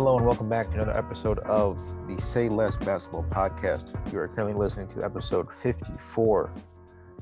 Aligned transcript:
Hello 0.00 0.16
and 0.16 0.24
welcome 0.24 0.48
back 0.48 0.66
to 0.68 0.80
another 0.80 0.96
episode 0.96 1.40
of 1.40 1.78
the 2.08 2.18
Say 2.22 2.48
Less 2.48 2.74
Basketball 2.74 3.24
Podcast. 3.24 3.92
You 4.10 4.20
are 4.20 4.28
currently 4.28 4.54
listening 4.54 4.88
to 4.88 5.04
episode 5.04 5.52
54, 5.52 6.50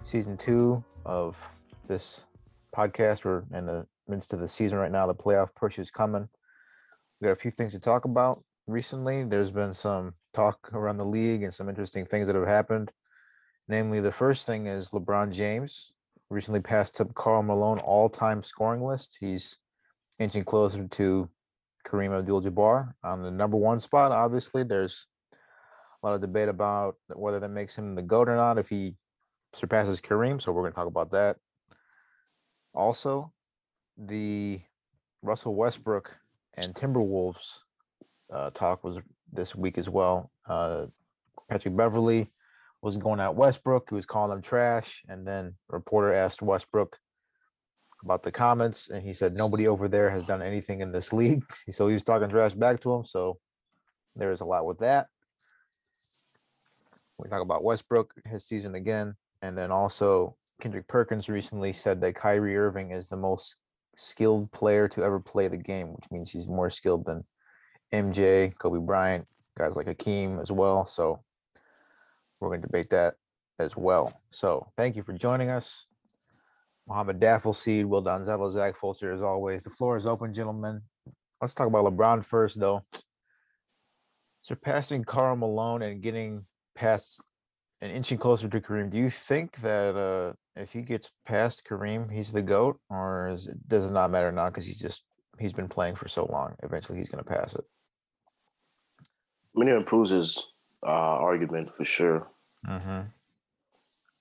season 0.04 0.36
two 0.36 0.84
of 1.04 1.36
this 1.88 2.26
podcast. 2.72 3.24
We're 3.24 3.42
in 3.52 3.66
the 3.66 3.84
midst 4.06 4.32
of 4.32 4.38
the 4.38 4.46
season 4.46 4.78
right 4.78 4.92
now. 4.92 5.08
The 5.08 5.14
playoff 5.16 5.48
push 5.56 5.80
is 5.80 5.90
coming. 5.90 6.28
We 7.20 7.24
got 7.24 7.32
a 7.32 7.36
few 7.36 7.50
things 7.50 7.72
to 7.72 7.80
talk 7.80 8.04
about. 8.04 8.44
Recently, 8.68 9.24
there's 9.24 9.50
been 9.50 9.72
some 9.72 10.14
talk 10.32 10.72
around 10.72 10.98
the 10.98 11.04
league 11.04 11.42
and 11.42 11.52
some 11.52 11.68
interesting 11.68 12.06
things 12.06 12.28
that 12.28 12.36
have 12.36 12.46
happened. 12.46 12.92
Namely, 13.66 13.98
the 13.98 14.12
first 14.12 14.46
thing 14.46 14.68
is 14.68 14.90
LeBron 14.90 15.32
James 15.32 15.94
recently 16.30 16.60
passed 16.60 17.00
up 17.00 17.12
Karl 17.16 17.42
Malone 17.42 17.80
all-time 17.80 18.44
scoring 18.44 18.84
list. 18.84 19.16
He's 19.18 19.58
inching 20.20 20.44
closer 20.44 20.86
to 20.86 21.28
Kareem 21.86 22.16
Abdul-Jabbar 22.18 22.94
on 23.02 23.22
the 23.22 23.30
number 23.30 23.56
one 23.56 23.80
spot. 23.80 24.12
Obviously, 24.12 24.62
there's 24.62 25.06
a 25.32 26.06
lot 26.06 26.14
of 26.14 26.20
debate 26.20 26.48
about 26.48 26.96
whether 27.14 27.40
that 27.40 27.48
makes 27.48 27.76
him 27.76 27.94
the 27.94 28.02
GOAT 28.02 28.28
or 28.28 28.36
not 28.36 28.58
if 28.58 28.68
he 28.68 28.94
surpasses 29.54 30.00
Kareem. 30.00 30.40
So 30.40 30.52
we're 30.52 30.62
going 30.62 30.72
to 30.72 30.76
talk 30.76 30.86
about 30.86 31.10
that. 31.12 31.36
Also, 32.74 33.32
the 33.96 34.60
Russell 35.22 35.54
Westbrook 35.54 36.16
and 36.54 36.74
Timberwolves 36.74 37.60
uh, 38.32 38.50
talk 38.50 38.84
was 38.84 39.00
this 39.32 39.56
week 39.56 39.78
as 39.78 39.88
well. 39.88 40.30
Uh, 40.48 40.86
Patrick 41.48 41.76
Beverley 41.76 42.30
was 42.82 42.96
going 42.96 43.20
at 43.20 43.34
Westbrook. 43.34 43.88
He 43.88 43.94
was 43.94 44.06
calling 44.06 44.32
him 44.32 44.42
trash. 44.42 45.02
And 45.08 45.26
then 45.26 45.54
a 45.70 45.74
reporter 45.74 46.12
asked 46.12 46.42
Westbrook 46.42 46.98
about 48.02 48.22
the 48.22 48.32
comments, 48.32 48.88
and 48.88 49.02
he 49.02 49.14
said 49.14 49.34
nobody 49.34 49.66
over 49.66 49.88
there 49.88 50.10
has 50.10 50.24
done 50.24 50.42
anything 50.42 50.80
in 50.80 50.92
this 50.92 51.12
league. 51.12 51.44
So 51.70 51.88
he 51.88 51.94
was 51.94 52.04
talking 52.04 52.28
trash 52.28 52.54
back 52.54 52.80
to 52.82 52.92
him. 52.92 53.04
So 53.04 53.38
there 54.16 54.32
is 54.32 54.40
a 54.40 54.44
lot 54.44 54.66
with 54.66 54.78
that. 54.78 55.06
We 57.18 57.28
talk 57.28 57.42
about 57.42 57.64
Westbrook, 57.64 58.12
his 58.26 58.44
season 58.46 58.74
again, 58.74 59.14
and 59.42 59.58
then 59.58 59.70
also 59.72 60.36
Kendrick 60.60 60.88
Perkins 60.88 61.28
recently 61.28 61.72
said 61.72 62.00
that 62.00 62.14
Kyrie 62.14 62.56
Irving 62.56 62.92
is 62.92 63.08
the 63.08 63.16
most 63.16 63.56
skilled 63.96 64.50
player 64.52 64.88
to 64.88 65.02
ever 65.02 65.18
play 65.18 65.48
the 65.48 65.56
game, 65.56 65.88
which 65.92 66.10
means 66.10 66.30
he's 66.30 66.48
more 66.48 66.70
skilled 66.70 67.04
than 67.04 67.24
MJ, 67.92 68.56
Kobe 68.58 68.78
Bryant, 68.78 69.26
guys 69.56 69.76
like 69.76 69.86
Hakeem 69.86 70.38
as 70.38 70.52
well. 70.52 70.86
So 70.86 71.22
we're 72.40 72.48
going 72.48 72.60
to 72.60 72.66
debate 72.66 72.90
that 72.90 73.14
as 73.58 73.76
well. 73.76 74.12
So 74.30 74.70
thank 74.76 74.96
you 74.96 75.02
for 75.02 75.12
joining 75.12 75.50
us. 75.50 75.86
Mohammed 76.88 77.20
Daffleseed, 77.20 77.84
Will 77.84 78.02
Donzello, 78.02 78.50
Zach 78.50 78.78
Fulcher, 78.78 79.12
as 79.12 79.22
always. 79.22 79.64
The 79.64 79.70
floor 79.70 79.96
is 79.96 80.06
open, 80.06 80.32
gentlemen. 80.32 80.80
Let's 81.40 81.54
talk 81.54 81.66
about 81.66 81.84
LeBron 81.84 82.24
first, 82.24 82.58
though. 82.58 82.82
Surpassing 84.42 85.04
Karl 85.04 85.36
Malone 85.36 85.82
and 85.82 86.02
getting 86.02 86.46
past 86.74 87.20
an 87.80 87.88
inch 87.88 87.90
and 87.90 87.96
inching 87.98 88.18
closer 88.18 88.48
to 88.48 88.60
Kareem. 88.60 88.90
Do 88.90 88.96
you 88.96 89.10
think 89.10 89.60
that 89.60 89.96
uh, 89.96 90.32
if 90.56 90.72
he 90.72 90.80
gets 90.80 91.10
past 91.26 91.62
Kareem, 91.68 92.10
he's 92.10 92.32
the 92.32 92.42
goat, 92.42 92.80
or 92.88 93.30
is 93.34 93.46
it, 93.46 93.68
does 93.68 93.84
it 93.84 93.92
not 93.92 94.10
matter 94.10 94.32
now 94.32 94.48
because 94.48 94.64
he's 94.64 94.78
just 94.78 95.02
he's 95.38 95.52
been 95.52 95.68
playing 95.68 95.94
for 95.94 96.08
so 96.08 96.24
long? 96.24 96.54
Eventually, 96.62 96.98
he's 96.98 97.10
going 97.10 97.22
to 97.22 97.30
pass 97.30 97.54
it. 97.54 97.64
I 99.54 99.60
mean, 99.60 99.68
it 99.68 99.76
improves 99.76 100.10
his 100.10 100.52
uh, 100.84 100.90
argument 100.90 101.68
for 101.76 101.84
sure. 101.84 102.28
Mm-hmm. 102.66 103.00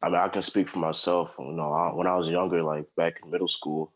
I 0.03 0.09
mean, 0.09 0.17
I 0.17 0.27
can 0.29 0.41
speak 0.41 0.69
for 0.69 0.79
myself. 0.79 1.35
You 1.39 1.51
know, 1.51 1.71
I, 1.71 1.95
when 1.95 2.07
I 2.07 2.15
was 2.15 2.29
younger, 2.29 2.61
like 2.63 2.85
back 2.95 3.19
in 3.23 3.31
middle 3.31 3.47
school, 3.47 3.93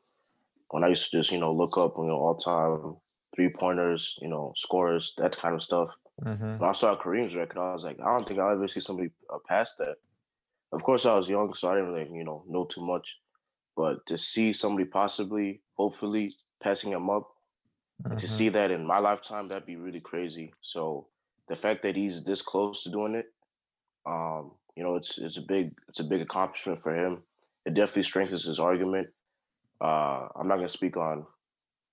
when 0.69 0.83
I 0.83 0.88
used 0.88 1.11
to 1.11 1.17
just 1.17 1.31
you 1.31 1.39
know 1.39 1.53
look 1.53 1.77
up 1.77 1.94
you 1.97 2.06
know 2.06 2.17
all 2.17 2.35
time 2.35 2.95
three 3.35 3.50
pointers, 3.50 4.17
you 4.22 4.28
know 4.28 4.53
scorers, 4.56 5.13
that 5.17 5.38
kind 5.38 5.56
of 5.56 5.63
stuff. 5.63 5.89
Mm-hmm. 6.23 6.57
When 6.57 6.69
I 6.69 6.73
saw 6.73 6.97
Kareem's 6.97 7.35
record, 7.35 7.59
I 7.59 7.73
was 7.73 7.84
like, 7.84 8.00
I 8.00 8.06
don't 8.13 8.28
think 8.28 8.39
I'll 8.39 8.51
ever 8.51 8.67
see 8.67 8.79
somebody 8.79 9.09
uh, 9.34 9.38
past 9.47 9.78
that. 9.79 9.95
Of 10.72 10.84
course, 10.84 11.06
I 11.06 11.16
was 11.16 11.28
young, 11.29 11.53
so 11.53 11.69
I 11.69 11.75
didn't 11.75 11.94
really 11.94 12.09
you 12.18 12.23
know 12.23 12.44
know 12.47 12.66
too 12.66 12.85
much. 12.85 13.19
But 13.75 14.06
to 14.07 14.18
see 14.18 14.53
somebody 14.53 14.85
possibly, 14.85 15.62
hopefully, 15.75 16.33
passing 16.62 16.91
him 16.91 17.09
up, 17.09 17.28
Mm-hmm. 18.03 18.18
to 18.18 18.28
see 18.28 18.50
that 18.50 18.72
in 18.72 18.85
my 18.85 18.97
lifetime, 18.97 19.47
that'd 19.47 19.66
be 19.68 19.75
really 19.75 20.00
crazy. 20.00 20.53
So 20.62 21.07
the 21.47 21.56
fact 21.56 21.83
that 21.83 21.95
he's 21.95 22.23
this 22.23 22.41
close 22.41 22.81
to 22.83 22.89
doing 22.89 23.13
it, 23.13 23.28
um, 24.07 24.53
you 24.75 24.83
know, 24.83 24.95
it's 24.95 25.17
it's 25.17 25.37
a 25.37 25.41
big 25.41 25.71
it's 25.89 25.99
a 25.99 26.03
big 26.03 26.21
accomplishment 26.21 26.81
for 26.81 26.95
him. 26.95 27.23
It 27.65 27.73
definitely 27.73 28.03
strengthens 28.03 28.45
his 28.45 28.59
argument. 28.59 29.07
Uh, 29.79 30.27
I'm 30.35 30.47
not 30.47 30.55
gonna 30.57 30.69
speak 30.69 30.97
on 30.97 31.25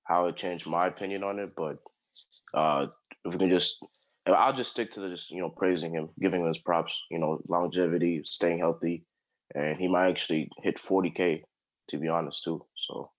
how 0.04 0.26
it 0.26 0.36
changed 0.36 0.66
my 0.66 0.86
opinion 0.86 1.22
on 1.24 1.38
it, 1.38 1.50
but 1.56 1.78
uh, 2.54 2.86
if 3.24 3.32
we 3.32 3.38
can 3.38 3.50
just, 3.50 3.78
I'll 4.26 4.56
just 4.56 4.70
stick 4.70 4.92
to 4.92 5.00
the 5.00 5.10
just 5.10 5.30
you 5.30 5.40
know 5.40 5.50
praising 5.50 5.92
him, 5.94 6.08
giving 6.20 6.40
him 6.40 6.46
his 6.48 6.58
props. 6.58 7.02
You 7.10 7.18
know, 7.18 7.40
longevity, 7.48 8.22
staying 8.24 8.58
healthy, 8.58 9.04
and 9.54 9.78
he 9.78 9.88
might 9.88 10.08
actually 10.08 10.50
hit 10.62 10.76
40k. 10.76 11.42
To 11.88 11.96
be 11.96 12.08
honest, 12.08 12.44
too. 12.44 12.64
So 12.76 13.10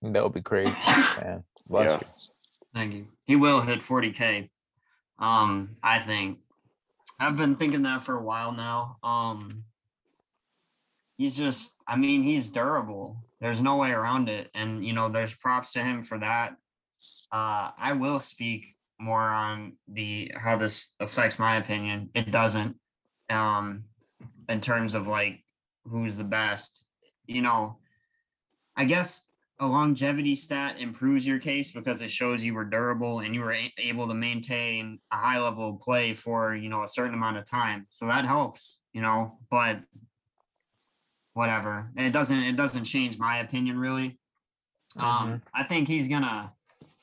That 0.00 0.22
would 0.22 0.32
be 0.32 0.40
great, 0.40 0.64
man. 1.20 1.44
Bless 1.66 1.90
Yeah. 1.90 1.98
you. 2.00 2.06
Thank 2.74 2.94
you. 2.94 3.06
He 3.26 3.36
will 3.36 3.60
hit 3.60 3.80
40k. 3.80 4.48
Um, 5.18 5.76
I 5.82 5.98
think. 5.98 6.38
I've 7.18 7.36
been 7.36 7.56
thinking 7.56 7.82
that 7.82 8.02
for 8.02 8.16
a 8.16 8.22
while 8.22 8.52
now. 8.52 8.98
Um, 9.02 9.64
he's 11.16 11.36
just, 11.36 11.72
I 11.86 11.96
mean, 11.96 12.22
he's 12.22 12.50
durable. 12.50 13.16
There's 13.40 13.62
no 13.62 13.76
way 13.76 13.90
around 13.90 14.28
it, 14.28 14.50
and 14.54 14.84
you 14.84 14.92
know, 14.92 15.08
there's 15.08 15.34
props 15.34 15.72
to 15.74 15.82
him 15.82 16.02
for 16.02 16.18
that. 16.18 16.56
Uh, 17.32 17.70
I 17.78 17.92
will 17.92 18.18
speak 18.18 18.76
more 18.98 19.20
on 19.20 19.74
the 19.88 20.32
how 20.34 20.56
this 20.56 20.94
affects 21.00 21.38
my 21.38 21.56
opinion. 21.56 22.10
It 22.14 22.30
doesn't. 22.30 22.76
Um, 23.28 23.84
in 24.48 24.60
terms 24.60 24.94
of 24.94 25.06
like 25.06 25.42
who's 25.84 26.16
the 26.16 26.24
best, 26.24 26.84
you 27.26 27.42
know, 27.42 27.78
I 28.76 28.84
guess 28.84 29.25
a 29.58 29.66
longevity 29.66 30.36
stat 30.36 30.76
improves 30.78 31.26
your 31.26 31.38
case 31.38 31.70
because 31.70 32.02
it 32.02 32.10
shows 32.10 32.44
you 32.44 32.54
were 32.54 32.64
durable 32.64 33.20
and 33.20 33.34
you 33.34 33.40
were 33.40 33.56
able 33.78 34.06
to 34.06 34.14
maintain 34.14 34.98
a 35.12 35.16
high 35.16 35.40
level 35.40 35.70
of 35.70 35.80
play 35.80 36.12
for 36.12 36.54
you 36.54 36.68
know 36.68 36.82
a 36.82 36.88
certain 36.88 37.14
amount 37.14 37.38
of 37.38 37.46
time. 37.46 37.86
So 37.90 38.06
that 38.06 38.26
helps 38.26 38.80
you 38.92 39.02
know 39.02 39.38
but 39.50 39.80
whatever. 41.34 41.90
It 41.96 42.12
doesn't 42.12 42.42
it 42.42 42.56
doesn't 42.56 42.84
change 42.84 43.18
my 43.18 43.38
opinion 43.38 43.78
really. 43.78 44.18
Um 44.98 45.42
i 45.54 45.62
think 45.62 45.88
he's 45.88 46.08
gonna 46.08 46.52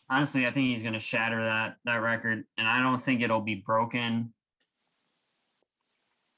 honestly 0.09 0.45
i 0.47 0.49
think 0.49 0.67
he's 0.67 0.83
gonna 0.83 0.99
shatter 0.99 1.43
that 1.43 1.75
that 1.85 1.97
record 1.97 2.43
and 2.57 2.67
i 2.67 2.79
don't 2.81 2.99
think 2.99 3.21
it'll 3.21 3.41
be 3.41 3.55
broken 3.55 4.33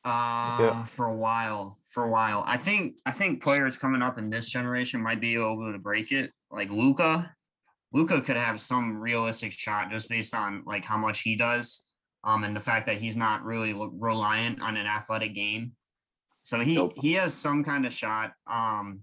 uh 0.05 0.85
for 0.85 1.07
a 1.07 1.16
while 1.16 1.79
for 1.88 2.03
a 2.03 2.09
while. 2.09 2.43
I 2.45 2.57
think 2.57 2.95
i 3.05 3.11
think 3.11 3.41
players 3.41 3.77
coming 3.77 4.01
up 4.01 4.17
in 4.17 4.29
this 4.29 4.49
generation 4.49 5.01
might 5.01 5.19
be 5.19 5.33
able 5.33 5.71
to 5.71 5.79
break 5.79 6.11
it. 6.11 6.31
Like 6.51 6.69
Luka 6.69 7.31
Luka 7.91 8.21
could 8.21 8.38
have 8.38 8.61
some 8.61 8.97
realistic 8.97 9.51
shot 9.51 9.89
just 9.91 10.09
based 10.09 10.35
on 10.35 10.63
like 10.66 10.83
how 10.83 10.97
much 10.97 11.21
he 11.21 11.35
does 11.35 11.85
um 12.23 12.43
and 12.43 12.55
the 12.55 12.59
fact 12.59 12.85
that 12.85 12.97
he's 12.97 13.17
not 13.17 13.43
really 13.43 13.73
reliant 13.73 14.61
on 14.61 14.77
an 14.77 14.85
athletic 14.85 15.33
game. 15.33 15.71
So 16.43 16.59
he 16.59 16.75
Nope. 16.75 16.93
he 17.01 17.13
has 17.13 17.33
some 17.33 17.63
kind 17.63 17.85
of 17.85 17.93
shot 17.93 18.33
um 18.51 18.99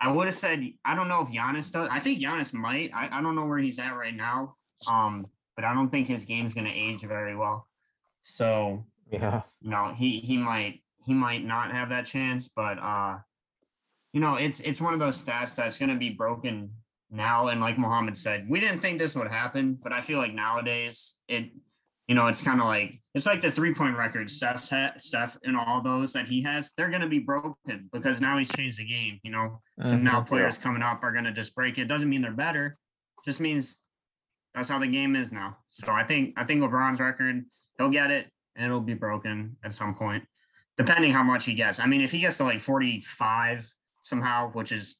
i 0.00 0.10
would 0.10 0.26
have 0.26 0.34
said 0.34 0.62
i 0.84 0.94
don't 0.94 1.08
know 1.08 1.22
if 1.22 1.28
Giannis 1.28 1.72
does 1.72 1.88
i 1.90 1.98
think 1.98 2.20
Giannis 2.22 2.52
might 2.52 2.90
i, 2.94 3.08
I 3.10 3.22
don't 3.22 3.34
know 3.36 3.46
where 3.46 3.58
he's 3.58 3.78
at 3.78 3.96
right 3.96 4.14
now 4.14 4.56
um 4.90 5.26
but 5.56 5.64
i 5.64 5.72
don't 5.72 5.90
think 5.90 6.08
his 6.08 6.24
game's 6.26 6.52
going 6.54 6.66
to 6.66 6.72
age 6.72 7.02
very 7.02 7.36
well. 7.36 7.68
So 8.22 8.84
Yeah. 9.12 9.42
no, 9.60 9.92
he 9.96 10.20
he 10.20 10.36
might 10.38 10.80
he 11.04 11.12
might 11.14 11.44
not 11.44 11.70
have 11.72 11.90
that 11.90 12.06
chance, 12.06 12.48
but 12.48 12.78
uh 12.78 13.18
you 14.12 14.20
know, 14.20 14.34
it's 14.36 14.60
it's 14.60 14.80
one 14.80 14.94
of 14.94 15.00
those 15.00 15.22
stats 15.22 15.54
that's 15.56 15.78
going 15.78 15.88
to 15.90 15.96
be 15.96 16.10
broken 16.10 16.70
now 17.10 17.48
and 17.48 17.60
like 17.60 17.78
Mohammed 17.78 18.16
said, 18.16 18.46
we 18.48 18.58
didn't 18.60 18.80
think 18.80 18.98
this 18.98 19.14
would 19.14 19.28
happen, 19.28 19.78
but 19.82 19.92
I 19.92 20.00
feel 20.00 20.18
like 20.18 20.34
nowadays 20.34 21.16
it 21.28 21.50
you 22.08 22.14
know, 22.16 22.26
it's 22.26 22.42
kind 22.42 22.60
of 22.60 22.66
like 22.66 23.00
it's 23.14 23.26
like 23.26 23.42
the 23.42 23.50
three-point 23.50 23.96
record 23.96 24.30
Steph's 24.30 24.68
ha- 24.70 24.94
Steph 24.96 25.36
and 25.44 25.56
all 25.56 25.82
those 25.82 26.12
that 26.14 26.26
he 26.26 26.42
has, 26.42 26.72
they're 26.76 26.88
going 26.88 27.00
to 27.02 27.08
be 27.08 27.18
broken 27.20 27.88
because 27.92 28.20
now 28.20 28.38
he's 28.38 28.50
changed 28.50 28.78
the 28.78 28.84
game, 28.84 29.20
you 29.22 29.30
know. 29.30 29.60
So 29.82 29.96
now 29.96 30.20
Mhm. 30.20 30.26
players 30.28 30.58
coming 30.58 30.82
up 30.82 31.04
are 31.04 31.12
going 31.12 31.24
to 31.24 31.32
just 31.32 31.54
break 31.54 31.78
it. 31.78 31.84
Doesn't 31.86 32.08
mean 32.08 32.22
they're 32.22 32.32
better, 32.32 32.76
just 33.24 33.40
means 33.40 33.82
that's 34.54 34.68
how 34.68 34.78
the 34.78 34.86
game 34.88 35.14
is 35.16 35.32
now. 35.32 35.58
So 35.68 35.92
I 35.92 36.02
think 36.04 36.34
I 36.36 36.44
think 36.44 36.60
LeBron's 36.62 37.00
record, 37.00 37.44
he'll 37.78 37.88
get 37.90 38.10
it 38.10 38.30
and 38.56 38.66
it'll 38.66 38.80
be 38.80 38.94
broken 38.94 39.56
at 39.64 39.72
some 39.72 39.94
point, 39.94 40.24
depending 40.76 41.12
how 41.12 41.22
much 41.22 41.44
he 41.46 41.54
gets. 41.54 41.80
I 41.80 41.86
mean, 41.86 42.00
if 42.00 42.12
he 42.12 42.20
gets 42.20 42.36
to 42.38 42.44
like 42.44 42.60
45 42.60 43.72
somehow, 44.00 44.50
which 44.52 44.72
is 44.72 44.96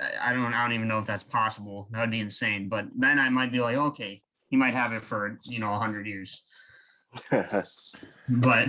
I 0.00 0.30
I 0.30 0.32
don't 0.32 0.54
I 0.54 0.62
don't 0.62 0.72
even 0.72 0.88
know 0.88 0.98
if 0.98 1.06
that's 1.06 1.24
possible. 1.24 1.88
That 1.90 2.00
would 2.00 2.10
be 2.10 2.20
insane. 2.20 2.68
But 2.68 2.86
then 2.96 3.18
I 3.18 3.28
might 3.28 3.52
be 3.52 3.60
like, 3.60 3.76
okay, 3.76 4.22
he 4.48 4.56
might 4.56 4.74
have 4.74 4.92
it 4.92 5.02
for 5.02 5.38
you 5.44 5.60
know 5.60 5.70
100 5.70 6.06
years. 6.06 6.44
But 8.28 8.68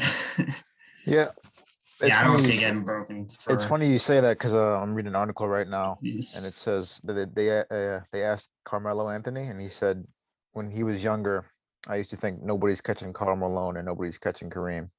Yeah. 1.05 1.27
yeah, 2.01 2.19
I 2.19 2.23
don't 2.23 2.39
see 2.39 2.53
it 2.53 2.59
getting 2.59 2.83
broken. 2.83 3.29
For, 3.29 3.53
It's 3.53 3.65
funny 3.65 3.91
you 3.91 3.99
say 3.99 4.19
that 4.19 4.39
because 4.39 4.53
uh, 4.53 4.79
I'm 4.81 4.95
reading 4.95 5.09
an 5.09 5.15
article 5.15 5.47
right 5.47 5.67
now, 5.67 5.99
Yes. 6.01 6.35
and 6.37 6.45
it 6.45 6.55
says 6.55 6.99
that 7.03 7.13
they 7.13 7.25
they, 7.25 7.59
uh, 7.59 7.99
they 8.11 8.23
asked 8.23 8.49
Carmelo 8.65 9.09
Anthony, 9.09 9.47
and 9.47 9.61
he 9.61 9.69
said 9.69 10.03
when 10.53 10.71
he 10.71 10.83
was 10.83 11.03
younger, 11.03 11.45
I 11.87 11.97
used 11.97 12.11
to 12.11 12.17
think 12.17 12.41
nobody's 12.43 12.81
catching 12.81 13.13
Karl 13.13 13.35
Malone 13.35 13.77
and 13.77 13.85
nobody's 13.85 14.17
catching 14.17 14.49
Kareem. 14.49 14.89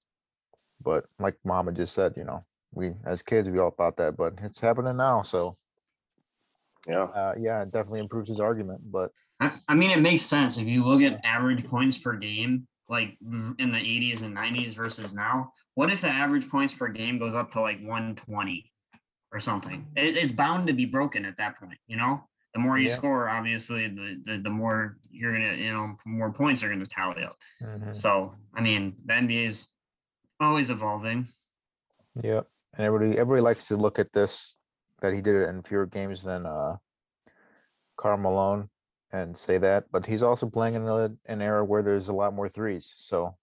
But 0.83 1.05
like 1.19 1.37
Mama 1.45 1.73
just 1.73 1.95
said, 1.95 2.15
you 2.17 2.25
know, 2.25 2.45
we 2.73 2.93
as 3.05 3.23
kids 3.23 3.49
we 3.49 3.59
all 3.59 3.71
thought 3.71 3.97
that, 3.99 4.17
but 4.17 4.35
it's 4.43 4.61
happening 4.61 4.97
now. 4.97 5.23
So 5.23 5.57
Yeah. 6.89 7.05
uh, 7.05 7.35
yeah, 7.39 7.63
it 7.63 7.71
definitely 7.71 8.01
improves 8.01 8.29
his 8.29 8.41
argument. 8.41 8.81
But 8.91 9.13
I, 9.41 9.53
I 9.69 9.75
mean, 9.75 9.91
it 9.91 10.01
makes 10.01 10.23
sense 10.23 10.59
if 10.59 10.67
you 10.67 10.85
look 10.85 11.03
at 11.03 11.25
average 11.25 11.65
points 11.65 11.99
per 11.99 12.17
game, 12.17 12.67
like 12.89 13.17
in 13.59 13.71
the 13.71 13.79
80s 13.79 14.23
and 14.23 14.37
90s 14.37 14.75
versus 14.75 15.15
now. 15.15 15.53
What 15.75 15.91
if 15.91 16.03
the 16.03 16.09
average 16.09 16.49
points 16.51 16.75
per 16.75 16.89
game 16.89 17.19
goes 17.19 17.35
up 17.35 17.51
to 17.53 17.61
like 17.61 17.79
120 17.81 18.71
or 19.33 19.41
something? 19.41 19.87
It, 19.97 20.17
it's 20.17 20.33
bound 20.33 20.67
to 20.67 20.75
be 20.75 20.85
broken 20.85 21.25
at 21.25 21.39
that 21.39 21.59
point, 21.59 21.79
you 21.87 21.97
know? 21.97 22.23
The 22.55 22.61
more 22.61 22.79
you 22.79 22.89
Yeah. 22.89 22.97
score, 22.97 23.29
obviously, 23.29 23.89
the, 23.89 24.23
the 24.27 24.39
the 24.39 24.51
more 24.51 24.99
you're 25.11 25.33
gonna, 25.33 25.55
you 25.55 25.73
know, 25.73 25.97
more 26.05 26.33
points 26.33 26.63
are 26.63 26.69
gonna 26.69 26.87
tally 26.87 27.25
up. 27.25 27.37
mhm, 27.63 27.95
So, 27.95 28.35
I 28.55 28.61
mean, 28.61 28.97
the 29.07 29.15
NBA 29.15 29.47
is 29.47 29.69
always 30.41 30.71
evolving. 30.71 31.27
Yep. 32.23 32.47
And 32.75 32.87
everybody 32.87 33.19
everybody 33.19 33.41
likes 33.43 33.65
to 33.69 33.77
look 33.77 33.99
at 33.99 34.13
this 34.13 34.57
that 35.01 35.15
he 35.15 35.21
did 35.23 35.35
it 35.35 35.49
in 35.49 35.63
fewer 35.63 35.87
games 35.87 36.23
than 36.23 36.45
uh 36.47 36.77
Karl 37.97 38.17
Malone 38.19 38.69
and 39.13 39.37
say 39.37 39.59
that, 39.59 39.85
but 39.93 40.07
he's 40.07 40.23
also 40.23 40.49
playing 40.49 40.75
in 40.75 40.89
a, 40.89 41.11
an 41.27 41.43
era 41.43 41.65
where 41.65 41.83
there's 41.83 42.09
a 42.09 42.13
lot 42.15 42.33
more 42.35 42.49
threes. 42.49 42.93
So 42.97 43.37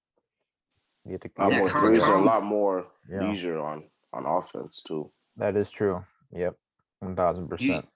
you 1.06 1.14
have 1.14 1.22
to 1.22 1.30
A 1.38 1.42
lot 1.44 1.52
Yeah, 1.52 1.60
more 1.60 1.70
Karl 1.70 1.88
threes 1.88 2.08
and 2.08 2.16
a 2.16 2.26
lot 2.26 2.44
more 2.44 2.88
Yeah. 3.10 3.30
leisure 3.30 3.60
on 3.60 3.90
on 4.14 4.26
offense 4.26 4.82
too. 4.82 5.12
that 5.38 5.56
is 5.56 5.72
true. 5.72 6.06
Yep. 6.32 6.56
One 7.00 7.16
thousand 7.16 7.48
percent. 7.50 7.88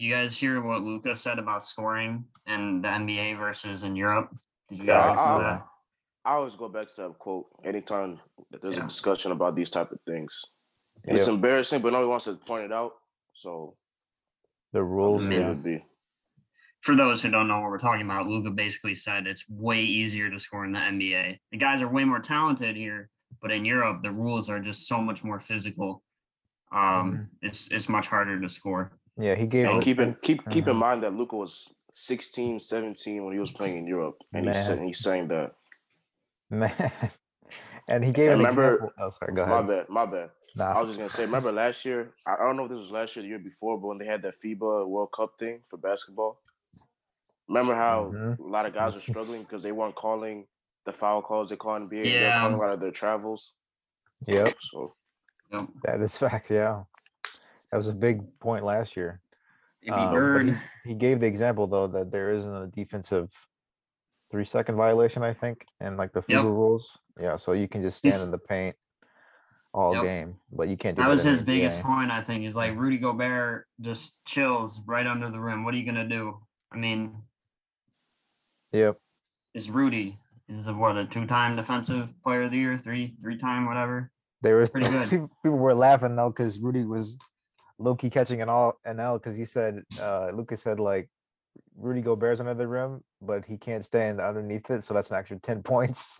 You 0.00 0.10
guys 0.14 0.34
hear 0.34 0.62
what 0.62 0.82
Luka 0.82 1.14
said 1.14 1.38
about 1.38 1.62
scoring 1.62 2.24
in 2.46 2.80
the 2.80 2.88
NBA 2.88 3.36
versus 3.38 3.82
in 3.82 3.94
Europe? 3.96 4.34
Did 4.70 4.78
you 4.78 4.84
Yeah, 4.86 5.08
guys 5.08 5.18
I, 5.18 5.34
listen 5.34 5.44
I. 5.44 5.62
I 6.24 6.34
always 6.36 6.54
go 6.54 6.70
back 6.70 6.86
to 6.86 7.02
that 7.02 7.18
quote 7.18 7.48
anytime 7.64 8.18
that 8.50 8.62
there's 8.62 8.78
Yeah. 8.78 8.84
a 8.84 8.88
discussion 8.88 9.30
about 9.30 9.56
these 9.56 9.68
type 9.68 9.92
of 9.92 9.98
things. 10.06 10.42
And 11.04 11.18
It's 11.18 11.28
embarrassing, 11.28 11.82
but 11.82 11.92
nobody 11.92 12.08
wants 12.08 12.24
to 12.24 12.36
point 12.36 12.64
it 12.64 12.72
out. 12.72 12.92
So 13.34 13.76
The 14.72 14.82
rules, 14.82 15.20
just 15.20 15.30
leave 15.32 15.40
yeah. 15.40 15.50
it 15.50 15.62
be. 15.62 15.84
for 16.80 16.96
those 16.96 17.22
who 17.22 17.30
don't 17.30 17.46
know 17.46 17.60
what 17.60 17.70
we're 17.70 17.78
talking 17.78 18.06
about, 18.06 18.26
Luka 18.26 18.48
basically 18.48 18.94
said 18.94 19.26
it's 19.26 19.46
way 19.50 19.82
easier 19.82 20.30
to 20.30 20.38
score 20.38 20.64
in 20.64 20.72
the 20.72 20.78
NBA. 20.80 21.38
The 21.52 21.58
guys 21.58 21.82
are 21.82 21.88
way 21.92 22.04
more 22.04 22.20
talented 22.20 22.74
here, 22.74 23.10
but 23.42 23.52
in 23.52 23.66
Europe, 23.66 24.02
the 24.02 24.12
rules 24.12 24.48
are 24.48 24.60
just 24.60 24.88
so 24.88 24.98
much 25.02 25.22
more 25.22 25.40
physical. 25.40 26.02
Um, 26.72 27.28
it's 27.42 27.70
it's 27.70 27.90
much 27.90 28.06
harder 28.06 28.40
to 28.40 28.48
score. 28.48 28.98
Yeah, 29.16 29.34
he 29.34 29.46
gave 29.46 29.64
So- 29.66 29.74
And 29.74 29.82
keep 29.82 29.98
in 30.00 30.16
keep 30.22 30.48
keep 30.50 30.66
in 30.68 30.74
Mhm. 30.76 30.78
mind 30.78 31.02
that 31.02 31.12
Luka 31.14 31.36
was 31.36 31.72
16, 31.94 32.58
17 32.60 33.24
when 33.24 33.32
he 33.34 33.40
was 33.40 33.50
playing 33.52 33.78
in 33.78 33.86
Europe, 33.86 34.16
and 34.32 34.46
he's 34.46 34.54
Man. 34.56 34.64
saying 34.64 34.86
he's 34.86 34.98
saying 35.00 35.28
that. 35.28 35.54
man. 36.50 36.72
And 37.88 38.04
he 38.04 38.12
gave 38.12 38.30
an 38.30 38.38
remember- 38.38 38.74
example. 38.74 38.92
Oh, 39.00 39.10
sorry, 39.10 39.34
go 39.34 39.46
My 39.46 39.66
bad, 39.66 39.88
my 39.88 40.06
bad. 40.06 40.30
I 40.60 40.80
was 40.80 40.90
just 40.90 40.98
gonna 40.98 41.10
say, 41.10 41.24
remember 41.24 41.50
last 41.50 41.84
year? 41.84 42.12
I 42.26 42.34
I 42.34 42.44
don't 42.44 42.56
know 42.56 42.64
if 42.64 42.70
this 42.70 42.78
was 42.78 42.90
last 42.92 43.16
year, 43.16 43.22
or 43.22 43.24
the 43.24 43.28
year 43.30 43.38
before, 43.40 43.78
but 43.80 43.88
when 43.88 43.98
they 43.98 44.06
had 44.06 44.22
that 44.22 44.34
FIBA 44.34 44.86
World 44.86 45.10
Cup 45.16 45.38
thing 45.40 45.62
for 45.68 45.76
basketball, 45.76 46.40
remember 47.48 47.74
how 47.74 48.12
Mhm. 48.14 48.38
a 48.38 48.42
lot 48.42 48.66
of 48.66 48.74
guys 48.74 48.94
were 48.94 49.00
struggling 49.00 49.42
because 49.42 49.62
they 49.64 49.72
weren't 49.72 49.96
calling 49.96 50.46
the 50.84 50.92
foul 50.92 51.20
calls 51.22 51.48
they 51.50 51.56
call 51.56 51.74
NBA. 51.76 52.04
They're 52.04 52.22
Yeah. 52.28 52.40
calling 52.40 52.62
out 52.62 52.70
of 52.74 52.80
their 52.80 52.92
travels. 52.92 53.54
Yep, 54.26 54.54
So 54.70 54.94
Yep. 55.52 55.66
that 55.82 56.00
is 56.00 56.16
fact. 56.16 56.50
Yeah, 56.50 56.84
that 57.70 57.78
was 57.78 57.88
a 57.88 57.92
big 57.92 58.22
point 58.40 58.64
last 58.64 58.96
year. 58.96 59.20
Maybe 59.82 59.94
Um, 59.96 60.32
but 60.34 60.46
he, 60.46 60.90
he 60.90 60.94
gave 60.94 61.20
the 61.20 61.26
example 61.26 61.66
though 61.66 61.86
that 61.86 62.10
there 62.10 62.32
isn't 62.32 62.54
a 62.54 62.66
defensive 62.66 63.30
three 64.30 64.44
second 64.44 64.76
violation, 64.76 65.22
I 65.22 65.32
think, 65.32 65.64
and 65.80 65.96
like 65.96 66.12
the 66.12 66.20
FIBA 66.20 66.28
Yep. 66.34 66.44
rules. 66.44 66.98
Yeah, 67.18 67.36
so 67.36 67.52
you 67.52 67.68
can 67.68 67.82
just 67.82 67.98
stand 67.98 68.12
He's- 68.12 68.24
in 68.24 68.30
the 68.30 68.38
paint 68.38 68.76
all 69.72 69.94
Yep. 69.94 70.02
game, 70.02 70.36
but 70.52 70.68
you 70.68 70.76
can't 70.76 70.96
do 70.96 71.02
That 71.02 71.08
was 71.08 71.24
in 71.24 71.30
his 71.30 71.40
the 71.40 71.46
biggest 71.46 71.78
NBA. 71.78 71.82
point, 71.84 72.10
I 72.10 72.20
think, 72.22 72.44
is 72.44 72.56
like 72.56 72.76
Rudy 72.76 72.98
Gobert 72.98 73.66
just 73.80 74.24
chills 74.24 74.82
right 74.86 75.06
under 75.06 75.30
the 75.30 75.38
rim. 75.40 75.64
What 75.64 75.74
are 75.74 75.76
you 75.76 75.86
gonna 75.86 76.08
do? 76.08 76.40
I 76.72 76.76
mean, 76.76 77.22
Yep. 78.72 78.98
it's 79.54 79.68
Rudy. 79.68 80.18
Is 80.48 80.66
a 80.66 80.74
what 80.74 80.96
a 80.96 81.06
two-time 81.06 81.54
defensive 81.54 82.12
player 82.24 82.42
of 82.42 82.50
the 82.50 82.56
year, 82.56 82.76
three, 82.76 83.14
three-time, 83.22 83.66
whatever. 83.66 84.10
There 84.42 84.56
was 84.56 84.70
Pretty 84.70 84.88
good. 84.90 85.08
people 85.08 85.30
people 85.44 85.58
were 85.58 85.74
laughing 85.74 86.16
though 86.16 86.30
because 86.30 86.58
Rudy 86.58 86.84
was 86.84 87.16
low 87.80 87.94
key 87.96 88.10
catching 88.10 88.42
an 88.42 88.48
all 88.50 88.78
an 88.84 89.00
L 89.00 89.16
because 89.18 89.36
he 89.36 89.44
said 89.46 89.82
uh 90.00 90.30
Lucas 90.34 90.60
said 90.62 90.78
like 90.78 91.08
Rudy 91.76 92.02
Gobert's 92.02 92.38
under 92.40 92.54
the 92.54 92.68
rim, 92.68 93.02
but 93.22 93.44
he 93.46 93.56
can't 93.56 93.84
stand 93.84 94.20
underneath 94.20 94.68
it, 94.70 94.84
so 94.84 94.92
that's 94.94 95.10
an 95.10 95.16
extra 95.16 95.38
ten 95.38 95.62
points. 95.72 96.18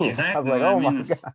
Exactly. 0.00 0.34
I 0.34 0.38
was 0.38 0.46
like, 0.46 0.62
oh 0.62 0.80
my 0.80 0.90
it's- 0.98 1.20
god, 1.20 1.32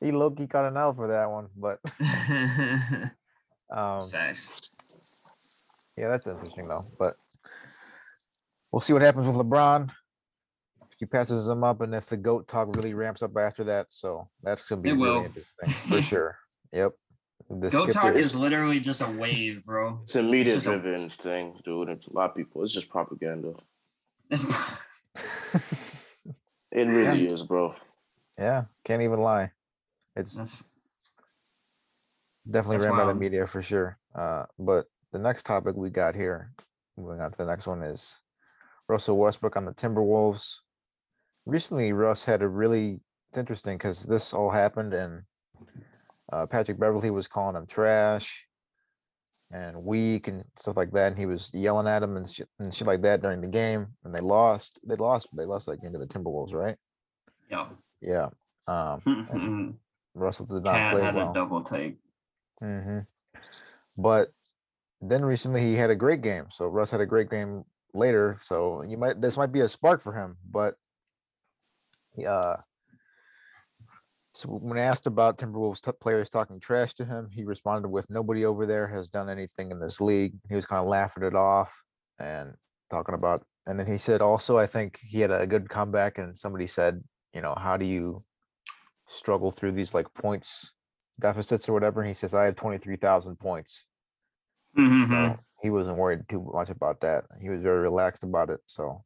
he 0.00 0.12
low 0.12 0.30
key 0.32 0.46
caught 0.46 0.66
an 0.66 0.76
L 0.76 0.92
for 0.92 1.08
that 1.08 1.30
one, 1.30 1.48
but 1.56 1.78
um, 3.70 4.00
facts. 4.10 4.70
yeah, 5.96 6.08
that's 6.08 6.26
interesting 6.26 6.68
though. 6.68 6.86
But 6.98 7.14
we'll 8.70 8.80
see 8.80 8.92
what 8.92 9.02
happens 9.02 9.26
with 9.26 9.36
LeBron. 9.36 9.90
If 10.90 10.98
he 10.98 11.06
passes 11.06 11.48
him 11.48 11.64
up, 11.64 11.80
and 11.80 11.94
if 11.94 12.06
the 12.06 12.16
goat 12.16 12.46
talk 12.48 12.74
really 12.76 12.94
ramps 12.94 13.22
up 13.22 13.36
after 13.36 13.64
that, 13.64 13.86
so 13.90 14.28
that's 14.42 14.64
gonna 14.68 14.82
be 14.82 14.90
It 14.90 14.92
really 14.92 15.02
will. 15.02 15.24
interesting 15.24 15.70
for 15.88 16.02
sure. 16.02 16.38
Yep. 16.74 16.92
The 17.60 17.68
Go 17.68 17.82
skip 17.84 17.94
talk 17.94 18.14
is 18.14 18.34
literally 18.34 18.80
just 18.80 19.02
a 19.02 19.08
wave, 19.10 19.64
bro. 19.66 20.00
it's 20.04 20.16
a 20.16 20.22
media 20.22 20.54
just 20.54 20.66
a- 20.66 20.78
driven 20.78 21.10
thing, 21.10 21.60
dude. 21.64 21.90
And 21.90 22.02
a 22.08 22.12
lot 22.12 22.30
of 22.30 22.36
people, 22.36 22.62
it's 22.62 22.72
just 22.72 22.88
propaganda. 22.88 23.52
It's, 24.30 24.46
It 26.72 26.84
really 26.88 27.26
is, 27.26 27.42
bro. 27.42 27.74
Yeah, 28.38 28.64
can't 28.84 29.02
even 29.02 29.20
lie. 29.20 29.50
It's 30.16 30.34
that's 30.34 30.62
definitely 32.50 32.78
that's 32.78 32.84
ran 32.90 32.96
by 32.96 33.12
the 33.12 33.14
media 33.14 33.46
for 33.46 33.62
sure. 33.62 33.98
Uh, 34.14 34.44
but 34.58 34.86
the 35.12 35.18
next 35.18 35.44
topic 35.44 35.76
we 35.76 35.90
got 35.90 36.14
here, 36.14 36.52
moving 36.96 37.20
on 37.20 37.30
to 37.30 37.36
the 37.36 37.44
next 37.44 37.66
one, 37.66 37.82
is 37.82 38.16
Russell 38.88 39.18
Westbrook 39.18 39.56
on 39.56 39.66
the 39.66 39.72
Timberwolves. 39.72 40.54
Recently, 41.44 41.92
Russ 41.92 42.24
had 42.24 42.40
a 42.40 42.48
really 42.48 43.00
it's 43.28 43.38
interesting 43.38 43.76
because 43.76 44.02
this 44.04 44.32
all 44.32 44.50
happened 44.50 44.94
and 44.94 45.24
uh, 46.32 46.46
Patrick 46.46 46.78
Beverley 46.78 47.10
was 47.10 47.28
calling 47.28 47.56
him 47.56 47.66
trash 47.66 48.46
and 49.52 49.84
weak 49.84 50.28
and 50.28 50.44
stuff 50.56 50.76
like 50.76 50.90
that, 50.92 51.08
and 51.08 51.18
he 51.18 51.26
was 51.26 51.50
yelling 51.52 51.86
at 51.86 52.02
him 52.02 52.16
and 52.16 52.28
shit, 52.28 52.48
and 52.58 52.74
shit 52.74 52.86
like 52.86 53.02
that 53.02 53.20
during 53.20 53.40
the 53.42 53.48
game. 53.48 53.86
And 54.04 54.14
they 54.14 54.20
lost. 54.20 54.78
They 54.84 54.96
lost. 54.96 55.28
They 55.36 55.44
lost 55.44 55.66
that 55.66 55.82
game 55.82 55.92
to 55.92 55.98
the 55.98 56.06
Timberwolves, 56.06 56.54
right? 56.54 56.76
yeah. 57.50 57.66
Yeah. 58.00 58.28
Um, 58.66 59.78
Russell 60.14 60.46
did 60.46 60.64
not 60.64 60.90
play 60.90 61.02
had 61.02 61.14
well. 61.14 61.30
a 61.30 61.34
double 61.34 61.62
take. 61.62 61.98
hmm 62.60 63.00
But 63.96 64.32
then 65.00 65.24
recently 65.24 65.60
he 65.62 65.74
had 65.74 65.90
a 65.90 65.94
great 65.94 66.22
game. 66.22 66.46
So 66.50 66.66
Russ 66.66 66.90
had 66.90 67.00
a 67.00 67.06
great 67.06 67.30
game 67.30 67.64
later. 67.92 68.38
So 68.40 68.82
you 68.82 68.96
might 68.96 69.20
this 69.20 69.36
might 69.36 69.52
be 69.52 69.60
a 69.60 69.68
spark 69.68 70.02
for 70.02 70.12
him. 70.14 70.36
But 70.48 70.74
uh 72.26 72.56
so 74.34 74.48
when 74.48 74.78
asked 74.78 75.06
about 75.06 75.38
Timberwolves 75.38 75.82
t- 75.82 75.92
players 76.00 76.30
talking 76.30 76.58
trash 76.58 76.94
to 76.94 77.04
him, 77.04 77.28
he 77.30 77.44
responded 77.44 77.88
with 77.88 78.08
nobody 78.08 78.44
over 78.44 78.66
there 78.66 78.88
has 78.88 79.08
done 79.08 79.28
anything 79.28 79.70
in 79.70 79.78
this 79.78 80.00
league. 80.00 80.34
He 80.48 80.54
was 80.54 80.66
kind 80.66 80.80
of 80.80 80.88
laughing 80.88 81.24
it 81.24 81.34
off 81.34 81.82
and 82.18 82.54
talking 82.90 83.14
about 83.14 83.44
and 83.66 83.78
then 83.78 83.86
he 83.86 83.96
said 83.96 84.20
also 84.20 84.58
I 84.58 84.66
think 84.66 84.98
he 85.02 85.20
had 85.20 85.30
a 85.30 85.46
good 85.46 85.68
comeback 85.68 86.18
and 86.18 86.36
somebody 86.36 86.66
said, 86.66 87.02
you 87.34 87.40
know, 87.40 87.54
how 87.56 87.76
do 87.76 87.86
you 87.86 88.24
struggle 89.06 89.50
through 89.50 89.72
these 89.72 89.94
like 89.94 90.12
points 90.14 90.74
deficits 91.20 91.68
or 91.68 91.72
whatever. 91.72 92.00
And 92.00 92.08
he 92.08 92.14
says, 92.14 92.34
I 92.34 92.44
have 92.44 92.56
23,000 92.56 93.38
points. 93.38 93.86
Mhm. 94.76 95.34
So 95.36 95.40
he 95.62 95.70
wasn't 95.70 95.98
worried 95.98 96.28
too 96.28 96.50
much 96.52 96.70
about 96.70 97.00
that. 97.00 97.24
He 97.40 97.48
was 97.48 97.62
very 97.62 97.80
relaxed 97.80 98.22
about 98.22 98.50
it. 98.50 98.60
So, 98.66 99.04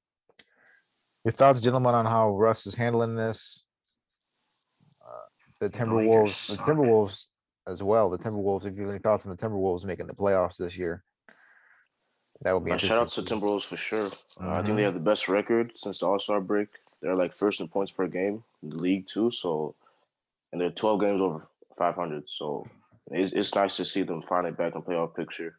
your 1.25 1.33
thoughts, 1.33 1.61
gentlemen, 1.61 1.95
on 1.95 2.07
how 2.07 2.31
Russ 2.37 2.67
is 2.67 2.75
handling 2.75 3.17
this? 3.17 3.65
The 5.61 5.69
The 5.69 5.79
Timberwolves, 5.79 6.47
the 6.49 6.55
suck. 6.57 6.67
Timberwolves 6.67 7.27
as 7.67 7.83
well. 7.83 8.11
The 8.11 8.19
Timberwolves. 8.19 8.67
If 8.67 8.77
you 8.77 8.83
have 8.83 8.91
any 8.91 8.99
thoughts 8.99 9.25
on 9.27 9.35
the 9.35 9.43
Timberwolves 9.43 9.85
making 9.85 10.07
the 10.07 10.15
playoffs 10.15 10.57
this 10.59 10.77
year, 10.77 11.03
that 12.43 12.53
would 12.53 12.65
be 12.65 12.73
Uh, 12.73 12.77
shout 12.79 12.99
out 12.99 13.09
to. 13.11 13.23
Timberwolves 13.23 13.65
for 13.65 13.77
sure. 13.77 14.07
Uh, 14.41 14.51
I 14.51 14.63
think 14.63 14.77
they 14.77 14.83
have 14.83 14.95
the 14.95 15.01
best 15.01 15.29
record 15.29 15.73
since 15.77 15.99
the 16.01 16.07
All 16.07 16.19
Star 16.19 16.41
break. 16.41 16.69
They're 17.01 17.15
like 17.17 17.33
first 17.33 17.61
in 17.61 17.69
points 17.69 17.93
per 17.93 18.07
game 18.07 18.45
in 18.63 18.71
the 18.71 18.77
league 18.77 19.07
too. 19.07 19.31
So, 19.31 19.75
and 20.53 20.61
they're 20.61 20.71
12 20.71 21.01
games 21.01 21.21
over 21.21 21.49
500. 21.79 22.29
So 22.29 22.67
it's, 23.11 23.33
it's 23.33 23.55
nice 23.55 23.77
to 23.77 23.85
see 23.85 24.03
them 24.03 24.23
finally 24.23 24.53
back 24.53 24.75
in 24.75 24.83
playoff 24.83 25.15
picture. 25.15 25.59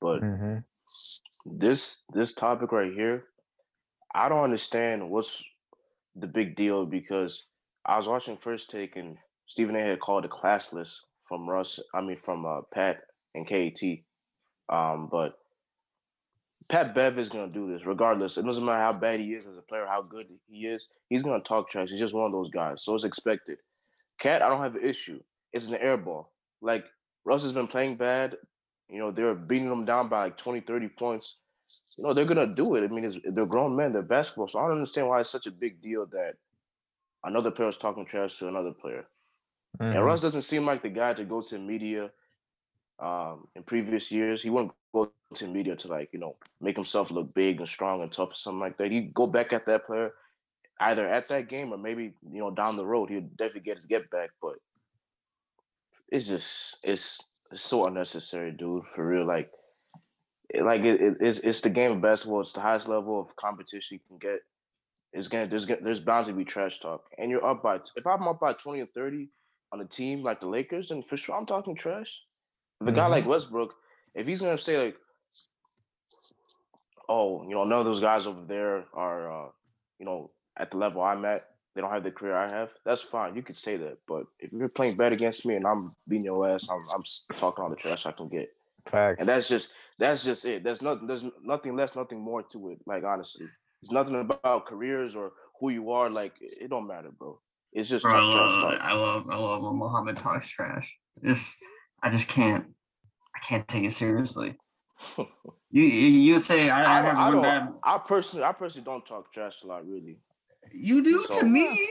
But 0.00 0.22
Mhm. 0.22 0.64
this 1.44 2.02
this 2.12 2.32
topic 2.32 2.72
right 2.72 2.92
here, 2.92 3.24
I 4.14 4.28
don't 4.28 4.44
understand 4.44 5.10
what's 5.10 5.44
the 6.16 6.26
big 6.26 6.56
deal 6.56 6.86
because 6.86 7.52
I 7.88 7.96
was 7.96 8.06
watching 8.06 8.36
First 8.36 8.68
Take 8.68 8.96
and 8.96 9.16
Stephen 9.46 9.74
A. 9.74 9.80
had 9.80 10.00
called 10.00 10.26
a 10.26 10.28
classless 10.28 10.98
from 11.26 11.48
Russ. 11.48 11.80
I 11.94 12.02
mean 12.02 12.18
from 12.18 12.44
uh, 12.44 12.60
Pat 12.72 12.98
and 13.34 13.46
KAT. 13.46 13.80
Um, 14.68 15.08
but 15.10 15.38
Pat 16.68 16.94
Bev 16.94 17.18
is 17.18 17.30
gonna 17.30 17.50
do 17.50 17.72
this 17.72 17.86
regardless. 17.86 18.36
It 18.36 18.44
doesn't 18.44 18.64
matter 18.64 18.82
how 18.82 18.92
bad 18.92 19.20
he 19.20 19.32
is 19.32 19.46
as 19.46 19.56
a 19.56 19.62
player, 19.62 19.86
how 19.86 20.02
good 20.02 20.26
he 20.50 20.66
is. 20.66 20.86
He's 21.08 21.22
gonna 21.22 21.40
talk 21.40 21.70
trash. 21.70 21.88
He's 21.88 21.98
just 21.98 22.14
one 22.14 22.26
of 22.26 22.32
those 22.32 22.50
guys, 22.50 22.84
so 22.84 22.94
it's 22.94 23.04
expected. 23.04 23.56
KAT, 24.20 24.42
I 24.42 24.50
don't 24.50 24.62
have 24.62 24.76
an 24.76 24.86
issue. 24.86 25.20
It's 25.54 25.68
an 25.68 25.76
air 25.76 25.96
ball. 25.96 26.30
Like 26.60 26.84
Russ 27.24 27.42
has 27.42 27.52
been 27.52 27.68
playing 27.68 27.96
bad. 27.96 28.36
You 28.90 28.98
know, 28.98 29.12
they're 29.12 29.34
beating 29.34 29.70
them 29.70 29.86
down 29.86 30.10
by 30.10 30.24
like 30.24 30.36
20, 30.36 30.60
30 30.60 30.88
points. 30.88 31.38
You 31.96 32.04
know, 32.04 32.12
they're 32.12 32.26
gonna 32.26 32.54
do 32.54 32.74
it. 32.74 32.84
I 32.84 32.88
mean, 32.88 33.18
they're 33.32 33.46
grown 33.46 33.74
men. 33.74 33.94
They're 33.94 34.02
basketball, 34.02 34.48
so 34.48 34.58
I 34.58 34.64
don't 34.64 34.72
understand 34.72 35.08
why 35.08 35.20
it's 35.20 35.30
such 35.30 35.46
a 35.46 35.50
big 35.50 35.80
deal 35.80 36.04
that 36.12 36.34
another 37.24 37.50
player 37.50 37.68
is 37.68 37.76
talking 37.76 38.04
trash 38.04 38.38
to 38.38 38.48
another 38.48 38.72
player. 38.72 39.06
Mm-hmm. 39.80 39.96
And 39.96 40.04
Russ 40.04 40.20
doesn't 40.20 40.42
seem 40.42 40.64
like 40.64 40.82
the 40.82 40.88
guy 40.88 41.14
to 41.14 41.24
go 41.24 41.42
to 41.42 41.58
media. 41.58 42.10
Um, 42.98 43.46
in 43.54 43.62
previous 43.62 44.10
years, 44.10 44.42
he 44.42 44.50
wouldn't 44.50 44.72
go 44.92 45.12
to 45.34 45.46
media 45.46 45.76
to 45.76 45.88
like 45.88 46.08
you 46.12 46.18
know 46.18 46.36
make 46.60 46.74
himself 46.74 47.10
look 47.10 47.32
big 47.34 47.60
and 47.60 47.68
strong 47.68 48.02
and 48.02 48.10
tough 48.10 48.32
or 48.32 48.34
something 48.34 48.60
like 48.60 48.78
that. 48.78 48.90
He'd 48.90 49.14
go 49.14 49.26
back 49.26 49.52
at 49.52 49.66
that 49.66 49.86
player 49.86 50.12
either 50.80 51.08
at 51.08 51.28
that 51.28 51.48
game 51.48 51.72
or 51.72 51.78
maybe 51.78 52.14
you 52.30 52.40
know 52.40 52.50
down 52.50 52.76
the 52.76 52.86
road. 52.86 53.10
He'd 53.10 53.36
definitely 53.36 53.62
get 53.62 53.76
his 53.76 53.86
get 53.86 54.10
back, 54.10 54.30
but 54.40 54.54
it's 56.10 56.28
just 56.28 56.78
it's, 56.82 57.22
it's 57.50 57.62
so 57.62 57.86
unnecessary, 57.86 58.52
dude. 58.52 58.84
For 58.94 59.06
real, 59.06 59.26
like 59.26 59.50
like 60.60 60.82
it, 60.82 61.00
it, 61.00 61.16
it's 61.20 61.40
it's 61.40 61.60
the 61.60 61.70
game 61.70 61.92
of 61.92 62.00
basketball. 62.00 62.40
It's 62.40 62.52
the 62.52 62.60
highest 62.60 62.88
level 62.88 63.20
of 63.20 63.36
competition 63.36 64.00
you 64.00 64.18
can 64.18 64.30
get. 64.30 64.40
It's 65.12 65.28
gonna 65.28 65.46
there's 65.46 65.66
gonna 65.66 65.80
there's 65.82 66.00
bound 66.00 66.26
to 66.26 66.32
be 66.32 66.44
trash 66.44 66.80
talk, 66.80 67.04
and 67.16 67.30
you're 67.30 67.44
up 67.44 67.62
by 67.62 67.80
if 67.96 68.06
I'm 68.06 68.28
up 68.28 68.40
by 68.40 68.52
twenty 68.52 68.80
or 68.80 68.86
thirty 68.86 69.30
on 69.72 69.80
a 69.80 69.84
team 69.84 70.22
like 70.22 70.40
the 70.40 70.46
Lakers, 70.46 70.88
then 70.88 71.02
for 71.02 71.16
sure 71.16 71.36
I'm 71.36 71.46
talking 71.46 71.74
trash. 71.74 72.22
If 72.80 72.86
a 72.86 72.90
mm-hmm. 72.90 72.96
guy 72.96 73.06
like. 73.06 73.26
Westbrook, 73.26 73.74
if 74.14 74.26
he's 74.26 74.40
gonna 74.40 74.58
say 74.58 74.84
like, 74.84 74.96
"Oh, 77.08 77.42
you 77.44 77.54
know, 77.54 77.64
none 77.64 77.80
of 77.80 77.86
those 77.86 78.00
guys 78.00 78.26
over 78.26 78.44
there 78.46 78.84
are, 78.94 79.46
uh, 79.46 79.48
you 79.98 80.06
know, 80.06 80.30
at 80.56 80.70
the 80.70 80.76
level 80.76 81.02
I'm 81.02 81.24
at. 81.24 81.46
They 81.74 81.80
don't 81.80 81.90
have 81.90 82.04
the 82.04 82.10
career 82.10 82.36
I 82.36 82.50
have." 82.50 82.70
That's 82.84 83.02
fine. 83.02 83.34
You 83.34 83.42
could 83.42 83.56
say 83.56 83.76
that, 83.76 83.98
but 84.06 84.26
if 84.38 84.52
you're 84.52 84.68
playing 84.68 84.96
bad 84.96 85.12
against 85.12 85.46
me 85.46 85.54
and 85.56 85.66
I'm 85.66 85.94
beating 86.06 86.24
your 86.24 86.48
ass, 86.48 86.68
I'm, 86.70 86.86
I'm 86.94 87.02
talking 87.34 87.64
all 87.64 87.70
the 87.70 87.76
trash 87.76 88.06
I 88.06 88.12
can 88.12 88.28
get. 88.28 88.50
Facts. 88.86 89.20
And 89.20 89.28
that's 89.28 89.48
just 89.48 89.70
that's 89.98 90.22
just 90.22 90.44
it. 90.44 90.62
There's 90.62 90.82
nothing. 90.82 91.06
There's 91.06 91.24
nothing 91.42 91.76
less, 91.76 91.96
nothing 91.96 92.20
more 92.20 92.42
to 92.42 92.70
it. 92.70 92.78
Like 92.86 93.04
honestly, 93.04 93.46
it's 93.82 93.92
nothing 93.92 94.16
about 94.16 94.66
careers 94.66 95.14
or 95.14 95.32
who 95.60 95.70
you 95.70 95.90
are. 95.90 96.10
Like 96.10 96.34
it 96.40 96.70
don't 96.70 96.86
matter, 96.86 97.10
bro. 97.10 97.40
It's 97.72 97.88
just 97.88 98.02
bro, 98.02 98.12
I, 98.12 98.22
love, 98.22 98.78
I 98.80 98.94
love 98.94 99.30
I 99.30 99.36
love 99.36 99.62
when 99.62 99.76
Muhammad 99.76 100.18
talks 100.18 100.48
trash. 100.48 100.92
This 101.20 101.54
I 102.02 102.10
just 102.10 102.28
can't 102.28 102.66
I 103.34 103.38
can't 103.46 103.68
take 103.68 103.84
it 103.84 103.92
seriously. 103.92 104.56
you, 105.70 105.82
you 105.82 106.40
say 106.40 106.70
I, 106.70 106.82
I, 106.82 106.98
I 106.98 107.02
have 107.02 107.18
I 107.18 107.30
one 107.30 107.42
bad. 107.42 107.68
I 107.82 107.98
personally 107.98 108.44
I 108.44 108.52
personally 108.52 108.84
don't 108.84 109.06
talk 109.06 109.32
trash 109.32 109.62
a 109.62 109.66
lot, 109.66 109.86
really. 109.86 110.18
You 110.72 111.02
do 111.02 111.24
so, 111.28 111.40
to 111.40 111.46
me, 111.46 111.88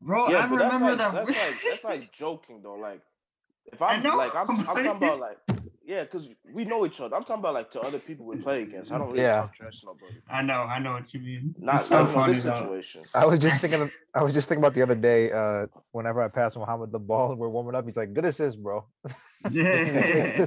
bro. 0.00 0.28
Yeah, 0.28 0.38
I 0.38 0.44
remember 0.44 0.58
that's 0.58 0.80
like, 0.82 0.98
that. 0.98 1.12
That's 1.14 1.28
like 1.28 1.56
that's 1.70 1.84
like 1.84 2.12
joking 2.12 2.60
though. 2.62 2.74
Like 2.74 3.00
if 3.66 3.80
I'm 3.80 4.02
like 4.02 4.34
I'm, 4.34 4.50
I'm 4.50 4.64
talking 4.64 4.86
about 4.86 5.20
like 5.20 5.38
yeah, 5.86 6.04
because 6.04 6.28
we 6.52 6.64
know 6.64 6.86
each 6.86 7.00
other. 7.00 7.14
I'm 7.14 7.24
talking 7.24 7.40
about 7.40 7.54
like 7.54 7.70
to 7.72 7.80
other 7.80 7.98
people 7.98 8.24
we 8.24 8.36
play 8.36 8.62
against. 8.62 8.90
I 8.90 8.98
don't 8.98 9.08
really 9.08 9.22
yeah. 9.22 9.42
talk 9.42 9.54
trash 9.54 9.80
to 9.80 9.86
nobody. 9.86 10.14
I 10.28 10.42
know, 10.42 10.62
I 10.62 10.78
know 10.78 10.92
what 10.92 11.12
you 11.12 11.20
mean. 11.20 11.54
Not, 11.58 11.76
it's 11.76 11.86
so 11.86 12.06
funny, 12.06 12.32
this 12.32 12.42
situation. 12.42 13.02
I 13.14 13.26
was 13.26 13.40
just 13.40 13.60
thinking. 13.60 13.82
Of, 13.82 13.92
I 14.14 14.22
was 14.22 14.32
just 14.32 14.48
thinking 14.48 14.62
about 14.62 14.74
the 14.74 14.82
other 14.82 14.94
day. 14.94 15.30
Uh, 15.30 15.66
whenever 15.92 16.22
I 16.22 16.28
passed 16.28 16.56
Muhammad 16.56 16.90
the 16.90 16.98
ball 16.98 17.32
and 17.32 17.38
we're 17.38 17.50
warming 17.50 17.74
up, 17.74 17.84
he's 17.84 17.96
like, 17.96 18.14
"Good 18.14 18.24
assist, 18.24 18.62
bro." 18.62 18.86
Yeah. 19.50 20.46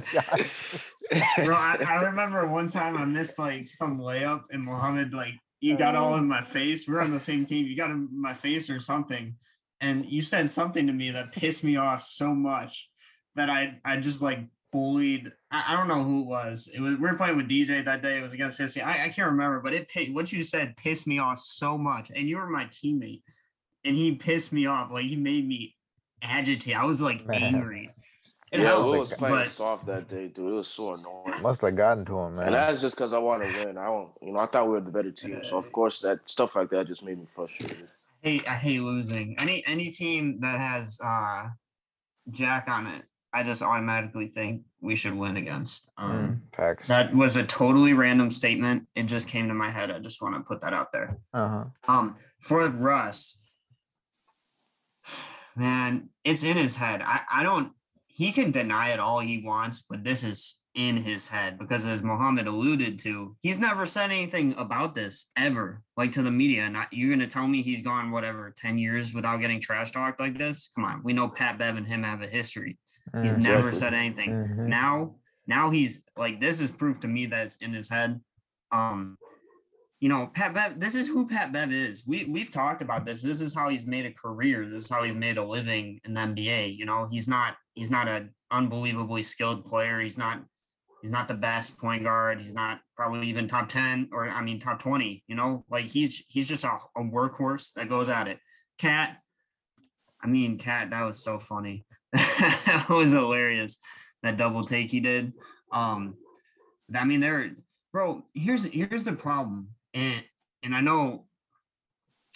bro, 1.44 1.54
I, 1.54 1.84
I, 1.86 2.02
remember 2.02 2.46
one 2.48 2.66
time 2.66 2.96
I 2.96 3.04
missed 3.04 3.38
like 3.38 3.68
some 3.68 4.00
layup 4.00 4.42
and 4.50 4.64
Muhammad 4.64 5.14
like 5.14 5.34
you 5.60 5.76
got 5.76 5.94
all 5.94 6.16
in 6.16 6.26
my 6.26 6.42
face. 6.42 6.88
We 6.88 6.94
we're 6.94 7.02
on 7.02 7.12
the 7.12 7.20
same 7.20 7.46
team. 7.46 7.66
You 7.66 7.76
got 7.76 7.90
in 7.90 8.08
my 8.12 8.34
face 8.34 8.68
or 8.68 8.80
something, 8.80 9.36
and 9.80 10.04
you 10.04 10.20
said 10.20 10.48
something 10.48 10.86
to 10.88 10.92
me 10.92 11.12
that 11.12 11.32
pissed 11.32 11.62
me 11.62 11.76
off 11.76 12.02
so 12.02 12.34
much 12.34 12.90
that 13.36 13.48
I 13.48 13.78
I 13.84 13.98
just 13.98 14.20
like 14.20 14.40
bullied. 14.72 15.32
I, 15.50 15.64
I, 15.68 15.76
don't 15.76 15.88
know 15.88 16.02
who 16.02 16.20
it 16.20 16.26
was. 16.26 16.68
It 16.72 16.80
was 16.80 16.96
we 16.96 17.00
were 17.00 17.16
playing 17.16 17.36
with 17.36 17.48
DJ 17.48 17.84
that 17.84 18.02
day. 18.02 18.18
It 18.18 18.22
was 18.22 18.34
against 18.34 18.60
Hissy. 18.60 18.84
I, 18.84 19.04
I 19.04 19.08
can't 19.08 19.30
remember, 19.30 19.60
but 19.60 19.74
it 19.74 19.88
what 20.12 20.32
you 20.32 20.42
said 20.42 20.76
pissed 20.76 21.06
me 21.06 21.18
off 21.18 21.40
so 21.40 21.78
much. 21.78 22.10
And 22.14 22.28
you 22.28 22.36
were 22.36 22.48
my 22.48 22.64
teammate, 22.66 23.22
and 23.84 23.96
he 23.96 24.14
pissed 24.14 24.52
me 24.52 24.66
off. 24.66 24.90
Like 24.90 25.06
he 25.06 25.16
made 25.16 25.46
me 25.46 25.76
agitate. 26.22 26.76
I 26.76 26.84
was 26.84 27.00
like 27.00 27.26
man. 27.26 27.42
angry. 27.42 27.90
It 28.50 28.60
yeah, 28.60 28.82
we 28.82 28.98
was 28.98 29.12
playing 29.12 29.34
but, 29.36 29.46
soft 29.46 29.84
that 29.86 30.08
day, 30.08 30.28
dude. 30.28 30.52
It 30.52 30.56
was 30.56 30.68
so 30.68 30.94
annoying. 30.94 31.42
Must 31.42 31.60
have 31.60 31.76
gotten 31.76 32.06
to 32.06 32.18
him, 32.18 32.36
man. 32.36 32.46
And 32.46 32.54
that's 32.54 32.80
just 32.80 32.96
because 32.96 33.12
I 33.12 33.18
want 33.18 33.42
to 33.42 33.66
win. 33.66 33.76
I 33.76 33.84
don't, 33.84 34.10
you 34.22 34.32
know, 34.32 34.40
I 34.40 34.46
thought 34.46 34.66
we 34.66 34.72
were 34.72 34.80
the 34.80 34.90
better 34.90 35.10
team. 35.10 35.40
So 35.44 35.58
of 35.58 35.70
course, 35.70 36.00
that 36.00 36.20
stuff 36.24 36.56
like 36.56 36.70
that 36.70 36.86
just 36.86 37.04
made 37.04 37.18
me 37.18 37.26
frustrated. 37.34 37.88
I 38.24 38.28
hate, 38.28 38.48
I 38.48 38.54
hate 38.54 38.80
losing. 38.80 39.38
Any 39.38 39.62
any 39.66 39.90
team 39.90 40.40
that 40.40 40.58
has 40.58 40.98
uh 41.04 41.48
Jack 42.30 42.68
on 42.68 42.86
it 42.86 43.04
I 43.32 43.42
just 43.42 43.62
automatically 43.62 44.28
think 44.28 44.62
we 44.80 44.96
should 44.96 45.14
win 45.14 45.36
against. 45.36 45.90
Um, 45.98 46.12
mm, 46.12 46.56
facts. 46.56 46.88
That 46.88 47.14
was 47.14 47.36
a 47.36 47.44
totally 47.44 47.92
random 47.92 48.30
statement. 48.30 48.86
It 48.94 49.04
just 49.04 49.28
came 49.28 49.48
to 49.48 49.54
my 49.54 49.70
head. 49.70 49.90
I 49.90 49.98
just 49.98 50.22
want 50.22 50.34
to 50.34 50.40
put 50.40 50.60
that 50.62 50.72
out 50.72 50.92
there. 50.92 51.18
Uh-huh. 51.34 51.64
Um, 51.86 52.14
for 52.40 52.66
Russ, 52.68 53.42
man, 55.56 56.08
it's 56.24 56.42
in 56.42 56.56
his 56.56 56.76
head. 56.76 57.02
I, 57.04 57.20
I 57.30 57.42
don't. 57.42 57.72
He 58.06 58.32
can 58.32 58.50
deny 58.50 58.90
it 58.90 58.98
all 58.98 59.20
he 59.20 59.42
wants, 59.44 59.82
but 59.82 60.02
this 60.02 60.24
is 60.24 60.60
in 60.74 60.96
his 60.96 61.26
head 61.26 61.58
because 61.58 61.84
as 61.86 62.02
Mohammed 62.02 62.46
alluded 62.46 62.98
to, 63.00 63.36
he's 63.42 63.58
never 63.58 63.84
said 63.84 64.10
anything 64.10 64.54
about 64.56 64.94
this 64.94 65.30
ever, 65.36 65.82
like 65.96 66.12
to 66.12 66.22
the 66.22 66.30
media. 66.30 66.68
Not 66.70 66.88
you're 66.92 67.10
gonna 67.10 67.26
tell 67.26 67.46
me 67.46 67.62
he's 67.62 67.82
gone 67.82 68.10
whatever 68.10 68.54
10 68.56 68.78
years 68.78 69.12
without 69.12 69.38
getting 69.38 69.60
trash 69.60 69.90
talked 69.90 70.20
like 70.20 70.38
this? 70.38 70.70
Come 70.74 70.84
on, 70.84 71.02
we 71.02 71.12
know 71.12 71.28
Pat 71.28 71.58
Bev 71.58 71.76
and 71.76 71.86
him 71.86 72.02
have 72.02 72.22
a 72.22 72.26
history. 72.26 72.78
He's 73.20 73.34
mm, 73.34 73.42
never 73.42 73.72
said 73.72 73.94
anything. 73.94 74.30
Mm-hmm. 74.30 74.68
Now, 74.68 75.16
now 75.46 75.70
he's 75.70 76.04
like, 76.16 76.40
this 76.40 76.60
is 76.60 76.70
proof 76.70 77.00
to 77.00 77.08
me 77.08 77.26
that 77.26 77.46
it's 77.46 77.56
in 77.56 77.72
his 77.72 77.88
head. 77.88 78.20
Um, 78.72 79.16
you 80.00 80.08
know, 80.08 80.30
Pat 80.32 80.54
Bev, 80.54 80.78
this 80.78 80.94
is 80.94 81.08
who 81.08 81.26
Pat 81.26 81.52
Bev 81.52 81.72
is. 81.72 82.06
We 82.06 82.24
we've 82.26 82.52
talked 82.52 82.82
about 82.82 83.04
this. 83.04 83.20
This 83.20 83.40
is 83.40 83.54
how 83.54 83.68
he's 83.68 83.86
made 83.86 84.06
a 84.06 84.12
career. 84.12 84.64
This 84.64 84.84
is 84.84 84.90
how 84.90 85.02
he's 85.02 85.14
made 85.14 85.38
a 85.38 85.44
living 85.44 86.00
in 86.04 86.14
the 86.14 86.20
NBA. 86.20 86.76
You 86.76 86.84
know, 86.84 87.08
he's 87.10 87.26
not 87.26 87.56
he's 87.74 87.90
not 87.90 88.06
an 88.06 88.32
unbelievably 88.50 89.22
skilled 89.22 89.64
player. 89.64 90.00
He's 90.00 90.16
not 90.16 90.42
he's 91.02 91.10
not 91.10 91.26
the 91.26 91.34
best 91.34 91.78
point 91.78 92.04
guard. 92.04 92.40
He's 92.40 92.54
not 92.54 92.80
probably 92.96 93.28
even 93.28 93.48
top 93.48 93.68
10 93.68 94.10
or 94.12 94.28
I 94.28 94.40
mean 94.42 94.60
top 94.60 94.80
20, 94.80 95.24
you 95.26 95.34
know, 95.34 95.64
like 95.68 95.86
he's 95.86 96.24
he's 96.28 96.48
just 96.48 96.64
a, 96.64 96.78
a 96.96 97.00
workhorse 97.00 97.72
that 97.74 97.88
goes 97.88 98.08
at 98.08 98.28
it. 98.28 98.38
KAT, 98.78 99.16
I 100.22 100.26
mean, 100.28 100.58
KAT, 100.58 100.90
that 100.90 101.04
was 101.04 101.22
so 101.22 101.38
funny. 101.38 101.84
that 102.12 102.86
was 102.88 103.12
hilarious. 103.12 103.78
That 104.22 104.36
double 104.36 104.64
take 104.64 104.90
he 104.90 105.00
did. 105.00 105.32
Um, 105.72 106.16
I 106.94 107.04
mean, 107.04 107.20
there, 107.20 107.50
bro. 107.92 108.24
Here's 108.34 108.64
here's 108.64 109.04
the 109.04 109.12
problem, 109.12 109.68
and 109.94 110.24
and 110.62 110.74
I 110.74 110.80
know, 110.80 111.26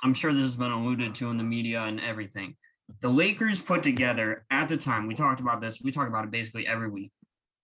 I'm 0.02 0.14
sure 0.14 0.32
this 0.32 0.42
has 0.42 0.56
been 0.56 0.70
alluded 0.70 1.14
to 1.16 1.30
in 1.30 1.38
the 1.38 1.44
media 1.44 1.82
and 1.82 2.00
everything. 2.00 2.56
The 3.00 3.08
Lakers 3.08 3.60
put 3.60 3.82
together 3.82 4.44
at 4.50 4.68
the 4.68 4.76
time. 4.76 5.06
We 5.06 5.14
talked 5.14 5.40
about 5.40 5.60
this. 5.60 5.80
We 5.82 5.90
talk 5.90 6.08
about 6.08 6.24
it 6.24 6.30
basically 6.30 6.66
every 6.66 6.90
week. 6.90 7.12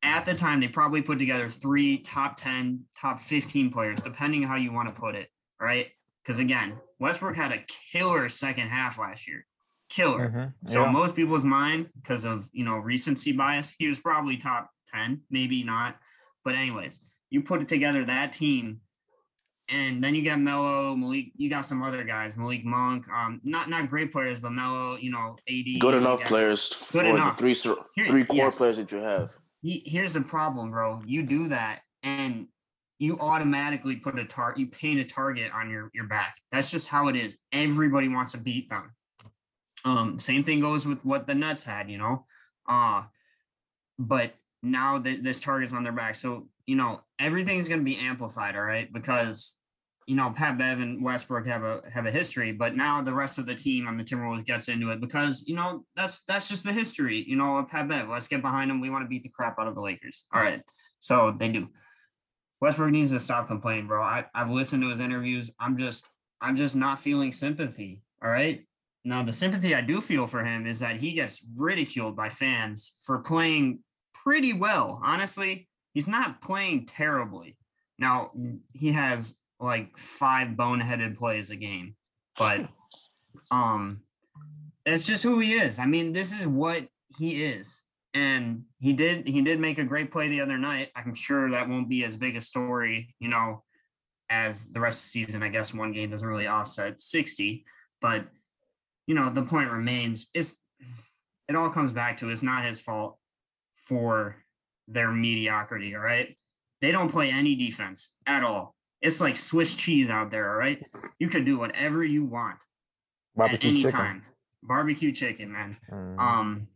At 0.03 0.25
the 0.25 0.35
time, 0.35 0.61
they 0.61 0.69
probably 0.69 1.03
put 1.03 1.19
together 1.19 1.49
three 1.49 1.99
top 1.99 2.37
10, 2.37 2.85
top 2.99 3.21
15 3.21 3.71
players, 3.71 4.01
depending 4.01 4.45
how 4.45 4.57
you 4.57 4.73
want 4.73 4.89
to 4.89 4.99
put 4.99 5.17
it, 5.17 5.29
right? 5.61 5.89
Because 6.23 6.39
again, 6.39 6.79
Westbrook 7.01 7.35
had 7.37 7.53
a 7.53 7.65
killer 7.93 8.29
second 8.29 8.69
half 8.69 8.99
last 8.99 9.29
year 9.29 9.45
killer. 9.89 10.29
Mm-hmm. 10.29 10.73
So 10.73 10.87
most 10.87 11.15
people's 11.17 11.45
mind, 11.45 11.91
because 12.01 12.25
of 12.25 12.49
you 12.53 12.65
know 12.65 12.77
recency 12.77 13.33
bias, 13.33 13.75
he 13.79 13.89
was 13.89 13.99
probably 13.99 14.37
top 14.37 14.71
10, 14.95 15.23
maybe 15.31 15.63
not. 15.63 15.97
But 16.45 16.55
anyways, 16.55 17.01
you 17.31 17.43
put 17.43 17.63
it 17.63 17.69
together 17.69 18.05
that 18.05 18.33
team, 18.33 18.81
and 19.69 20.03
then 20.03 20.15
you 20.15 20.25
got 20.25 20.41
Melo, 20.41 20.95
Malik, 20.95 21.33
you 21.37 21.51
got 21.51 21.67
some 21.67 21.83
other 21.83 22.05
guys, 22.05 22.37
Malik 22.37 22.65
Monk, 22.65 23.07
um, 23.11 23.41
not 23.45 23.69
not 23.69 23.91
great 23.91 24.13
players, 24.13 24.41
but 24.41 24.53
Melo, 24.53 24.97
you 24.97 25.11
know, 25.11 25.37
AD. 25.49 25.81
Good 25.81 25.95
enough 25.95 26.21
players 26.23 26.75
good 26.93 27.05
for 27.05 27.09
enough. 27.09 27.37
the 27.39 27.55
three 27.55 27.75
Here, 27.95 28.07
three 28.07 28.25
core 28.25 28.37
yes. 28.37 28.59
players 28.59 28.77
that 28.77 28.93
you 28.93 28.99
have. 28.99 29.33
Here's 29.63 30.15
the 30.15 30.21
problem, 30.21 30.71
bro. 30.71 31.03
You 31.05 31.25
do 31.25 31.49
that 31.49 31.81
and 32.05 32.47
you 32.99 33.19
automatically 33.19 33.97
put 33.97 34.19
a 34.19 34.25
target, 34.25 34.59
you 34.59 34.67
paint 34.67 35.01
a 35.01 35.05
target 35.05 35.53
on 35.53 35.71
your, 35.71 35.91
your 35.95 36.07
back. 36.07 36.37
That's 36.51 36.71
just 36.71 36.89
how 36.89 37.09
it 37.09 37.17
is. 37.17 37.39
Everybody 37.53 38.09
wants 38.09 38.33
to 38.33 38.39
beat 38.39 38.69
them. 38.71 38.93
Um, 39.85 40.19
same 40.19 40.45
thing 40.45 40.61
goes 40.61 40.87
with 40.87 41.05
what 41.05 41.27
the 41.27 41.35
Nets 41.35 41.65
had, 41.65 41.91
you 41.91 41.99
know. 41.99 42.27
Uh, 42.69 43.05
but 43.99 44.35
now 44.63 44.99
that 44.99 45.23
this 45.23 45.41
target's 45.41 45.73
on 45.73 45.85
their 45.85 45.93
back. 45.93 46.15
So, 46.15 46.49
you 46.67 46.77
know, 46.77 47.01
everything's 47.19 47.69
gonna 47.69 47.83
be 47.83 47.97
amplified, 47.97 48.57
all 48.57 48.63
right, 48.63 48.93
because 48.93 49.57
you 50.07 50.17
know, 50.17 50.31
Pat 50.31 50.57
Bev 50.57 50.81
and 50.81 51.05
Westbrook 51.05 51.47
have 51.47 51.63
a 51.63 51.83
have 51.93 52.07
a 52.07 52.11
history, 52.11 52.51
but 52.51 52.75
now 52.75 53.03
the 53.03 53.13
rest 53.13 53.39
of 53.39 53.45
the 53.45 53.55
team 53.55 53.87
on 53.87 53.99
the 53.99 54.05
Timberwolves 54.05 54.45
gets 54.45 54.69
into 54.71 54.91
it 54.91 55.03
because 55.03 55.45
you 55.47 55.55
know 55.55 55.85
that's 55.97 56.25
that's 56.25 56.49
just 56.49 56.65
the 56.65 56.73
history. 56.73 57.23
You 57.29 57.37
know, 57.37 57.63
Pat 57.71 57.89
Bev, 57.89 58.09
let's 58.09 58.27
get 58.27 58.41
behind 58.41 58.71
him. 58.71 58.81
We 58.81 58.89
want 58.89 59.05
to 59.05 59.09
beat 59.09 59.23
the 59.23 59.29
crap 59.29 59.59
out 59.59 59.69
of 59.69 59.75
the 59.75 59.83
Lakers. 59.83 60.25
All 60.33 60.41
right, 60.41 60.63
so 60.99 61.37
they 61.39 61.51
do. 61.51 61.69
Westbrook 62.61 62.91
needs 62.91 63.13
to 63.13 63.21
stop 63.21 63.49
complaining, 63.49 63.87
bro. 63.87 64.03
I, 64.03 64.25
I've 64.35 64.51
listened 64.51 64.83
to 64.83 64.89
his 64.89 65.01
interviews. 65.01 65.51
I'm 65.61 65.77
just 65.77 66.09
I'm 66.41 66.57
just 66.57 66.75
not 66.75 66.99
feeling 66.99 67.31
sympathy. 67.31 68.03
All 68.23 68.31
right. 68.31 68.65
Now 69.09 69.23
the 69.23 69.33
sympathy 69.33 69.75
I 69.75 69.81
do 69.81 70.03
feel 70.03 70.27
for 70.27 70.45
him 70.45 70.67
is 70.67 70.81
that 70.81 70.99
he 70.99 71.13
gets 71.13 71.43
ridiculed 71.57 72.15
by 72.15 72.29
fans 72.29 72.93
for 73.07 73.21
playing 73.21 73.79
pretty 74.13 74.53
well. 74.53 75.01
Honestly, 75.03 75.67
he's 75.95 76.07
not 76.07 76.43
playing 76.43 76.85
terribly. 76.85 77.57
Now 77.99 78.33
he 78.75 78.93
has 78.93 79.39
like 79.59 79.97
five 79.97 80.49
boneheaded 80.49 81.17
plays 81.17 81.49
a 81.49 81.57
game, 81.57 81.97
but 82.37 82.69
um 83.51 84.03
it's 84.85 85.07
just 85.07 85.23
who 85.23 85.39
he 85.39 85.55
is. 85.55 85.79
I 85.79 85.87
mean, 85.87 86.13
this 86.13 86.39
is 86.39 86.47
what 86.47 86.87
he 87.19 87.45
is. 87.45 87.85
And 88.13 88.65
he 88.79 88.93
did 88.93 89.27
he 89.27 89.41
did 89.41 89.59
make 89.59 89.79
a 89.79 89.85
great 89.85 90.13
play 90.13 90.29
the 90.29 90.43
other 90.43 90.59
night. 90.59 90.91
I'm 90.95 91.15
sure 91.15 91.51
that 91.51 91.67
won't 91.67 91.89
be 91.89 92.05
as 92.05 92.19
big 92.19 92.37
a 92.37 92.43
story, 92.43 93.15
you 93.21 93.29
know, 93.29 93.65
as 94.29 94.71
the 94.71 94.81
rest 94.81 94.99
of 94.99 95.05
the 95.05 95.25
season. 95.25 95.43
I 95.43 95.49
guess 95.49 95.73
one 95.73 95.93
game 95.93 96.11
doesn't 96.11 96.29
really 96.29 96.47
offset 96.47 97.01
60, 97.01 97.65
but 98.03 98.29
you 99.09 99.15
know, 99.15 99.31
the 99.31 99.43
point 99.43 99.73
remains 99.73 100.31
it's 100.35 100.63
it 101.49 101.57
all 101.57 101.71
comes 101.71 101.93
back 101.93 102.19
to 102.19 102.29
it's 102.29 102.43
not 102.43 102.65
his 102.65 102.79
fault 102.79 103.17
for 103.75 104.37
their 104.87 105.11
mediocrity, 105.11 105.97
all 105.97 106.03
right? 106.03 106.37
They 106.83 106.93
don't 106.93 107.11
play 107.11 107.31
any 107.31 107.57
defense 107.57 108.15
at 108.27 108.45
all. 108.45 108.77
It's 109.01 109.21
like 109.21 109.35
Swiss 109.35 109.75
cheese 109.77 110.11
out 110.11 110.31
there, 110.31 110.51
all 110.51 110.59
right? 110.59 110.85
You 111.19 111.29
can 111.29 111.45
do 111.45 111.59
whatever 111.59 112.05
you 112.05 112.25
want 112.25 112.59
Barbecue 113.35 113.57
at 113.71 113.73
any 113.73 113.83
chicken. 113.83 113.99
time. 113.99 114.23
Barbecue 114.63 115.13
chicken, 115.13 115.53
man. 115.53 115.79
Mhm. 115.91 116.19
Um, 116.19 116.69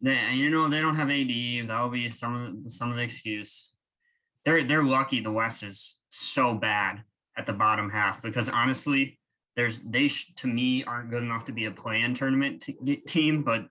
they 0.00 0.32
you 0.32 0.48
know 0.48 0.68
they 0.68 0.80
don't 0.80 0.96
have 0.96 1.10
AD. 1.10 1.68
That'll 1.68 1.90
be 1.90 2.08
some 2.08 2.34
of 2.34 2.64
the, 2.64 2.70
some 2.70 2.90
of 2.90 2.96
the 2.96 3.02
excuse. 3.02 3.74
They're 4.46 4.64
they're 4.64 4.82
lucky 4.82 5.20
the 5.20 5.32
West 5.32 5.62
is 5.62 6.00
so 6.08 6.54
bad 6.54 7.02
at 7.36 7.44
the 7.44 7.52
bottom 7.52 7.90
half 7.90 8.22
because 8.22 8.48
honestly, 8.48 9.18
there's 9.56 9.80
they 9.82 10.08
sh- 10.08 10.32
to 10.36 10.46
me 10.46 10.84
aren't 10.84 11.10
good 11.10 11.22
enough 11.22 11.44
to 11.46 11.52
be 11.52 11.66
a 11.66 11.70
play-in 11.70 12.14
tournament 12.14 12.62
t- 12.62 12.96
team, 13.06 13.42
but 13.42 13.66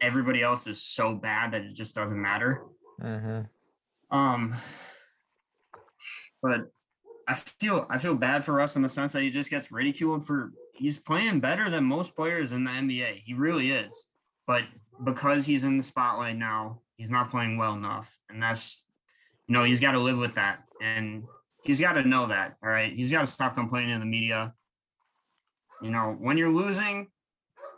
everybody 0.00 0.42
else 0.42 0.66
is 0.66 0.82
so 0.82 1.14
bad 1.14 1.52
that 1.52 1.62
it 1.62 1.74
just 1.74 1.94
doesn't 1.94 2.20
matter. 2.20 2.62
Mhm. 3.00 3.48
Um, 4.10 4.54
but 6.42 6.72
I 7.26 7.34
feel 7.34 7.86
I 7.88 7.98
feel 7.98 8.14
bad 8.14 8.44
for 8.44 8.52
Russ 8.52 8.76
in 8.76 8.82
the 8.82 8.88
sense 8.88 9.12
that 9.12 9.22
he 9.22 9.30
just 9.30 9.50
gets 9.50 9.72
ridiculed 9.72 10.26
for 10.26 10.52
he's 10.74 10.98
playing 10.98 11.40
better 11.40 11.70
than 11.70 11.84
most 11.84 12.14
players 12.16 12.52
in 12.52 12.64
the 12.64 12.70
NBA. 12.70 13.22
He 13.24 13.34
really 13.34 13.70
is. 13.70 14.10
But 14.46 14.64
because 15.04 15.46
he's 15.46 15.64
in 15.64 15.78
the 15.78 15.84
spotlight 15.84 16.36
now, 16.36 16.80
he's 16.96 17.10
not 17.10 17.30
playing 17.30 17.56
well 17.56 17.74
enough. 17.74 18.16
And 18.28 18.42
that's 18.42 18.86
you 19.46 19.54
know, 19.54 19.64
he's 19.64 19.80
got 19.80 19.92
to 19.92 19.98
live 19.98 20.18
with 20.18 20.34
that. 20.34 20.64
And 20.80 21.24
he's 21.62 21.80
got 21.80 21.92
to 21.92 22.02
know 22.02 22.26
that. 22.26 22.56
All 22.62 22.70
right. 22.70 22.92
He's 22.92 23.12
got 23.12 23.20
to 23.20 23.26
stop 23.26 23.54
complaining 23.54 23.90
in 23.90 24.00
the 24.00 24.06
media. 24.06 24.54
You 25.82 25.90
know, 25.90 26.16
when 26.20 26.38
you're 26.38 26.50
losing 26.50 27.08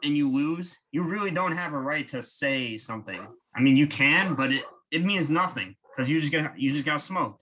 and 0.03 0.17
you 0.17 0.31
lose, 0.31 0.77
you 0.93 1.03
really 1.03 1.31
don't 1.31 1.53
have 1.53 1.73
a 1.73 1.79
right 1.79 2.07
to 2.09 2.21
say 2.23 2.77
something. 2.77 3.21
I 3.57 3.61
mean, 3.61 3.77
you 3.77 3.87
can, 3.87 4.35
but 4.35 4.53
it 4.53 4.63
it 4.91 5.05
means 5.05 5.31
nothing 5.31 5.75
because 5.97 6.11
you 6.11 6.21
just 6.21 6.33
got 6.33 6.59
you 6.59 6.71
just 6.71 6.87
got 6.87 7.01
smoked. 7.01 7.41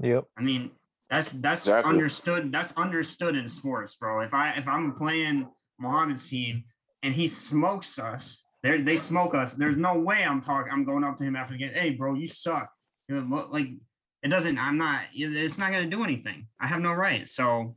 Yep. 0.00 0.24
I 0.38 0.42
mean, 0.42 0.70
that's 1.10 1.32
that's 1.32 1.62
Exactly. 1.62 1.90
understood. 1.90 2.52
That's 2.52 2.76
understood 2.76 3.36
in 3.36 3.46
sports, 3.48 3.96
bro. 3.96 4.20
If 4.20 4.32
I 4.32 4.52
if 4.56 4.66
I'm 4.68 4.94
playing 4.94 5.48
Mohammed's 5.78 6.28
team 6.28 6.64
and 7.02 7.12
he 7.14 7.26
smokes 7.26 7.98
us, 7.98 8.44
they 8.62 8.80
they 8.80 8.96
smoke 8.96 9.34
us. 9.34 9.54
There's 9.54 9.76
no 9.76 9.98
way 9.98 10.24
I'm 10.24 10.40
talking. 10.40 10.72
I'm 10.72 10.84
going 10.84 11.04
up 11.04 11.18
to 11.18 11.24
him 11.24 11.36
after 11.36 11.52
the 11.54 11.58
game. 11.58 11.72
Hey, 11.74 11.90
bro, 11.90 12.14
you 12.14 12.26
suck. 12.26 12.70
You 13.08 13.16
know, 13.16 13.22
what- 13.22 13.52
Like 13.52 13.68
it 14.22 14.28
doesn't. 14.28 14.56
I'm 14.58 14.78
not. 14.78 15.02
It's 15.12 15.58
not 15.58 15.70
gonna 15.72 15.90
do 15.90 16.04
anything. 16.04 16.46
I 16.60 16.66
have 16.66 16.80
no 16.80 16.92
right. 16.92 17.28
So 17.28 17.74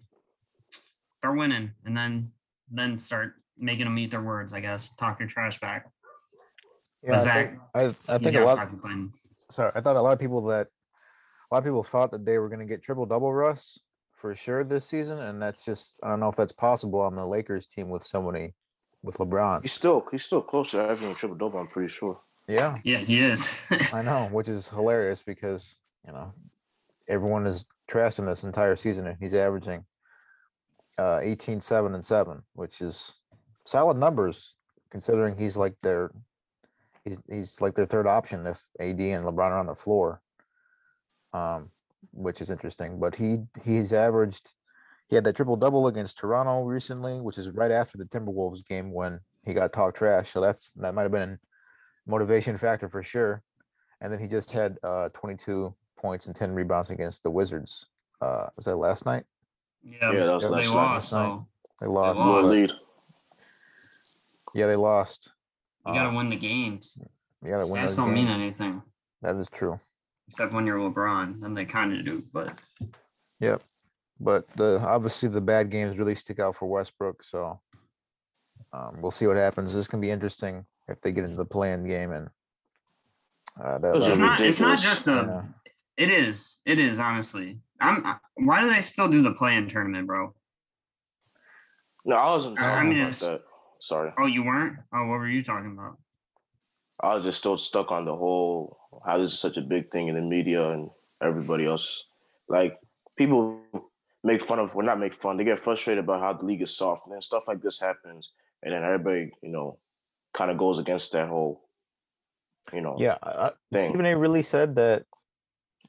start 1.23 1.37
winning, 1.37 1.71
and 1.85 1.95
then 1.95 2.29
then 2.69 2.97
start 2.99 3.35
making 3.57 3.85
them 3.85 3.97
eat 3.97 4.11
their 4.11 4.21
words. 4.21 4.51
I 4.51 4.59
guess 4.59 4.93
talk 4.95 5.19
your 5.19 5.29
trash 5.29 5.57
back. 5.57 5.89
Yeah, 7.01 7.13
I 7.13 7.17
Zach, 7.17 7.49
think, 7.49 7.95
I, 8.09 8.13
I 8.13 8.17
think 8.17 8.35
a 8.35 8.41
lot. 8.41 8.69
Sorry, 9.49 9.71
I 9.73 9.79
thought 9.79 9.95
a 9.95 10.01
lot 10.01 10.11
of 10.11 10.19
people 10.19 10.41
that 10.47 10.67
a 11.49 11.55
lot 11.55 11.59
of 11.59 11.63
people 11.63 11.83
thought 11.83 12.11
that 12.11 12.25
they 12.25 12.39
were 12.39 12.49
going 12.49 12.59
to 12.59 12.65
get 12.65 12.83
triple 12.83 13.05
double 13.05 13.33
Russ 13.33 13.79
for 14.11 14.35
sure 14.35 14.65
this 14.65 14.85
season, 14.85 15.19
and 15.19 15.41
that's 15.41 15.63
just 15.63 15.97
I 16.03 16.09
don't 16.09 16.19
know 16.19 16.27
if 16.27 16.35
that's 16.35 16.51
possible 16.51 16.99
on 16.99 17.15
the 17.15 17.25
Lakers 17.25 17.67
team 17.67 17.89
with 17.89 18.03
so 18.05 18.21
many 18.21 18.53
with 19.01 19.17
LeBron. 19.17 19.61
He's 19.61 19.71
still 19.71 20.05
he's 20.11 20.25
still 20.25 20.41
close 20.41 20.71
to 20.71 20.81
averaging 20.81 21.11
a 21.11 21.13
triple 21.13 21.37
double. 21.37 21.59
I'm 21.59 21.67
pretty 21.67 21.87
sure. 21.87 22.19
Yeah, 22.49 22.79
Yeah, 22.83 22.97
he 22.97 23.19
is. 23.19 23.49
I 23.93 24.01
know, 24.01 24.27
which 24.29 24.49
is 24.49 24.67
hilarious 24.67 25.23
because 25.23 25.77
you 26.05 26.11
know 26.11 26.33
everyone 27.07 27.47
is 27.47 27.65
trashed 27.89 28.19
him 28.19 28.25
this 28.25 28.43
entire 28.43 28.75
season, 28.75 29.07
and 29.07 29.15
he's 29.21 29.33
averaging 29.33 29.85
uh 30.97 31.19
18, 31.21 31.61
7, 31.61 31.95
and 31.95 32.05
7, 32.05 32.43
which 32.53 32.81
is 32.81 33.13
solid 33.65 33.97
numbers 33.97 34.57
considering 34.91 35.37
he's 35.37 35.57
like 35.57 35.75
their 35.81 36.11
he's 37.03 37.19
he's 37.29 37.61
like 37.61 37.75
their 37.75 37.85
third 37.85 38.07
option 38.07 38.45
if 38.45 38.63
AD 38.79 38.99
and 38.99 39.25
LeBron 39.25 39.51
are 39.51 39.59
on 39.59 39.67
the 39.67 39.75
floor. 39.75 40.21
Um, 41.33 41.71
which 42.11 42.41
is 42.41 42.49
interesting. 42.49 42.99
But 42.99 43.15
he 43.15 43.39
he's 43.63 43.93
averaged 43.93 44.51
he 45.07 45.15
had 45.15 45.23
that 45.25 45.35
triple 45.35 45.55
double 45.55 45.87
against 45.87 46.17
Toronto 46.17 46.63
recently, 46.63 47.21
which 47.21 47.37
is 47.37 47.49
right 47.49 47.71
after 47.71 47.97
the 47.97 48.05
Timberwolves 48.05 48.65
game 48.65 48.91
when 48.91 49.19
he 49.45 49.53
got 49.53 49.73
talked 49.73 49.97
trash. 49.97 50.29
So 50.29 50.41
that's 50.41 50.71
that 50.73 50.93
might 50.93 51.03
have 51.03 51.11
been 51.11 51.37
a 52.07 52.09
motivation 52.09 52.57
factor 52.57 52.89
for 52.89 53.03
sure. 53.03 53.43
And 54.01 54.11
then 54.11 54.19
he 54.19 54.27
just 54.27 54.51
had 54.51 54.77
uh 54.83 55.09
22 55.09 55.73
points 55.97 56.27
and 56.27 56.35
10 56.35 56.51
rebounds 56.53 56.89
against 56.89 57.23
the 57.23 57.31
Wizards. 57.31 57.87
Uh 58.21 58.47
was 58.55 58.65
that 58.65 58.75
last 58.75 59.05
night? 59.05 59.23
Yeah, 59.83 60.11
Yeah, 60.11 60.25
that 60.25 60.33
was 60.33 60.43
Yeah, 60.43 60.49
they 60.49 60.55
night. 60.55 60.67
lost. 60.67 61.09
So 61.09 61.47
They 61.79 61.87
lost. 61.87 62.19
lost. 62.19 62.25
Little 62.27 62.41
but- 62.43 62.49
lead. 62.51 62.71
Yeah, 64.55 64.67
they 64.67 64.75
lost. 64.75 65.33
you 65.85 65.93
got 65.93 66.03
to 66.03 66.09
Uh, 66.09 66.15
win 66.15 66.27
the 66.27 66.35
games. 66.37 66.97
you 67.43 67.49
gotta 67.51 67.63
win 67.71 67.81
Stats 67.83 67.87
those 67.87 67.95
don't 67.97 68.13
mean 68.13 68.27
anything 68.29 68.81
That 69.21 69.35
is 69.35 69.49
true. 69.49 69.79
except 70.27 70.53
when 70.53 70.65
you're 70.65 70.79
LeBron. 70.79 71.41
Then 71.41 71.53
they 71.53 71.65
kind 71.65 71.91
of 71.97 72.05
do. 72.05 72.23
But 72.31 72.57
Yep. 73.39 73.61
But 74.19 74.47
the 74.49 74.79
obviously 74.87 75.27
the 75.27 75.41
bad 75.41 75.69
games 75.69 75.97
really 75.97 76.15
stick 76.15 76.39
out 76.39 76.55
for 76.55 76.67
Westbrook. 76.67 77.23
So 77.23 77.59
um, 78.71 79.01
we'll 79.01 79.11
see 79.11 79.27
what 79.27 79.35
happens. 79.37 79.73
This 79.73 79.87
can 79.87 79.99
be 79.99 80.09
interesting 80.11 80.65
if 80.87 81.01
they 81.01 81.11
get 81.11 81.25
into 81.25 81.35
the 81.35 81.45
play-in 81.45 81.85
game 81.85 82.11
and 82.13 82.29
uh, 83.61 83.77
that, 83.79 83.95
it's 83.97 84.17
not. 84.17 84.39
It's 84.41 84.59
not 84.59 84.79
just 84.79 85.05
the. 85.05 85.13
yeah. 85.25 85.43
It 85.97 86.09
is. 86.09 86.59
It 86.65 86.79
is 86.79 86.99
honestly. 86.99 87.59
I'm. 87.83 88.19
Why 88.45 88.61
do 88.61 88.69
they 88.73 88.81
still 88.81 89.07
do 89.09 89.21
the 89.21 89.33
play-in 89.33 89.67
tournament, 89.69 90.07
bro? 90.07 90.33
No, 92.05 92.15
I 92.15 92.31
wasn't 92.31 92.59
I 92.59 92.63
talking 92.75 92.89
mean, 92.89 93.01
about 93.01 93.13
that. 93.15 93.41
Sorry, 93.79 94.11
Oh, 94.17 94.25
you 94.25 94.43
weren't. 94.43 94.77
Oh, 94.93 95.01
what 95.07 95.19
were 95.19 95.27
you 95.27 95.43
talking 95.43 95.71
about? 95.73 95.97
I 97.01 97.15
was 97.15 97.25
just 97.25 97.37
still 97.39 97.57
stuck 97.57 97.91
on 97.91 98.05
the 98.05 98.15
whole 98.15 98.77
how 99.05 99.17
this 99.17 99.33
is 99.33 99.39
such 99.39 99.57
a 99.57 99.61
big 99.61 99.91
thing 99.91 100.07
in 100.07 100.15
the 100.15 100.21
media 100.21 100.69
and 100.69 100.89
everybody 101.21 101.65
else. 101.65 102.05
Like 102.47 102.77
people 103.17 103.59
make 104.23 104.41
fun 104.41 104.59
of, 104.59 104.73
well, 104.73 104.85
not 104.85 104.99
make 104.99 105.13
fun. 105.13 105.35
They 105.35 105.43
get 105.43 105.59
frustrated 105.59 106.03
about 106.03 106.21
how 106.21 106.33
the 106.33 106.45
league 106.45 106.61
is 106.61 106.75
soft, 106.75 107.05
and 107.05 107.13
then 107.13 107.21
stuff 107.21 107.43
like 107.47 107.61
this 107.61 107.79
happens, 107.79 108.31
and 108.61 108.73
then 108.73 108.83
everybody, 108.83 109.31
you 109.41 109.49
know, 109.49 109.77
kind 110.33 110.49
of 110.49 110.57
goes 110.57 110.79
against 110.79 111.11
that 111.11 111.27
whole, 111.27 111.61
you 112.71 112.81
know. 112.81 112.95
Yeah, 112.97 113.17
I, 113.21 113.29
I- 113.29 113.51
Thing. 113.71 113.89
Stephen 113.89 114.05
A. 114.05 114.17
really 114.17 114.41
said 114.43 114.75
that. 114.75 115.05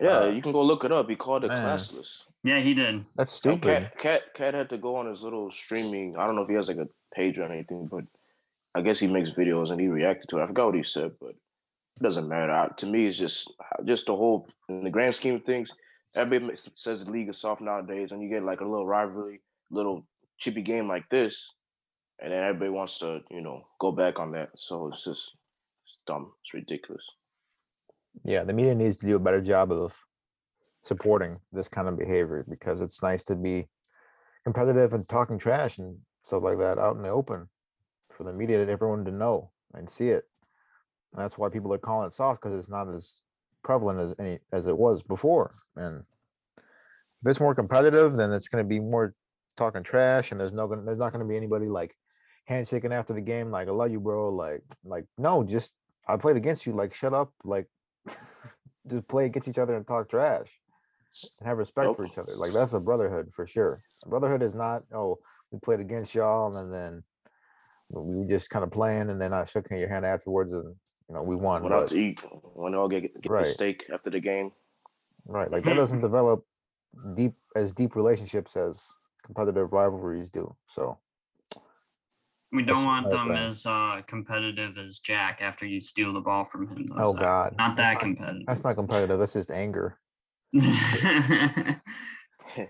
Yeah, 0.01 0.21
Uh, 0.21 0.27
you 0.27 0.43
can 0.43 0.53
go 0.53 0.63
look 0.63 0.85
it 0.85 0.93
up. 0.93 1.09
He 1.09 1.17
called 1.17 1.45
it 1.45 1.49
man. 1.49 1.77
classless. 1.79 2.33
Yeah, 2.43 2.61
he 2.61 2.75
did. 2.75 3.05
That's 3.17 3.33
stupid. 3.33 3.91
KAT, 3.97 3.99
KAT, 3.99 4.35
KAT 4.35 4.55
had 4.55 4.69
to 4.71 4.79
go 4.79 4.97
on 4.97 5.07
his 5.07 5.23
little 5.23 5.51
streaming. 5.51 6.17
I 6.17 6.27
don't 6.27 6.37
know 6.37 6.43
if 6.43 6.49
he 6.49 6.55
has 6.55 6.69
like 6.69 6.77
a 6.79 6.89
page 7.15 7.39
or 7.39 7.45
anything, 7.51 7.87
but 7.87 8.05
I 8.75 8.83
guess 8.83 8.99
he 8.99 9.07
makes 9.07 9.31
videos 9.31 9.71
and 9.71 9.81
he 9.81 9.89
reacted 9.89 10.29
to 10.31 10.39
it. 10.39 10.43
I 10.43 10.47
forgot 10.49 10.67
what 10.67 10.75
he 10.75 10.83
said, 10.83 11.13
but 11.21 11.31
it 11.31 12.03
doesn't 12.03 12.29
matter. 12.29 12.53
I, 12.53 12.69
to 12.77 12.87
me, 12.87 13.07
it's 13.07 13.17
just 13.17 13.51
just 13.85 14.07
the 14.07 14.17
whole 14.17 14.49
in 14.69 14.85
the 14.85 14.91
grand 14.91 15.15
scheme 15.15 15.37
of 15.37 15.45
things. 15.45 15.71
Everybody 16.15 16.59
says 16.75 17.05
the 17.05 17.11
league 17.11 17.29
is 17.29 17.41
soft 17.41 17.63
nowadays, 17.63 18.13
and 18.13 18.23
you 18.23 18.29
get 18.29 18.45
like 18.45 18.61
a 18.61 18.65
little 18.69 18.87
rivalry, 18.87 19.41
little 19.71 20.07
chippy 20.39 20.63
game 20.63 20.87
like 20.89 21.09
this, 21.09 21.55
and 22.21 22.33
then 22.33 22.45
everybody 22.45 22.71
wants 22.71 22.99
to, 22.99 23.21
you 23.31 23.41
know, 23.41 23.67
go 23.81 23.91
back 23.93 24.19
on 24.19 24.33
that. 24.33 24.51
So 24.57 24.89
it's 24.89 25.05
just 25.05 25.33
it's 25.85 25.99
dumb. 26.07 26.33
It's 26.43 26.53
ridiculous. 26.53 27.05
Yeah, 28.22 28.44
the 28.44 28.53
media 28.53 28.74
needs 28.74 28.96
to 28.98 29.07
do 29.07 29.16
a 29.16 29.20
better 29.20 29.40
job 29.40 29.72
of 29.72 29.96
supporting 30.83 31.38
this 31.53 31.68
kind 31.68 31.88
of 31.88 31.98
behavior 31.98 32.44
because 32.48 32.81
it's 32.81 33.03
nice 33.03 33.24
to 33.24 33.35
be 33.35 33.66
competitive 34.44 34.92
and 34.92 35.09
talking 35.09 35.38
trash 35.38 35.79
and 35.79 35.96
stuff 36.22 36.42
like 36.42 36.59
that 36.59 36.79
out 36.79 36.96
in 36.96 37.03
the 37.03 37.09
open 37.09 37.48
for 38.11 38.24
the 38.24 38.33
media 38.33 38.61
and 38.61 38.70
everyone 38.70 39.05
to 39.05 39.11
know 39.11 39.50
and 39.72 39.88
see 39.90 40.11
it. 40.11 40.24
And 41.12 41.22
that's 41.22 41.38
why 41.38 41.48
people 41.48 41.72
are 41.72 41.79
calling 41.79 42.07
it 42.07 42.12
soft 42.12 42.42
because 42.42 42.57
it's 42.59 42.70
not 42.70 42.88
as 42.88 43.22
prevalent 43.62 43.98
as 43.98 44.14
any 44.18 44.38
as 44.53 44.66
it 44.66 44.77
was 44.77 45.03
before. 45.03 45.50
And 45.77 46.05
if 46.57 47.31
it's 47.31 47.40
more 47.40 47.55
competitive, 47.55 48.16
then 48.16 48.33
it's 48.33 48.48
going 48.48 48.62
to 48.62 48.68
be 48.68 48.81
more 48.81 49.14
talking 49.57 49.83
trash, 49.83 50.31
and 50.31 50.40
there's 50.40 50.53
no 50.53 50.66
gonna, 50.66 50.83
there's 50.83 50.98
not 50.98 51.12
going 51.12 51.24
to 51.24 51.29
be 51.29 51.37
anybody 51.37 51.66
like 51.66 51.96
handshaking 52.46 52.92
after 52.92 53.14
the 53.14 53.20
game 53.20 53.50
like 53.50 53.68
I 53.68 53.70
love 53.70 53.90
you, 53.90 54.00
bro. 54.00 54.31
Like 54.31 54.62
like 54.85 55.07
no, 55.18 55.42
just 55.42 55.77
I 56.07 56.16
played 56.16 56.37
against 56.37 56.66
you. 56.66 56.72
Like 56.72 56.94
shut 56.94 57.14
up. 57.14 57.33
Like 57.42 57.66
just 58.90 59.09
play 59.09 59.27
against 59.27 59.49
each 59.49 59.59
other 59.59 59.75
and 59.77 59.87
talk 59.87 60.09
trash. 60.11 60.51
and 61.40 61.49
have 61.49 61.59
respect 61.59 61.87
Nope. 61.87 61.97
for 61.97 62.07
each 62.07 62.19
other. 62.19 62.35
Like 62.37 62.53
that's 62.53 62.73
a 62.73 62.81
brotherhood 62.81 63.33
for 63.33 63.47
sure. 63.47 63.83
A 64.05 64.09
brotherhood 64.09 64.43
is 64.43 64.55
not 64.55 64.83
oh 64.93 65.19
we 65.51 65.59
played 65.61 65.81
against 65.81 66.14
y'all 66.14 66.57
and 66.57 66.73
then 66.73 67.03
we 67.90 68.17
were 68.17 68.25
just 68.25 68.51
kind 68.51 68.64
of 68.64 68.71
playing 68.71 69.11
and 69.11 69.21
then 69.21 69.33
I 69.33 69.45
shook 69.45 69.69
your 69.71 69.88
hand 69.88 70.05
afterwards 70.05 70.53
and 70.53 70.75
you 71.09 71.14
know 71.14 71.23
we 71.23 71.37
won. 71.37 71.62
Went 71.62 71.75
out 71.75 71.88
to 71.88 71.99
eat. 71.99 72.21
When 72.55 72.73
they 72.73 72.79
all 72.79 72.88
get, 72.88 73.21
get 73.21 73.31
Right. 73.31 73.45
the 73.45 73.51
steak 73.51 73.85
after 73.93 74.11
the 74.11 74.21
game. 74.21 74.53
right, 75.27 75.51
like 75.51 75.64
that 75.64 75.75
doesn't 75.75 76.01
develop 76.09 76.45
deep 77.17 77.35
as 77.57 77.73
deep 77.73 77.95
relationships 77.97 78.57
as 78.57 78.85
competitive 79.25 79.73
rivalries 79.73 80.31
do. 80.31 80.55
So 80.67 80.99
We 82.55 82.62
don't 82.62 82.85
want 82.85 83.11
them 83.11 83.29
thing. 83.29 83.37
as 83.37 83.67
uh, 83.67 84.01
competitive 84.07 84.79
as 84.79 85.01
Jack 85.01 85.40
after 85.43 85.67
you 85.67 85.81
steal 85.81 86.12
the 86.12 86.21
ball 86.21 86.45
from 86.45 86.69
him. 86.69 86.87
though, 86.87 87.03
oh 87.03 87.12
so 87.12 87.19
god, 87.19 87.55
not 87.59 87.77
that's 87.77 87.95
that 87.95 88.01
competitive. 88.01 88.47
That's 88.47 88.62
not 88.62 88.77
competitive. 88.77 89.19
That's 89.19 89.33
just 89.33 89.51
anger. 89.51 89.99
yeah, 90.53 91.75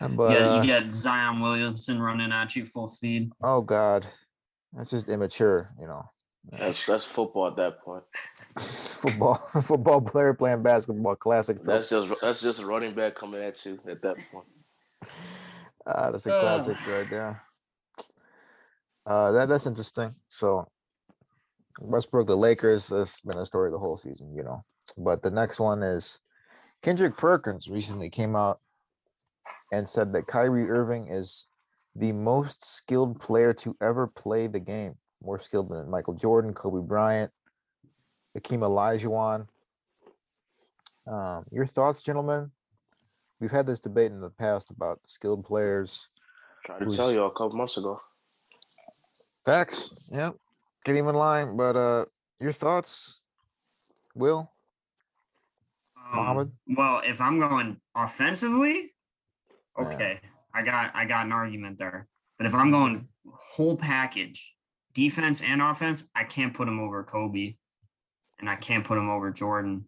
But 0.00 0.42
uh, 0.42 0.60
you 0.60 0.66
get 0.66 0.92
Zion 0.92 1.40
Williamson 1.40 1.98
running 1.98 2.30
at 2.30 2.54
you 2.56 2.66
full 2.66 2.88
speed. 2.88 3.32
oh 3.42 3.62
god, 3.62 4.06
that's 4.74 4.90
just 4.90 5.08
immature. 5.08 5.72
You 5.80 5.86
know, 5.86 6.04
That's 6.50 6.84
that's 6.84 7.06
football 7.06 7.46
at 7.46 7.56
that 7.56 7.80
point. 7.80 8.04
football 8.58 9.36
football 9.62 10.02
player 10.02 10.34
playing 10.34 10.62
basketball. 10.62 11.16
Classic. 11.16 11.56
film. 11.56 11.66
That's 11.68 11.88
just 11.88 12.20
that's 12.20 12.42
just 12.42 12.60
a 12.60 12.66
running 12.66 12.94
back 12.94 13.14
coming 13.14 13.42
at 13.42 13.64
you 13.64 13.78
at 13.88 14.02
that 14.02 14.18
point. 14.30 14.46
Ah, 15.86 16.10
that's 16.10 16.26
a 16.26 16.30
classic 16.38 16.76
right 16.86 17.08
there. 17.08 17.42
Uh, 19.08 19.32
that 19.32 19.48
that's 19.48 19.66
interesting. 19.66 20.14
So 20.28 20.68
Westbrook, 21.80 22.26
the 22.26 22.36
Lakers, 22.36 22.88
that's 22.88 23.22
been 23.22 23.38
a 23.38 23.46
story 23.46 23.70
the 23.70 23.78
whole 23.78 23.96
season, 23.96 24.34
you 24.36 24.42
know. 24.42 24.64
But 24.98 25.22
the 25.22 25.30
next 25.30 25.58
one 25.58 25.82
is 25.82 26.20
Kendrick 26.82 27.16
Perkins 27.16 27.68
recently 27.68 28.10
came 28.10 28.36
out 28.36 28.60
and 29.72 29.88
said 29.88 30.12
that 30.12 30.26
Kyrie 30.26 30.68
Irving 30.68 31.08
is 31.08 31.46
the 31.96 32.12
most 32.12 32.64
skilled 32.64 33.18
player 33.18 33.54
to 33.54 33.74
ever 33.80 34.06
play 34.06 34.46
the 34.46 34.60
game, 34.60 34.94
more 35.22 35.38
skilled 35.38 35.70
than 35.70 35.90
Michael 35.90 36.14
Jordan, 36.14 36.52
Kobe 36.52 36.86
Bryant, 36.86 37.32
Hakeem 38.34 38.60
Olajuwon. 38.60 39.46
Um, 41.06 41.44
your 41.50 41.64
thoughts, 41.64 42.02
gentlemen? 42.02 42.50
We've 43.40 43.50
had 43.50 43.66
this 43.66 43.80
debate 43.80 44.12
in 44.12 44.20
the 44.20 44.30
past 44.30 44.70
about 44.70 45.00
skilled 45.06 45.46
players. 45.46 46.06
Tried 46.64 46.80
to 46.80 46.94
tell 46.94 47.10
you 47.10 47.22
a 47.22 47.30
couple 47.30 47.56
months 47.56 47.78
ago. 47.78 48.00
Facts. 49.48 50.10
Yep. 50.12 50.36
Get 50.84 50.96
him 50.96 51.08
in 51.08 51.14
line. 51.14 51.56
But 51.56 51.74
uh 51.74 52.04
your 52.38 52.52
thoughts, 52.52 53.20
Will? 54.14 54.52
Um, 56.12 56.52
Well, 56.66 57.00
if 57.04 57.18
I'm 57.20 57.40
going 57.40 57.80
offensively, 57.94 58.92
Yeah. 59.78 59.84
okay, 59.84 60.20
I 60.52 60.60
got 60.62 60.94
I 60.94 61.06
got 61.06 61.24
an 61.24 61.32
argument 61.32 61.78
there. 61.78 62.08
But 62.36 62.46
if 62.46 62.54
I'm 62.54 62.70
going 62.70 63.08
whole 63.32 63.76
package, 63.76 64.54
defense 64.92 65.40
and 65.40 65.62
offense, 65.62 66.06
I 66.14 66.24
can't 66.24 66.52
put 66.52 66.68
him 66.68 66.78
over 66.78 67.02
Kobe, 67.02 67.56
and 68.38 68.50
I 68.50 68.56
can't 68.56 68.84
put 68.84 68.98
him 68.98 69.08
over 69.08 69.30
Jordan. 69.32 69.84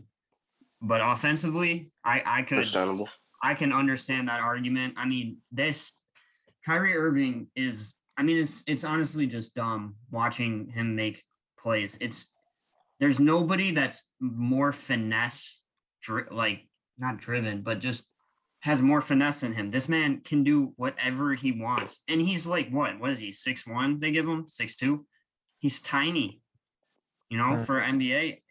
But 0.81 1.03
offensively, 1.03 1.93
I 2.03 2.23
I 2.25 2.43
could 2.45 2.65
Understandable. 2.65 3.11
I 3.43 3.53
can 3.53 3.75
understand 3.75 4.29
that 4.29 4.41
argument. 4.41 4.95
I 4.97 5.05
mean, 5.05 5.37
this 5.53 6.01
Kyrie 6.65 6.97
Irving 6.97 7.49
is 7.55 8.00
I 8.21 8.23
mean 8.23 8.37
it's 8.37 8.63
it's 8.67 8.85
honestly 8.85 9.27
just 9.27 9.55
dumb 9.55 9.95
watching 10.11 10.69
him 10.69 10.95
make 10.95 11.25
plays. 11.59 11.97
It's 12.03 12.31
there's 13.01 13.19
nobody 13.19 13.71
that's 13.71 14.07
more 14.21 14.73
finesse 14.73 15.63
dri- 16.03 16.25
like 16.31 16.69
not 16.99 17.17
driven, 17.17 17.63
but 17.63 17.81
just 17.81 18.11
has 18.61 18.83
more 18.83 19.01
finesse 19.01 19.43
in 19.43 19.55
him. 19.55 19.71
This 19.71 19.89
man 19.89 20.21
can 20.23 20.45
do 20.45 20.75
whatever 20.77 21.33
he 21.33 21.51
wants. 21.51 22.01
And 22.09 22.21
he's 22.21 22.45
like 22.45 22.69
what? 22.69 23.01
What 23.01 23.09
is 23.09 23.19
he? 23.19 23.33
Six 23.33 23.67
one? 23.67 23.99
they 24.01 24.11
give 24.11 24.29
him? 24.29 24.45
six 24.49 24.77
two. 24.77 25.07
He's 25.59 25.81
tiny. 25.81 26.43
You 27.31 27.39
know, 27.39 27.57
for 27.57 27.81
NBA 27.81 28.43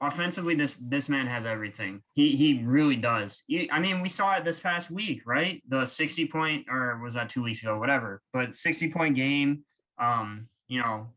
offensively 0.00 0.54
this 0.54 0.76
this 0.76 1.08
man 1.08 1.26
has 1.26 1.44
everything. 1.46 2.02
He 2.14 2.36
he 2.36 2.62
really 2.64 2.96
does. 2.96 3.42
You- 3.46 3.68
i 3.70 3.78
mean 3.80 4.00
we 4.00 4.08
saw 4.08 4.36
it 4.36 4.44
this 4.44 4.60
past 4.60 4.90
week 4.90 5.22
right? 5.26 5.62
The 5.68 5.86
60 5.86 6.26
point 6.28 6.66
or 6.68 7.00
was 7.02 7.14
that 7.14 7.28
two 7.28 7.42
weeks 7.42 7.62
ago? 7.62 7.78
Whatever. 7.78 8.22
But 8.32 8.54
60 8.54 8.90
point 8.92 9.14
game 9.16 9.64
um 9.98 10.48
you 10.68 10.80
know 10.80 11.08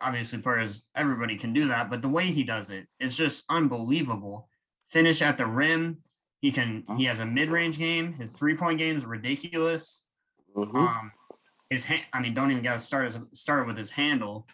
obviously 0.00 0.38
players 0.38 0.84
everybody 0.94 1.36
can 1.36 1.52
do 1.54 1.68
that 1.68 1.88
but 1.88 2.02
the 2.02 2.08
way 2.08 2.26
he 2.26 2.42
does 2.44 2.70
it 2.70 2.86
is 3.00 3.16
just 3.16 3.44
unbelievable. 3.50 4.48
Finish 4.90 5.22
at 5.22 5.38
the 5.38 5.46
rim. 5.46 5.98
He 6.40 6.52
can 6.52 6.84
he 6.96 7.04
has 7.06 7.18
a 7.20 7.26
mid-range 7.26 7.78
game. 7.78 8.12
His 8.14 8.32
three-point 8.32 8.78
game 8.78 8.96
is 8.96 9.04
ridiculous. 9.04 10.04
Mhm. 10.56 10.74
um 10.76 11.12
his 11.70 11.84
hand 11.84 12.06
i 12.12 12.20
mean 12.20 12.32
don't 12.34 12.50
even 12.50 12.62
get 12.62 12.80
started 12.80 13.12
start 13.36 13.66
with 13.66 13.76
his 13.76 13.90
handle. 13.90 14.46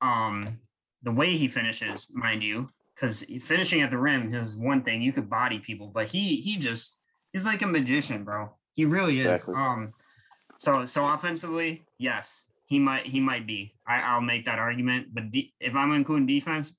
Um 0.00 0.58
the 1.02 1.12
way 1.12 1.36
he 1.36 1.48
finishes 1.48 2.08
mind 2.14 2.42
you 2.42 2.70
because 2.94 3.24
finishing 3.42 3.82
at 3.82 3.90
the 3.90 3.98
rim 3.98 4.32
is 4.34 4.56
one 4.56 4.82
thing 4.82 5.02
you 5.02 5.12
could 5.12 5.28
body 5.28 5.58
people 5.58 5.88
but 5.88 6.06
he 6.06 6.40
he 6.40 6.56
just 6.56 7.00
he's 7.32 7.44
like 7.46 7.62
a 7.62 7.66
magician 7.66 8.24
bro. 8.24 8.50
He 8.74 8.84
really 8.84 9.20
is. 9.20 9.26
Exactly. 9.26 9.54
um 9.56 9.92
so 10.58 10.84
so 10.84 11.06
offensively 11.06 11.84
yes 11.98 12.44
he 12.66 12.78
might 12.78 13.06
he 13.06 13.20
might 13.20 13.46
be. 13.46 13.74
I, 13.86 14.00
i'll 14.00 14.20
make 14.20 14.44
that 14.46 14.58
argument 14.58 15.08
but 15.12 15.30
de- 15.30 15.52
if 15.60 15.74
i'm 15.74 15.92
including 15.92 16.26
defense 16.26 16.74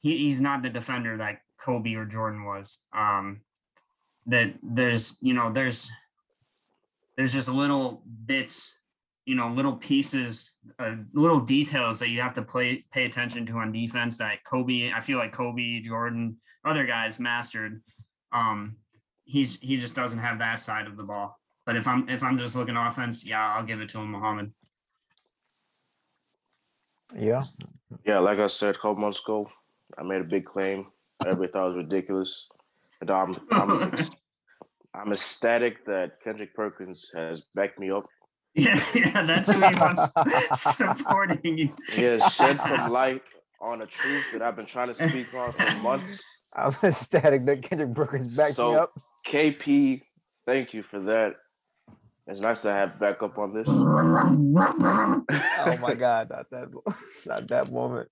he, 0.00 0.16
he's 0.16 0.40
not 0.40 0.62
the 0.62 0.70
defender 0.70 1.16
that 1.18 1.40
kobe 1.60 1.94
or 1.94 2.04
jordan 2.04 2.44
was. 2.44 2.84
Um 2.92 3.40
that 4.26 4.52
there's 4.62 5.16
you 5.20 5.34
know 5.34 5.50
there's 5.50 5.90
there's 7.16 7.32
just 7.32 7.48
little 7.48 8.02
bits 8.26 8.78
you 9.28 9.34
know 9.34 9.48
little 9.48 9.76
pieces 9.76 10.56
uh, 10.78 10.94
little 11.12 11.38
details 11.38 11.98
that 11.98 12.08
you 12.08 12.20
have 12.20 12.32
to 12.32 12.42
play 12.42 12.84
pay 12.92 13.04
attention 13.04 13.44
to 13.44 13.52
on 13.58 13.70
defense 13.70 14.16
that 14.16 14.42
kobe 14.44 14.90
i 14.90 15.00
feel 15.00 15.18
like 15.18 15.32
kobe 15.32 15.80
jordan 15.80 16.34
other 16.64 16.86
guys 16.86 17.20
mastered 17.20 17.82
um 18.32 18.76
he's 19.24 19.60
he 19.60 19.76
just 19.76 19.94
doesn't 19.94 20.18
have 20.18 20.38
that 20.38 20.60
side 20.60 20.86
of 20.86 20.96
the 20.96 21.02
ball 21.02 21.38
but 21.66 21.76
if 21.76 21.86
i'm 21.86 22.08
if 22.08 22.22
i'm 22.22 22.38
just 22.38 22.56
looking 22.56 22.76
offense 22.76 23.26
yeah 23.26 23.54
i'll 23.54 23.64
give 23.64 23.80
it 23.82 23.88
to 23.90 23.98
him 23.98 24.10
muhammad 24.10 24.50
Yeah. 27.14 27.42
Yeah, 28.04 28.18
like 28.18 28.38
I 28.38 28.48
said 28.48 28.74
a 28.74 28.78
couple 28.78 28.96
months 28.96 29.20
ago, 29.20 29.48
I 29.96 30.02
made 30.02 30.20
a 30.20 30.24
big 30.24 30.44
claim. 30.44 30.86
Everybody 31.24 31.50
thought 31.50 31.66
it 31.66 31.76
was 31.76 31.84
ridiculous. 31.84 32.48
And 33.00 33.10
I'm, 33.10 33.36
I'm, 33.50 33.94
I'm 34.94 35.08
ecstatic 35.08 35.86
that 35.86 36.22
Kendrick 36.22 36.54
Perkins 36.54 37.10
has 37.14 37.46
backed 37.54 37.78
me 37.78 37.90
up. 37.90 38.04
Yeah 38.58 38.84
yeah 38.94 39.22
that's 39.22 39.50
who 39.50 39.60
he 39.60 39.74
wants 39.76 40.02
supporting 40.76 41.58
you 41.58 41.72
He 41.92 42.02
has 42.02 42.22
shed 42.34 42.58
some 42.58 42.90
light 43.00 43.22
on 43.60 43.82
a 43.82 43.86
truth 43.86 44.32
that 44.32 44.42
I've 44.42 44.56
been 44.56 44.66
trying 44.66 44.88
to 44.88 44.94
speak 44.94 45.32
on 45.34 45.52
for 45.52 45.76
months. 45.82 46.22
I'm 46.56 46.74
ecstatic 46.82 47.44
that 47.46 47.62
Kendrick 47.62 47.94
Perkins 47.94 48.36
backed 48.36 48.50
me 48.50 48.54
So- 48.54 48.74
up. 48.82 48.92
KP, 49.26 50.02
thank 50.46 50.72
you 50.72 50.82
for 50.82 51.00
that. 51.00 51.34
It's 52.26 52.40
nice 52.40 52.62
to 52.62 52.70
have 52.70 52.98
backup 53.00 53.36
on 53.38 53.52
this. 53.54 53.68
Oh 53.68 53.82
my 55.80 55.94
god, 55.94 56.30
not 56.30 56.50
that 56.50 56.68
not 57.26 57.48
that 57.48 57.72
moment. 57.72 58.08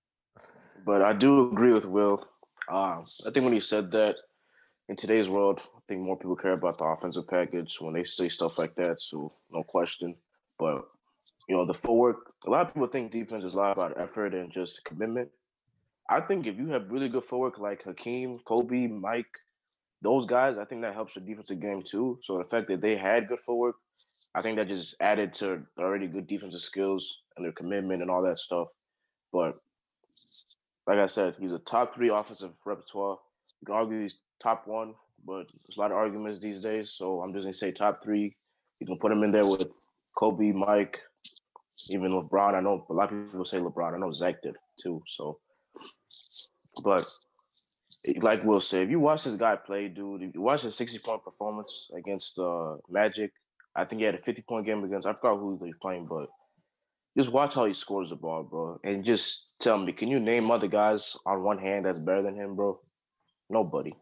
But 0.85 1.01
I 1.01 1.13
do 1.13 1.49
agree 1.51 1.73
with 1.73 1.85
Will. 1.85 2.25
Um, 2.69 3.05
I 3.25 3.31
think 3.31 3.43
when 3.43 3.53
he 3.53 3.59
said 3.59 3.91
that 3.91 4.15
in 4.89 4.95
today's 4.95 5.29
world, 5.29 5.59
I 5.75 5.79
think 5.87 6.01
more 6.01 6.17
people 6.17 6.35
care 6.35 6.53
about 6.53 6.77
the 6.77 6.85
offensive 6.85 7.27
package 7.27 7.77
when 7.79 7.93
they 7.93 8.03
say 8.03 8.29
stuff 8.29 8.57
like 8.57 8.75
that. 8.75 9.01
So 9.01 9.33
no 9.51 9.63
question. 9.63 10.15
But 10.59 10.87
you 11.47 11.55
know, 11.55 11.65
the 11.65 11.73
footwork. 11.73 12.33
A 12.45 12.49
lot 12.49 12.67
of 12.67 12.73
people 12.73 12.87
think 12.87 13.11
defense 13.11 13.43
is 13.43 13.55
a 13.55 13.57
lot 13.57 13.71
about 13.73 13.99
effort 13.99 14.33
and 14.33 14.51
just 14.51 14.83
commitment. 14.85 15.29
I 16.09 16.21
think 16.21 16.47
if 16.47 16.57
you 16.57 16.67
have 16.69 16.91
really 16.91 17.09
good 17.09 17.25
footwork 17.25 17.59
like 17.59 17.83
Hakeem, 17.83 18.39
Kobe, 18.45 18.87
Mike, 18.87 19.25
those 20.01 20.25
guys, 20.25 20.57
I 20.57 20.65
think 20.65 20.81
that 20.81 20.93
helps 20.93 21.15
the 21.15 21.19
defensive 21.19 21.59
game 21.59 21.81
too. 21.83 22.19
So 22.21 22.37
the 22.37 22.45
fact 22.45 22.67
that 22.69 22.81
they 22.81 22.95
had 22.95 23.27
good 23.27 23.39
footwork, 23.39 23.75
I 24.33 24.41
think 24.41 24.57
that 24.57 24.67
just 24.67 24.95
added 25.01 25.33
to 25.35 25.63
already 25.77 26.07
good 26.07 26.27
defensive 26.27 26.61
skills 26.61 27.21
and 27.35 27.45
their 27.45 27.51
commitment 27.51 28.01
and 28.01 28.11
all 28.11 28.21
that 28.23 28.39
stuff. 28.39 28.67
But 29.33 29.59
like 30.85 30.99
I 30.99 31.07
said, 31.07 31.35
he's 31.39 31.51
a 31.51 31.59
top 31.59 31.95
three 31.95 32.09
offensive 32.09 32.55
repertoire. 32.65 33.17
You 33.61 33.65
can 33.65 33.75
argue 33.75 34.01
he's 34.01 34.19
top 34.41 34.67
one, 34.67 34.93
but 35.25 35.47
there's 35.47 35.77
a 35.77 35.79
lot 35.79 35.91
of 35.91 35.97
arguments 35.97 36.39
these 36.39 36.61
days. 36.61 36.91
So 36.91 37.21
I'm 37.21 37.33
just 37.33 37.43
gonna 37.43 37.53
say 37.53 37.71
top 37.71 38.03
three. 38.03 38.35
You 38.79 38.87
can 38.87 38.97
put 38.97 39.11
him 39.11 39.23
in 39.23 39.31
there 39.31 39.45
with 39.45 39.67
Kobe, 40.17 40.51
Mike, 40.51 40.99
even 41.89 42.11
LeBron. 42.11 42.55
I 42.55 42.59
know 42.59 42.85
a 42.89 42.93
lot 42.93 43.13
of 43.13 43.31
people 43.31 43.45
say 43.45 43.59
LeBron. 43.59 43.93
I 43.93 43.99
know 43.99 44.11
Zach 44.11 44.41
did 44.41 44.55
too. 44.81 45.01
So, 45.05 45.39
but 46.83 47.05
like 48.21 48.43
Will 48.43 48.61
said, 48.61 48.83
if 48.83 48.89
you 48.89 48.99
watch 48.99 49.23
this 49.23 49.35
guy 49.35 49.55
play, 49.55 49.87
dude, 49.87 50.23
if 50.23 50.33
you 50.33 50.41
watch 50.41 50.63
his 50.63 50.75
60 50.75 50.99
point 50.99 51.23
performance 51.23 51.89
against 51.95 52.39
uh, 52.39 52.77
Magic, 52.89 53.31
I 53.75 53.85
think 53.85 53.99
he 53.99 54.05
had 54.05 54.15
a 54.15 54.19
50 54.19 54.43
point 54.47 54.65
game 54.65 54.83
against. 54.83 55.05
I 55.05 55.13
forgot 55.13 55.37
who 55.37 55.59
he 55.61 55.69
was 55.69 55.75
playing, 55.81 56.07
but 56.07 56.27
just 57.15 57.31
watch 57.31 57.53
how 57.55 57.65
he 57.65 57.73
scores 57.73 58.09
the 58.09 58.15
ball, 58.15 58.43
bro, 58.43 58.79
and 58.83 59.03
just 59.05 59.47
tell 59.59 59.77
me, 59.77 59.91
can 59.91 60.07
you 60.07 60.19
name 60.19 60.49
other 60.49 60.67
guys 60.67 61.15
on 61.25 61.43
one 61.43 61.57
hand 61.57 61.85
that's 61.85 61.99
better 61.99 62.23
than 62.23 62.35
him, 62.35 62.55
bro? 62.55 62.79
Nobody. 63.49 63.93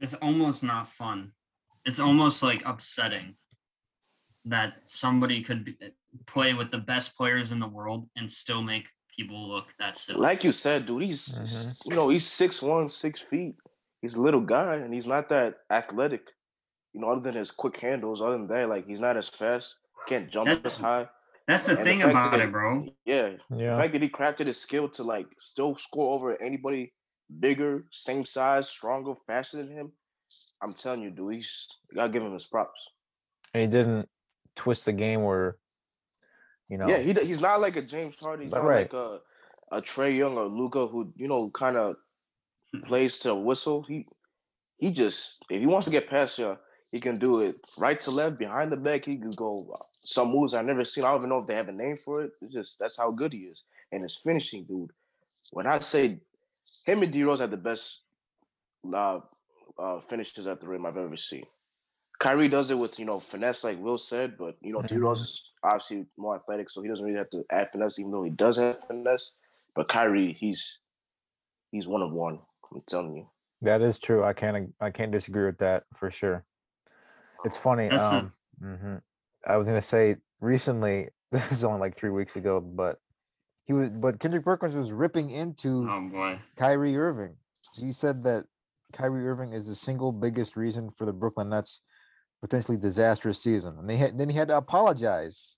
it's 0.00 0.14
almost 0.14 0.62
not 0.62 0.86
fun. 0.86 1.32
It's 1.84 1.98
almost 1.98 2.42
like 2.42 2.62
upsetting 2.64 3.36
that 4.46 4.74
somebody 4.86 5.42
could 5.42 5.64
be, 5.64 5.76
play 6.26 6.54
with 6.54 6.70
the 6.70 6.78
best 6.78 7.16
players 7.16 7.52
in 7.52 7.58
the 7.60 7.66
world 7.68 8.08
and 8.16 8.30
still 8.30 8.62
make 8.62 8.86
people 9.16 9.48
look 9.48 9.66
that 9.78 9.96
silly. 9.96 10.18
Like 10.20 10.44
you 10.44 10.52
said, 10.52 10.86
dude, 10.86 11.02
he's 11.02 11.28
Mhm. 11.28 11.76
you 11.86 11.96
know 11.96 12.08
he's 12.08 12.26
six 12.26 12.62
one, 12.62 12.88
six 12.88 13.20
feet. 13.20 13.56
He's 14.00 14.14
a 14.16 14.22
little 14.22 14.40
guy, 14.40 14.76
and 14.76 14.94
he's 14.94 15.06
not 15.06 15.28
that 15.28 15.58
athletic. 15.70 16.22
You 16.94 17.00
know, 17.02 17.10
other 17.10 17.20
than 17.20 17.34
his 17.34 17.50
quick 17.50 17.78
handles, 17.80 18.22
other 18.22 18.38
than 18.38 18.48
that, 18.48 18.68
like 18.68 18.86
he's 18.86 19.00
not 19.00 19.16
as 19.16 19.28
fast. 19.28 19.76
Can't 20.08 20.30
jump 20.30 20.46
That's- 20.48 20.74
as 20.74 20.78
high. 20.80 21.08
That's 21.46 21.66
the 21.66 21.74
and 21.76 21.84
thing 21.84 21.98
fact 22.00 22.10
about 22.10 22.30
that- 22.32 22.40
it, 22.40 22.50
bro. 22.52 22.86
Yeah, 23.04 23.36
the 23.50 23.56
Yeah. 23.56 23.76
fact 23.76 23.92
that 23.92 24.02
he 24.02 24.08
crafted 24.08 24.46
his 24.46 24.60
skill 24.60 24.88
to 24.90 25.02
like 25.04 25.26
still 25.38 25.74
score 25.74 26.14
over 26.14 26.40
anybody 26.40 26.94
bigger, 27.38 27.86
same 27.90 28.24
size, 28.24 28.68
stronger, 28.68 29.14
faster 29.26 29.58
than 29.58 29.70
him. 29.70 29.92
I'm 30.62 30.72
telling 30.72 31.02
you, 31.02 31.10
dude, 31.10 31.34
he's 31.34 31.66
you 31.90 31.96
gotta 31.96 32.08
give 32.12 32.22
him 32.22 32.32
his 32.32 32.46
props. 32.46 32.88
And 33.52 33.60
he 33.62 33.66
didn't 33.78 34.08
twist 34.56 34.84
the 34.84 34.92
game 34.92 35.22
where, 35.22 35.56
you 36.68 36.78
know. 36.78 36.88
Yeah, 36.88 36.98
he 36.98 37.12
he's 37.12 37.40
not 37.40 37.60
like 37.60 37.76
a 37.76 37.82
James 37.82 38.14
Harden. 38.20 38.46
He's 38.46 38.52
not 38.52 38.64
right. 38.64 38.92
like 38.92 38.92
a 38.92 39.20
a 39.72 39.80
Trae 39.80 40.16
Young 40.16 40.36
or 40.36 40.46
Luka 40.46 40.86
who 40.86 41.12
you 41.16 41.28
know 41.28 41.50
kind 41.50 41.76
of 41.76 41.96
plays 42.84 43.18
to 43.20 43.34
whistle. 43.34 43.82
He 43.82 44.06
he 44.78 44.90
just 44.90 45.44
if 45.50 45.60
he 45.60 45.66
wants 45.66 45.86
to 45.86 45.92
get 45.92 46.08
past 46.08 46.38
you, 46.38 46.56
he 46.92 47.00
can 47.00 47.18
do 47.18 47.40
it 47.40 47.56
right 47.78 48.00
to 48.02 48.10
left 48.10 48.38
behind 48.38 48.72
the 48.72 48.76
back. 48.76 49.04
He 49.04 49.16
can 49.16 49.30
go 49.30 49.74
uh, 49.74 49.84
some 50.04 50.30
moves 50.30 50.54
I've 50.54 50.64
never 50.64 50.84
seen. 50.84 51.04
I 51.04 51.10
don't 51.10 51.20
even 51.20 51.30
know 51.30 51.38
if 51.38 51.46
they 51.46 51.54
have 51.54 51.68
a 51.68 51.72
name 51.72 51.96
for 51.96 52.22
it. 52.22 52.32
It's 52.40 52.52
just 52.52 52.78
that's 52.78 52.96
how 52.96 53.10
good 53.10 53.32
he 53.32 53.40
is, 53.40 53.64
and 53.92 54.02
his 54.02 54.16
finishing, 54.16 54.64
dude. 54.64 54.90
When 55.52 55.66
I 55.66 55.78
say 55.80 56.20
him 56.84 57.02
and 57.02 57.12
D 57.12 57.22
Rose 57.22 57.40
are 57.40 57.46
the 57.46 57.56
best 57.56 58.00
uh, 58.92 59.20
uh, 59.78 60.00
finishers 60.00 60.46
at 60.46 60.60
the 60.60 60.68
rim 60.68 60.86
I've 60.86 60.96
ever 60.96 61.16
seen. 61.16 61.44
Kyrie 62.20 62.48
does 62.48 62.70
it 62.70 62.78
with 62.78 62.98
you 62.98 63.06
know 63.06 63.18
finesse, 63.18 63.64
like 63.64 63.80
Will 63.80 63.98
said, 63.98 64.36
but 64.38 64.56
you 64.60 64.72
know 64.72 64.82
D 64.82 64.94
Mhm. 64.94 65.00
Rose 65.02 65.20
is 65.22 65.42
obviously 65.64 66.06
more 66.16 66.36
athletic, 66.36 66.70
so 66.70 66.82
he 66.82 66.88
doesn't 66.88 67.04
really 67.04 67.18
have 67.18 67.30
to 67.30 67.44
add 67.50 67.70
finesse, 67.72 67.98
even 67.98 68.12
though 68.12 68.22
he 68.22 68.30
does 68.30 68.58
have 68.58 68.78
finesse. 68.86 69.32
But 69.74 69.88
Kyrie, 69.88 70.34
he's 70.34 70.78
he's 71.72 71.88
one 71.88 72.02
of 72.02 72.12
one. 72.12 72.38
I'm 72.72 72.82
telling 72.86 73.16
you. 73.16 73.26
That 73.62 73.80
is 73.82 73.98
true. 73.98 74.22
I 74.22 74.34
can't 74.34 74.72
I 74.80 74.90
can't 74.90 75.10
disagree 75.10 75.46
with 75.46 75.58
that 75.58 75.84
for 75.96 76.10
sure. 76.10 76.44
It's 77.44 77.56
funny. 77.56 77.88
That's 77.88 78.10
the- 78.10 78.16
um, 78.16 78.32
mhm. 78.62 79.02
I 79.46 79.56
was 79.56 79.66
gonna 79.66 79.82
say 79.82 80.16
recently. 80.40 81.08
This 81.32 81.52
is 81.52 81.62
only 81.64 81.78
like 81.78 81.96
three 81.96 82.10
weeks 82.10 82.34
ago, 82.34 82.60
but 82.60 82.98
he 83.64 83.72
was. 83.72 83.88
But 83.90 84.18
Kendrick 84.18 84.44
Perkins 84.44 84.74
was 84.74 84.90
ripping 84.90 85.30
into 85.30 85.88
Oh 85.88 86.08
boy. 86.10 86.40
Kyrie 86.56 86.96
Irving. 86.98 87.36
He 87.78 87.92
said 87.92 88.24
that 88.24 88.46
Kyrie 88.92 89.28
Irving 89.28 89.52
is 89.52 89.64
the 89.64 89.76
single 89.76 90.10
biggest 90.10 90.56
reason 90.56 90.90
for 90.90 91.06
the 91.06 91.12
Brooklyn 91.12 91.48
Nets 91.50 91.82
potentially 92.40 92.76
disastrous 92.76 93.42
season, 93.42 93.76
and 93.78 93.88
they 93.88 93.96
had 93.96 94.18
then 94.18 94.28
he 94.28 94.36
had 94.36 94.48
to 94.48 94.56
apologize. 94.56 95.56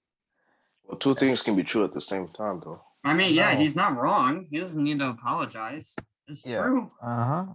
Well, 0.85 0.99
two 0.99 1.14
things 1.14 1.42
can 1.42 1.55
be 1.57 1.62
true 1.64 1.85
at 1.85 1.95
the 1.95 2.01
same 2.01 2.29
time, 2.29 2.61
though. 2.64 2.83
I 3.05 3.14
mean, 3.14 3.35
yeah, 3.35 3.53
know. 3.53 3.61
he's 3.61 3.77
not 3.77 3.97
wrong. 3.97 4.47
He 4.51 4.59
doesn't 4.59 4.83
need 4.83 4.99
to 5.01 5.09
apologize. 5.11 5.97
It's 6.29 6.47
Yeah. 6.47 6.62
true. 6.62 6.90
Uh 7.03 7.25
huh. 7.25 7.47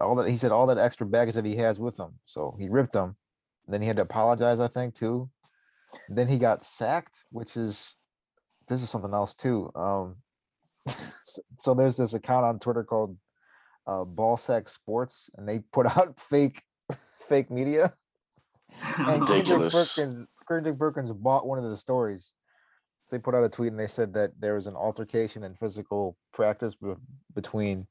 All 0.00 0.14
that 0.16 0.28
he 0.28 0.36
said, 0.36 0.50
all 0.52 0.66
that 0.66 0.78
extra 0.78 1.06
baggage 1.06 1.34
that 1.34 1.44
he 1.44 1.56
has 1.56 1.78
with 1.78 1.98
him, 1.98 2.18
so 2.24 2.56
he 2.58 2.68
ripped 2.68 2.94
him. 2.94 3.16
Then 3.68 3.82
he 3.82 3.86
had 3.86 3.96
to 3.96 4.02
apologize, 4.02 4.58
I 4.58 4.68
think, 4.68 4.94
too. 4.94 5.28
Then 6.08 6.26
he 6.28 6.38
got 6.38 6.64
sacked, 6.64 7.24
which 7.30 7.56
is 7.56 7.96
this 8.66 8.82
is 8.82 8.90
something 8.90 9.12
else 9.12 9.34
too. 9.34 9.70
Um, 9.74 10.16
so 11.58 11.74
there's 11.74 11.96
this 11.96 12.14
account 12.14 12.46
on 12.46 12.58
Twitter 12.58 12.84
called 12.84 13.16
uh, 13.86 14.04
Ball 14.04 14.36
Sack 14.36 14.68
Sports, 14.68 15.28
and 15.36 15.48
they 15.48 15.58
put 15.72 15.86
out 15.96 16.18
fake, 16.18 16.62
fake 17.30 17.50
media. 17.50 17.94
And 18.98 19.26
Kendrick 19.26 19.30
Ridiculous. 19.30 19.94
Perkins, 19.94 20.26
Kendrick 20.46 20.78
Perkins 20.78 21.10
bought 21.10 21.46
one 21.46 21.58
of 21.58 21.68
the 21.68 21.76
stories. 21.76 22.32
So 23.06 23.16
they 23.16 23.20
put 23.20 23.34
out 23.34 23.42
a 23.42 23.48
tweet 23.48 23.72
and 23.72 23.80
they 23.80 23.88
said 23.88 24.14
that 24.14 24.30
there 24.38 24.54
was 24.54 24.68
an 24.68 24.76
altercation 24.76 25.42
in 25.42 25.56
physical 25.56 26.16
practice 26.32 26.76
be- 26.76 26.94
between 27.34 27.88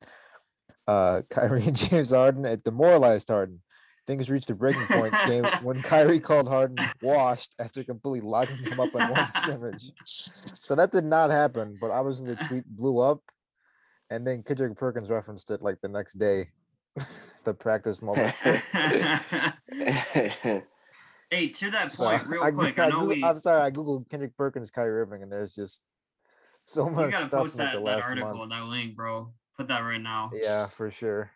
uh, 0.88 1.23
Kyrie 1.30 1.65
and 1.65 1.75
James 1.75 2.12
Harden. 2.12 2.45
It 2.45 2.63
demoralized 2.63 3.28
Harden. 3.28 3.62
Things 4.08 4.30
reached 4.30 4.49
a 4.49 4.56
breaking 4.56 4.88
point 4.88 5.13
came 5.25 5.43
when 5.63 5.82
Kyrie 5.82 6.21
called 6.21 6.47
Harden 6.47 6.78
washed 7.02 7.56
after 7.60 7.84
completely 7.84 8.21
locking 8.21 8.58
him 8.58 8.80
up 8.80 8.95
in 8.95 9.10
one 9.10 9.30
scrimmage. 9.30 9.91
So 10.06 10.75
that 10.75 10.93
did 10.93 11.06
not 11.06 11.30
happen, 11.30 11.78
but 11.80 11.91
obviously 11.91 12.34
the 12.34 12.43
tweet 12.45 12.65
blew 12.65 12.99
up. 12.99 13.21
And 14.10 14.25
then 14.25 14.43
Kendrick 14.43 14.78
Perkins 14.78 15.10
referenced 15.10 15.52
it 15.52 15.62
like 15.62 15.82
the 15.82 15.89
next 15.89 16.13
day, 16.13 16.49
the 17.44 17.54
practice 17.54 18.02
moment. 18.02 18.34
hey, 21.32 21.50
to 21.50 21.72
that 21.72 21.94
point, 21.94 22.28
real 22.28 22.44
I, 22.44 22.52
quick, 22.52 22.80
I 22.80 22.86
I 22.86 22.90
know 22.90 23.02
Googled- 23.02 23.08
we 23.08 23.24
I'm 23.24 23.38
sorry, 23.38 23.62
I 23.62 23.72
googled 23.72 24.10
Kendrick 24.10 24.36
Perkins, 24.38 24.72
Kyrie 24.72 25.02
Irving, 25.02 25.24
and 25.24 25.32
there's 25.32 25.54
just 25.54 25.84
so 26.66 26.86
you 26.88 26.96
much 26.96 27.12
gotta 27.12 27.26
stuff 27.26 27.40
post 27.42 27.56
from 27.56 27.66
like 27.66 27.74
that, 27.74 27.80
the 27.80 27.86
that 27.86 27.96
last 27.98 28.08
article, 28.08 28.34
month. 28.36 28.52
that 28.52 28.66
link, 28.66 28.96
bro. 28.96 29.32
Put 29.58 29.68
that 29.68 29.80
right 29.80 30.02
now. 30.02 30.32
Yeah, 30.34 30.68
for 30.68 30.90
sure. 30.92 31.32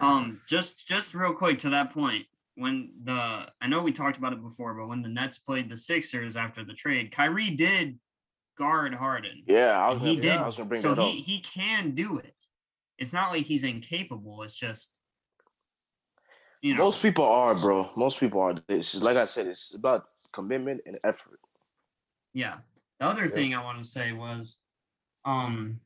Um, 0.00 0.40
just 0.48 0.86
just 0.86 1.14
real 1.14 1.32
quick 1.32 1.58
to 1.60 1.70
that 1.70 1.92
point, 1.92 2.26
when 2.56 2.92
the 3.04 3.46
I 3.60 3.66
know 3.68 3.82
we 3.82 3.92
talked 3.92 4.18
about 4.18 4.32
it 4.32 4.42
before, 4.42 4.74
but 4.74 4.88
when 4.88 5.02
the 5.02 5.08
Nets 5.08 5.38
played 5.38 5.70
the 5.70 5.78
Sixers 5.78 6.36
after 6.36 6.64
the 6.64 6.74
trade, 6.74 7.12
Kyrie 7.12 7.50
did 7.50 7.98
guard 8.58 8.94
Harden. 8.94 9.42
yeah, 9.46 9.80
I 9.80 9.90
was 9.90 10.02
he 10.02 10.16
gonna, 10.16 10.20
did. 10.20 10.32
I 10.32 10.46
was 10.46 10.56
bring 10.56 10.80
so 10.80 10.94
he 10.94 11.00
up. 11.02 11.08
he 11.24 11.40
can 11.40 11.92
do 11.92 12.18
it. 12.18 12.34
It's 12.98 13.12
not 13.12 13.30
like 13.30 13.44
he's 13.46 13.64
incapable. 13.64 14.42
It's 14.42 14.54
just 14.54 14.90
you 16.62 16.74
know. 16.74 16.84
Most 16.84 17.02
people 17.02 17.24
are, 17.24 17.54
bro. 17.54 17.90
Most 17.96 18.20
people 18.20 18.40
are. 18.40 18.54
It's 18.68 18.92
just, 18.92 19.04
like 19.04 19.16
I 19.16 19.24
said, 19.24 19.46
it's 19.46 19.74
about 19.74 20.06
commitment 20.32 20.80
and 20.86 20.98
effort. 21.04 21.40
Yeah. 22.32 22.58
The 22.98 23.06
other 23.06 23.24
Yeah. 23.24 23.30
thing 23.30 23.54
I 23.54 23.64
want 23.64 23.78
to 23.82 23.88
say 23.88 24.12
was, 24.12 24.58
um, 25.24 25.80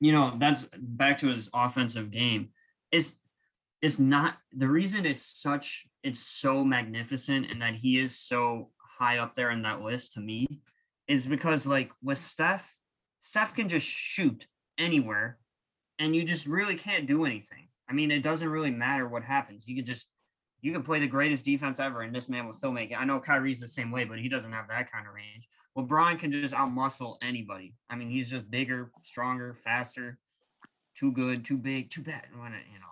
you 0.00 0.12
know, 0.12 0.36
that's 0.38 0.64
back 0.78 1.18
to 1.18 1.28
his 1.28 1.50
offensive 1.54 2.10
game. 2.10 2.50
Is 2.92 3.18
it's 3.82 3.98
not 3.98 4.36
the 4.52 4.68
reason 4.68 5.06
it's 5.06 5.22
such 5.22 5.86
it's 6.02 6.20
so 6.20 6.64
magnificent 6.64 7.50
and 7.50 7.60
that 7.62 7.74
he 7.74 7.98
is 7.98 8.18
so 8.18 8.70
high 8.78 9.18
up 9.18 9.36
there 9.36 9.50
in 9.50 9.62
that 9.62 9.82
list 9.82 10.14
to 10.14 10.20
me 10.20 10.46
is 11.06 11.26
because 11.26 11.66
like 11.66 11.90
with 12.02 12.18
Steph, 12.18 12.78
Steph 13.20 13.54
can 13.54 13.68
just 13.68 13.86
shoot 13.86 14.46
anywhere 14.78 15.38
and 15.98 16.14
you 16.14 16.24
just 16.24 16.46
really 16.46 16.74
can't 16.74 17.06
do 17.06 17.24
anything. 17.24 17.67
I 17.88 17.92
mean, 17.94 18.10
it 18.10 18.22
doesn't 18.22 18.48
really 18.48 18.70
matter 18.70 19.08
what 19.08 19.22
happens. 19.22 19.66
You 19.66 19.76
could 19.76 19.86
just 19.86 20.08
you 20.60 20.72
can 20.72 20.82
play 20.82 20.98
the 20.98 21.06
greatest 21.06 21.44
defense 21.44 21.78
ever, 21.78 22.02
and 22.02 22.14
this 22.14 22.28
man 22.28 22.46
will 22.46 22.52
still 22.52 22.72
make 22.72 22.90
it. 22.90 23.00
I 23.00 23.04
know 23.04 23.20
Kyrie's 23.20 23.60
the 23.60 23.68
same 23.68 23.90
way, 23.90 24.04
but 24.04 24.18
he 24.18 24.28
doesn't 24.28 24.52
have 24.52 24.68
that 24.68 24.90
kind 24.90 25.06
of 25.06 25.14
range. 25.14 25.48
LeBron 25.76 26.18
can 26.18 26.32
just 26.32 26.54
outmuscle 26.54 27.16
anybody. 27.22 27.74
I 27.88 27.94
mean, 27.94 28.10
he's 28.10 28.28
just 28.28 28.50
bigger, 28.50 28.90
stronger, 29.02 29.54
faster, 29.54 30.18
too 30.96 31.12
good, 31.12 31.44
too 31.44 31.56
big, 31.56 31.90
too 31.90 32.02
bad. 32.02 32.26
You 32.32 32.40
know, 32.80 32.86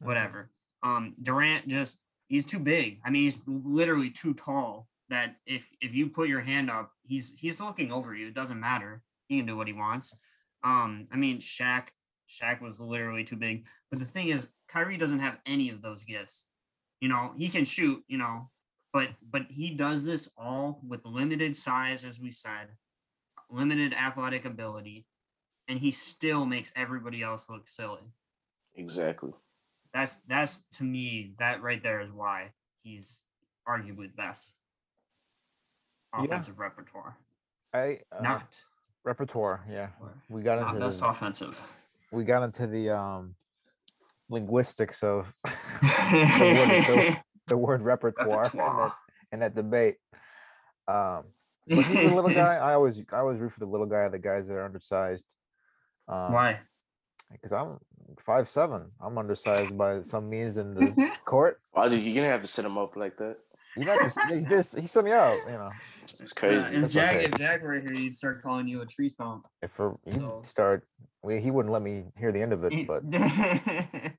whatever. 0.00 0.50
Um, 0.84 1.14
Durant 1.22 1.66
just 1.66 2.00
he's 2.28 2.44
too 2.44 2.60
big. 2.60 3.00
I 3.04 3.10
mean, 3.10 3.24
he's 3.24 3.42
literally 3.46 4.10
too 4.10 4.34
tall. 4.34 4.88
That 5.08 5.36
if 5.46 5.68
if 5.80 5.94
you 5.94 6.08
put 6.08 6.28
your 6.28 6.40
hand 6.40 6.70
up, 6.70 6.92
he's 7.02 7.38
he's 7.38 7.60
looking 7.60 7.92
over 7.92 8.14
you. 8.14 8.28
It 8.28 8.34
doesn't 8.34 8.58
matter. 8.58 9.02
He 9.26 9.38
can 9.38 9.46
do 9.46 9.56
what 9.56 9.66
he 9.66 9.72
wants. 9.72 10.14
Um, 10.64 11.08
I 11.12 11.16
mean, 11.16 11.38
Shaq, 11.38 11.88
Shaq 12.32 12.60
was 12.60 12.80
literally 12.80 13.24
too 13.24 13.36
big. 13.36 13.66
But 13.90 13.98
the 14.00 14.06
thing 14.06 14.28
is, 14.28 14.48
Kyrie 14.68 14.96
doesn't 14.96 15.18
have 15.18 15.38
any 15.46 15.70
of 15.70 15.82
those 15.82 16.04
gifts. 16.04 16.46
You 17.00 17.08
know, 17.08 17.32
he 17.36 17.48
can 17.48 17.64
shoot. 17.64 18.02
You 18.08 18.18
know, 18.18 18.50
but 18.92 19.08
but 19.30 19.42
he 19.50 19.70
does 19.70 20.04
this 20.04 20.32
all 20.36 20.80
with 20.86 21.04
limited 21.04 21.56
size, 21.56 22.04
as 22.04 22.18
we 22.20 22.30
said, 22.30 22.68
limited 23.50 23.92
athletic 23.92 24.44
ability, 24.44 25.06
and 25.68 25.78
he 25.78 25.90
still 25.90 26.46
makes 26.46 26.72
everybody 26.74 27.22
else 27.22 27.50
look 27.50 27.68
silly. 27.68 28.12
Exactly. 28.74 29.32
That's 29.92 30.18
that's 30.28 30.62
to 30.72 30.84
me 30.84 31.34
that 31.38 31.62
right 31.62 31.82
there 31.82 32.00
is 32.00 32.10
why 32.10 32.52
he's 32.82 33.22
arguably 33.68 34.10
the 34.10 34.16
best 34.16 34.54
Yeah. 36.14 36.24
offensive 36.24 36.58
repertoire. 36.58 37.18
I 37.74 38.00
uh, 38.10 38.22
Not 38.22 38.60
repertoire. 39.04 39.64
Yeah, 39.68 39.88
we 40.30 40.42
got 40.42 40.60
not 40.60 40.74
into 40.74 40.86
best 40.86 41.02
offensive. 41.04 41.60
We 42.12 42.24
got 42.24 42.42
into 42.42 42.66
the 42.66 42.90
um 42.90 43.34
linguistics 44.28 45.02
of 45.02 45.32
the, 45.44 45.50
word, 45.82 46.68
the, 46.86 47.16
the 47.48 47.56
word 47.56 47.82
repertoire, 47.82 48.42
and, 48.44 48.52
that, 48.52 48.54
Repertoire. 48.54 48.94
and 49.32 49.42
that 49.42 49.54
debate. 49.54 49.96
Um, 50.88 51.24
but 51.68 51.84
he's 51.84 52.10
a 52.10 52.14
little 52.14 52.30
guy. 52.34 52.56
I 52.56 52.74
always 52.74 53.02
I 53.12 53.18
always 53.18 53.38
root 53.38 53.52
for 53.52 53.60
the 53.60 53.66
little 53.66 53.86
guy, 53.86 54.08
the 54.08 54.18
guys 54.18 54.46
that 54.46 54.54
are 54.54 54.64
undersized. 54.64 55.26
Um, 56.08 56.32
Why? 56.32 56.60
Because 57.30 57.52
I'm 57.52 57.78
five 58.20 58.48
seven. 58.48 58.90
I'm 59.00 59.16
undersized 59.16 59.76
by 59.76 60.02
some 60.02 60.28
means 60.28 60.58
in 60.58 60.74
the 60.74 61.10
court. 61.24 61.60
Why 61.72 61.88
did 61.88 62.02
you 62.02 62.14
gonna 62.14 62.28
have 62.28 62.42
to 62.42 62.48
set 62.48 62.64
him 62.64 62.76
up 62.76 62.96
like 62.96 63.16
that? 63.18 63.36
You 63.76 63.84
know, 63.86 63.96
just, 64.02 64.20
he 64.30 64.40
just 64.42 64.78
he 64.78 64.86
set 64.86 65.04
me 65.04 65.12
out. 65.12 65.36
You 65.46 65.52
know, 65.52 65.70
It's 66.04 66.20
Yeah, 66.20 66.26
crazy. 66.36 66.66
if 66.76 66.80
That's 66.82 66.94
Jack 66.94 67.14
okay. 67.16 67.24
if 67.24 67.34
Jack 67.38 67.62
were 67.62 67.80
here, 67.80 67.92
he'd 67.92 68.14
start 68.14 68.42
calling 68.42 68.68
you 68.68 68.82
a 68.82 68.86
tree 68.86 69.08
stump. 69.08 69.46
if 69.62 69.70
for 69.70 69.98
he 70.04 70.12
So- 70.12 70.42
start, 70.44 70.86
well, 71.22 71.38
he 71.38 71.50
wouldn't 71.50 71.72
let 71.72 71.82
me 71.82 72.04
hear 72.18 72.32
the 72.32 72.42
end 72.42 72.52
of 72.52 72.64
it. 72.64 72.86
But 72.86 73.02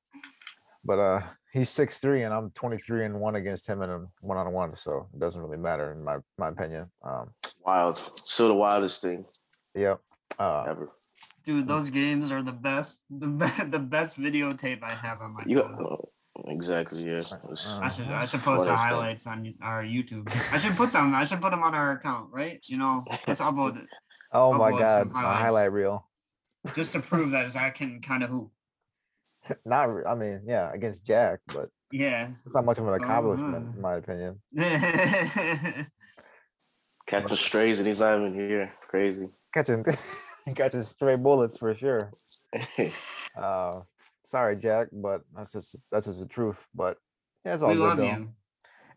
But 0.85 0.99
uh, 0.99 1.21
he's 1.53 1.69
six 1.69 1.99
three, 1.99 2.23
and 2.23 2.33
I'm 2.33 2.49
twenty 2.51 2.77
three 2.77 3.05
and 3.05 3.19
one 3.21 3.35
against 3.35 3.67
him 3.67 3.81
in 3.83 3.89
a 3.89 3.99
one 4.19 4.37
on 4.37 4.51
one. 4.51 4.75
So 4.75 5.07
it 5.13 5.19
doesn't 5.19 5.41
really 5.41 5.57
matter 5.57 5.91
in 5.93 6.03
my 6.03 6.17
my 6.37 6.49
opinion. 6.49 6.91
Um, 7.05 7.29
Wild. 7.65 8.03
Still 8.25 8.49
the 8.49 8.53
wildest 8.55 9.01
thing 9.01 9.23
yep. 9.75 10.01
Uh, 10.37 10.63
ever. 10.67 10.89
Dude, 11.45 11.67
those 11.67 11.89
games 11.89 12.31
are 12.33 12.41
the 12.41 12.51
best. 12.51 13.01
The 13.09 13.27
best. 13.27 13.71
The 13.71 13.79
best 13.79 14.17
videotape 14.17 14.83
I 14.83 14.93
have 14.95 15.21
on 15.21 15.33
my 15.35 15.43
You 15.45 15.61
phone. 15.61 15.97
Exactly 16.63 17.03
yeah. 17.03 17.19
It's- 17.19 17.79
I 17.81 17.89
should 17.89 18.07
I 18.07 18.25
should 18.25 18.41
post 18.41 18.65
the 18.65 18.73
is 18.73 18.79
that? 18.79 18.87
highlights 18.87 19.27
on 19.27 19.53
our 19.61 19.83
YouTube. 19.83 20.25
I 20.53 20.57
should 20.57 20.75
put 20.75 20.91
them. 20.93 21.13
I 21.13 21.23
should 21.25 21.41
put 21.41 21.51
them 21.51 21.63
on 21.63 21.75
our 21.75 21.91
account, 21.93 22.29
right? 22.31 22.59
You 22.67 22.77
know, 22.77 23.03
let's 23.27 23.41
upload 23.41 23.77
it 23.83 23.87
oh 24.33 24.53
my 24.53 24.71
upload 24.71 24.79
god, 24.79 25.11
a 25.11 25.33
highlight 25.33 25.71
reel. 25.71 26.07
just 26.75 26.93
to 26.93 26.99
prove 26.99 27.31
that 27.31 27.51
Zach 27.51 27.75
can 27.75 28.01
kind 28.01 28.23
of 28.23 28.29
hoop. 28.29 28.51
Not, 29.65 29.89
I 30.07 30.15
mean, 30.15 30.41
yeah, 30.47 30.71
against 30.73 31.05
Jack, 31.05 31.39
but 31.47 31.69
Yeah. 31.91 32.29
it's 32.45 32.55
not 32.55 32.65
much 32.65 32.77
of 32.79 32.87
an 32.87 32.93
accomplishment 32.95 33.53
uh. 33.55 33.75
in 33.75 33.81
my 33.81 33.95
opinion. 33.95 34.41
Catching 37.05 37.35
strays 37.35 37.79
and 37.79 37.87
he's 37.87 37.99
not 37.99 38.17
even 38.17 38.33
here. 38.33 38.71
Crazy. 38.87 39.27
Catching, 39.53 39.83
catching 40.55 40.83
stray 40.83 41.17
bullets 41.17 41.57
for 41.57 41.75
sure. 41.75 42.13
Uh, 43.35 43.81
sorry, 44.33 44.55
Jack, 44.55 44.87
but 44.91 45.21
that's 45.35 45.51
just 45.51 45.75
that's 45.91 46.07
just 46.07 46.19
the 46.19 46.25
truth. 46.25 46.65
But 46.73 46.97
yeah, 47.45 47.53
it's 47.53 47.63
all 47.63 47.69
we 47.69 47.75
good 47.75 47.83
love 47.83 47.97
though. 47.97 48.03
you. 48.03 48.29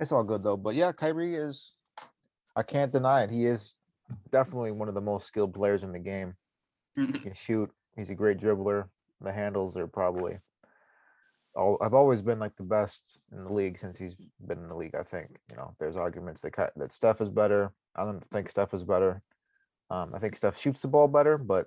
It's 0.00 0.12
all 0.12 0.24
good 0.24 0.42
though. 0.42 0.56
But 0.56 0.74
yeah, 0.74 0.92
Kyrie 0.92 1.36
is. 1.36 1.74
I 2.56 2.62
can't 2.62 2.90
deny 2.90 3.22
it. 3.22 3.30
He 3.30 3.44
is 3.44 3.76
definitely 4.32 4.72
one 4.72 4.88
of 4.88 4.94
the 4.94 5.00
most 5.00 5.26
skilled 5.26 5.52
players 5.52 5.82
in 5.82 5.92
the 5.92 5.98
game. 5.98 6.34
He 6.94 7.18
can 7.18 7.34
shoot. 7.34 7.70
He's 7.96 8.08
a 8.08 8.14
great 8.14 8.38
dribbler. 8.38 8.88
The 9.20 9.32
handles 9.32 9.76
are 9.76 9.86
probably. 9.86 10.38
All, 11.54 11.76
I've 11.82 11.94
always 11.94 12.22
been 12.22 12.38
like 12.38 12.56
the 12.56 12.62
best 12.62 13.18
in 13.32 13.44
the 13.44 13.52
league 13.52 13.78
since 13.78 13.98
he's 13.98 14.16
been 14.46 14.58
in 14.58 14.68
the 14.68 14.74
league. 14.74 14.94
I 14.94 15.02
think 15.02 15.28
you 15.50 15.56
know 15.56 15.74
there's 15.78 15.96
arguments 15.96 16.40
that 16.40 16.72
that 16.76 16.92
Steph 16.92 17.20
is 17.20 17.28
better. 17.28 17.72
I 17.94 18.04
don't 18.04 18.24
think 18.30 18.48
Steph 18.48 18.72
is 18.72 18.84
better. 18.84 19.22
Um, 19.90 20.12
I 20.14 20.18
think 20.18 20.36
Steph 20.36 20.58
shoots 20.58 20.80
the 20.80 20.88
ball 20.88 21.08
better, 21.08 21.36
but 21.36 21.66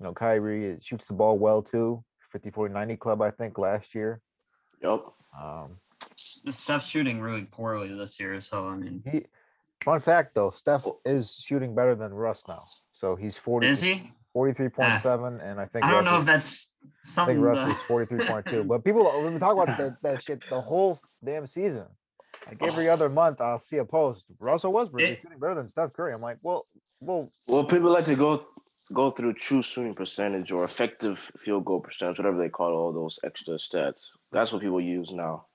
you 0.00 0.04
know 0.04 0.12
Kyrie 0.12 0.78
shoots 0.80 1.06
the 1.06 1.14
ball 1.14 1.38
well 1.38 1.62
too. 1.62 2.04
50 2.30 2.50
40 2.50 2.74
90 2.74 2.96
club 2.96 3.22
I 3.22 3.30
think 3.30 3.58
last 3.58 3.94
year. 3.94 4.20
Yep. 4.82 5.04
Um, 5.40 5.78
Steph's 6.50 6.86
shooting 6.86 7.20
really 7.20 7.42
poorly 7.44 7.94
this 7.94 8.18
year, 8.20 8.40
so 8.40 8.68
I 8.68 8.76
mean, 8.76 9.02
he 9.10 9.26
fun 9.82 10.00
fact 10.00 10.34
though, 10.34 10.50
Steph 10.50 10.86
Oh. 10.86 11.00
is 11.04 11.34
shooting 11.34 11.74
better 11.74 11.94
than 11.94 12.12
Russ 12.14 12.44
now. 12.48 12.62
So 12.90 13.16
he's 13.16 13.36
40 13.36 13.66
is 13.68 13.82
he? 13.82 14.12
43.7 14.36 15.40
and 15.42 15.60
I 15.60 15.66
think 15.66 15.84
I 15.84 15.90
don't 15.90 16.04
Russ 16.04 16.04
know 16.04 16.16
is- 16.16 16.22
if 16.22 16.26
that's 16.26 16.74
something 17.02 17.36
I 17.42 17.54
think 17.54 17.58
Russ 17.58 17.64
to- 17.88 17.94
is 18.04 18.08
43.2. 18.20 18.64
But 18.68 18.84
people, 18.84 19.04
when 19.22 19.34
we 19.34 19.40
talk 19.40 19.52
about 19.54 19.76
that, 19.78 19.96
that 20.02 20.22
shit 20.22 20.42
the 20.48 20.60
whole 20.60 21.00
damn 21.24 21.46
season, 21.46 21.86
like 22.46 22.62
every 22.62 22.88
other 22.88 23.08
month, 23.08 23.40
I'll 23.40 23.58
see 23.58 23.78
a 23.78 23.84
post. 23.84 24.26
Russell 24.38 24.72
Westbrook 24.72 25.02
is 25.02 25.18
shooting 25.18 25.38
better 25.38 25.54
than 25.56 25.68
Steph 25.68 25.92
Curry. 25.94 26.12
I'm 26.12 26.20
like, 26.20 26.38
well, 26.42 26.66
well, 27.00 27.30
Well, 27.46 27.64
people 27.64 27.90
like 27.90 28.04
to 28.04 28.14
go 28.14 28.46
go 28.92 29.10
through 29.10 29.34
true 29.34 29.62
shooting 29.62 29.94
percentage 29.94 30.50
or 30.52 30.64
effective 30.64 31.18
field 31.38 31.64
goal 31.64 31.80
percentage, 31.80 32.18
whatever 32.18 32.38
they 32.38 32.48
call 32.48 32.72
all 32.72 32.92
those 32.92 33.18
extra 33.24 33.54
stats. 33.54 34.06
That's 34.32 34.52
what 34.52 34.62
people 34.62 34.80
use 34.80 35.12
now. 35.12 35.46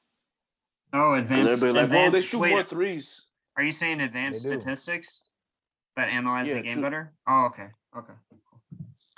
Oh, 0.93 1.13
advanced. 1.13 1.49
everybody 1.49 1.73
like, 1.73 1.85
oh, 1.85 1.87
they 1.91 2.05
advanced 2.05 2.27
shoot 2.27 2.39
wait, 2.39 2.51
more 2.51 2.63
threes. 2.63 3.25
Are 3.57 3.63
you 3.63 3.71
saying 3.71 4.01
advanced 4.01 4.41
statistics 4.43 5.23
that 5.95 6.09
analyze 6.09 6.47
Yeah, 6.47 6.55
the 6.55 6.61
game 6.61 6.73
true. 6.75 6.83
better? 6.83 7.13
Oh, 7.27 7.45
okay. 7.45 7.67
Okay. 7.97 8.13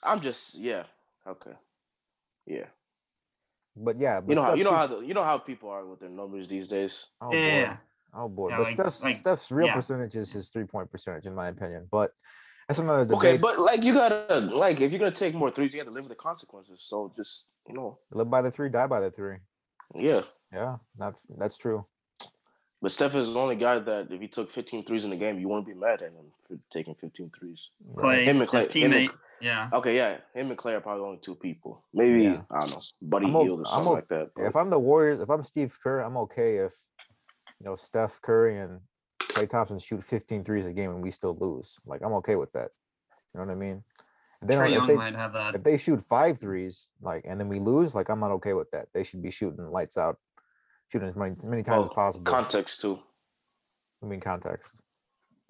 I'm 0.03 0.21
just 0.21 0.55
yeah. 0.55 0.83
Okay. 1.27 1.51
Yeah. 2.45 2.65
but 3.75 3.99
yeah, 3.99 4.21
but 4.21 4.29
You 4.29 4.35
know 4.35 4.43
how 4.43 4.53
you 4.53 4.63
know 4.63 4.71
how 4.71 4.87
shoots- 4.87 4.99
the, 5.01 5.07
you 5.07 5.13
know 5.13 5.23
how 5.23 5.37
people 5.37 5.69
are 5.69 5.85
with 5.85 5.99
their 5.99 6.09
numbers 6.09 6.47
these 6.47 6.67
days. 6.69 7.07
oh 7.21 7.33
yeah. 7.33 7.39
boy, 7.39 7.45
yeah, 7.45 7.59
yeah. 7.59 7.77
oh 8.13 8.29
boy. 8.29 8.49
Yeah, 8.49 8.57
but 8.57 8.63
like- 8.63 8.73
Steph's 8.73 9.03
like, 9.03 9.13
Steph's 9.15 9.51
real 9.51 9.67
yeah. 9.67 9.73
percentage 9.73 10.15
is 10.15 10.31
his 10.31 10.49
three 10.49 10.65
point 10.65 10.91
percentage, 10.91 11.25
in 11.25 11.33
my 11.35 11.47
opinion. 11.47 11.87
But 11.91 12.11
that's 12.67 12.79
another 12.79 13.05
debate. 13.05 13.17
Okay, 13.17 13.37
but 13.37 13.59
like 13.59 13.83
you 13.83 13.93
gotta 13.93 14.39
like 14.39 14.81
if 14.81 14.91
you're 14.91 14.99
gonna 14.99 15.11
take 15.11 15.33
more 15.35 15.51
threes, 15.51 15.73
you 15.73 15.79
have 15.79 15.87
to 15.87 15.93
live 15.93 16.03
with 16.03 16.09
the 16.09 16.15
consequences. 16.15 16.81
So 16.81 17.11
just 17.15 17.45
you 17.67 17.73
know, 17.73 17.97
live 18.11 18.29
by 18.29 18.41
the 18.41 18.51
three, 18.51 18.69
die 18.69 18.87
by 18.87 18.99
the 19.01 19.11
three. 19.11 19.37
yeah. 19.95 20.21
Yeah, 20.53 20.77
not 20.97 21.15
that's 21.37 21.57
true. 21.57 21.85
But 22.81 22.91
Steph 22.91 23.15
is 23.15 23.33
the 23.33 23.39
only 23.39 23.55
guy 23.55 23.79
that 23.79 24.11
if 24.11 24.21
he 24.21 24.27
took 24.27 24.51
15 24.51 24.85
threes 24.85 25.03
in 25.05 25.09
the 25.09 25.15
game, 25.15 25.39
you 25.39 25.47
won't 25.47 25.65
be 25.65 25.73
mad 25.73 26.01
at 26.03 26.11
him 26.11 26.31
for 26.47 26.57
taking 26.69 26.93
15 26.95 27.31
threes. 27.37 27.59
Klay, 27.95 28.25
Him 28.25 28.41
and 28.41 28.49
his 28.51 28.67
Klay- 28.67 28.85
and- 28.85 29.09
Yeah. 29.41 29.69
Okay, 29.73 29.95
yeah, 29.95 30.17
him 30.33 30.49
and 30.51 30.57
Klay 30.57 30.73
are 30.73 30.81
probably 30.81 31.03
only 31.03 31.17
two 31.17 31.35
people. 31.35 31.83
Maybe 31.93 32.23
Yeah. 32.23 32.41
I 32.51 32.59
don't 32.59 32.69
know, 32.71 32.81
Buddy 33.01 33.25
I'm 33.25 33.31
Hield 33.33 33.59
or 33.61 33.63
I'm 33.67 33.73
something 33.73 33.91
like 33.93 34.07
that. 34.09 34.29
If 34.37 34.55
I'm 34.55 34.69
the 34.69 34.79
Warriors, 34.79 35.19
if 35.19 35.29
I'm 35.29 35.43
Steve 35.43 35.75
Kerr, 35.81 36.01
I'm 36.01 36.15
okay 36.17 36.57
if 36.57 36.73
you 37.59 37.65
know 37.65 37.75
Steph 37.75 38.21
Curry 38.21 38.59
and 38.59 38.79
Klay 39.35 39.49
Thompson 39.49 39.77
shoot 39.79 40.01
15 40.03 40.43
threes 40.45 40.65
a 40.65 40.71
game 40.71 40.91
and 40.91 41.03
we 41.03 41.11
still 41.11 41.35
lose. 41.39 41.77
Like 41.85 42.01
I'm 42.01 42.13
okay 42.13 42.35
with 42.35 42.51
that. 42.53 42.69
You 43.33 43.39
know 43.41 43.45
what 43.45 43.51
I 43.51 43.55
mean? 43.55 43.83
If 44.41 44.47
they, 44.47 44.55
Trae 44.55 44.67
if 44.67 44.73
Young 44.73 44.87
they, 44.87 44.95
might 44.95 45.15
have 45.15 45.33
that. 45.33 45.55
if 45.55 45.63
they 45.63 45.77
shoot 45.77 46.01
five 46.03 46.39
threes, 46.39 46.89
like 47.01 47.25
and 47.27 47.39
then 47.39 47.49
we 47.49 47.59
lose, 47.59 47.95
like 47.95 48.09
I'm 48.09 48.19
not 48.19 48.31
okay 48.31 48.53
with 48.53 48.71
that. 48.71 48.87
They 48.93 49.03
should 49.03 49.21
be 49.21 49.31
shooting 49.31 49.69
lights 49.71 49.97
out, 49.97 50.17
shooting 50.91 51.07
as 51.09 51.15
many 51.15 51.35
many 51.43 51.63
times 51.63 51.79
Well, 51.81 51.89
as 51.89 51.93
possible. 51.93 52.31
context 52.31 52.81
too. 52.81 52.99
I 54.01 54.05
mean 54.05 54.19
context. 54.21 54.81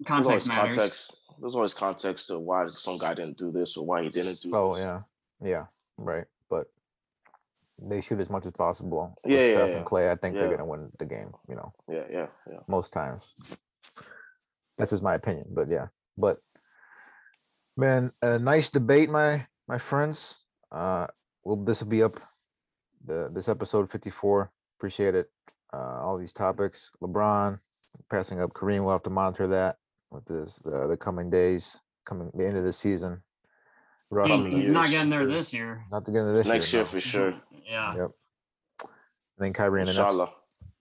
Context 0.04 0.48
matters. 0.48 0.76
context. 0.76 1.16
There's 1.40 1.54
always 1.54 1.74
context 1.74 2.26
to 2.28 2.38
why 2.38 2.66
some 2.70 2.98
guy 2.98 3.14
didn't 3.14 3.36
do 3.38 3.52
this 3.52 3.76
or 3.76 3.86
why 3.86 4.02
he 4.02 4.08
didn't 4.08 4.40
do. 4.40 4.50
Oh 4.54 4.74
this. 4.74 4.82
yeah, 4.82 5.00
yeah, 5.42 5.64
right. 5.96 6.24
But 6.48 6.66
they 7.80 8.00
shoot 8.00 8.18
as 8.20 8.30
much 8.30 8.46
as 8.46 8.52
possible. 8.52 9.16
with 9.22 9.32
Yeah, 9.32 9.38
yeah, 9.40 9.54
Steph 9.56 9.68
yeah. 9.68 9.76
and 9.76 9.86
Klay. 9.86 10.10
I 10.10 10.16
think 10.16 10.34
they're 10.34 10.50
gonna 10.50 10.64
win 10.66 10.90
the 10.98 11.04
game. 11.04 11.32
You 11.48 11.56
know. 11.56 11.72
yeah, 11.88 12.04
yeah, 12.10 12.26
yeah. 12.50 12.58
most 12.66 12.92
times. 12.92 13.32
That's 14.78 14.90
just 14.90 15.02
my 15.02 15.14
opinion, 15.14 15.46
but 15.50 15.68
yeah. 15.68 15.86
But 16.18 16.38
man, 17.76 18.12
a 18.22 18.38
nice 18.38 18.70
debate, 18.70 19.10
my 19.10 19.46
my 19.68 19.78
friends. 19.78 20.44
Uh, 20.72 21.06
well, 21.44 21.56
this 21.56 21.80
will 21.82 21.88
be 21.88 22.02
up 22.02 22.20
the 23.04 23.30
this 23.32 23.48
episode 23.48 23.90
fifty 23.90 24.10
four. 24.10 24.50
Appreciate 24.78 25.14
it. 25.14 25.30
Uh, 25.72 26.00
all 26.02 26.18
these 26.18 26.32
topics. 26.32 26.90
LeBron 27.02 27.58
passing 28.10 28.40
up 28.40 28.52
Kareem. 28.52 28.82
We'll 28.84 28.92
have 28.92 29.02
to 29.04 29.10
monitor 29.10 29.46
that 29.48 29.76
with 30.10 30.24
this 30.26 30.56
the, 30.64 30.86
the 30.86 30.96
coming 30.96 31.30
days, 31.30 31.78
coming 32.04 32.30
the 32.34 32.46
end 32.46 32.56
of 32.58 32.64
the 32.64 32.72
season. 32.72 33.22
Russ, 34.10 34.28
He- 34.30 34.50
he's 34.50 34.68
not 34.68 34.88
getting 34.90 35.10
there 35.10 35.26
this 35.26 35.52
year. 35.52 35.84
not 35.90 36.04
the 36.04 36.12
end 36.12 36.28
of 36.28 36.34
this 36.36 36.46
Next 36.46 36.72
year. 36.72 36.82
year 36.82 36.84
no. 36.86 36.90
for 36.90 37.00
sure. 37.00 37.34
Yeah. 37.66 37.96
Yep. 37.96 38.10
And 38.82 38.90
then 39.38 39.52
Kyrie 39.52 39.80
and 39.80 39.88
the 39.88 39.94
Nets. 39.94 40.14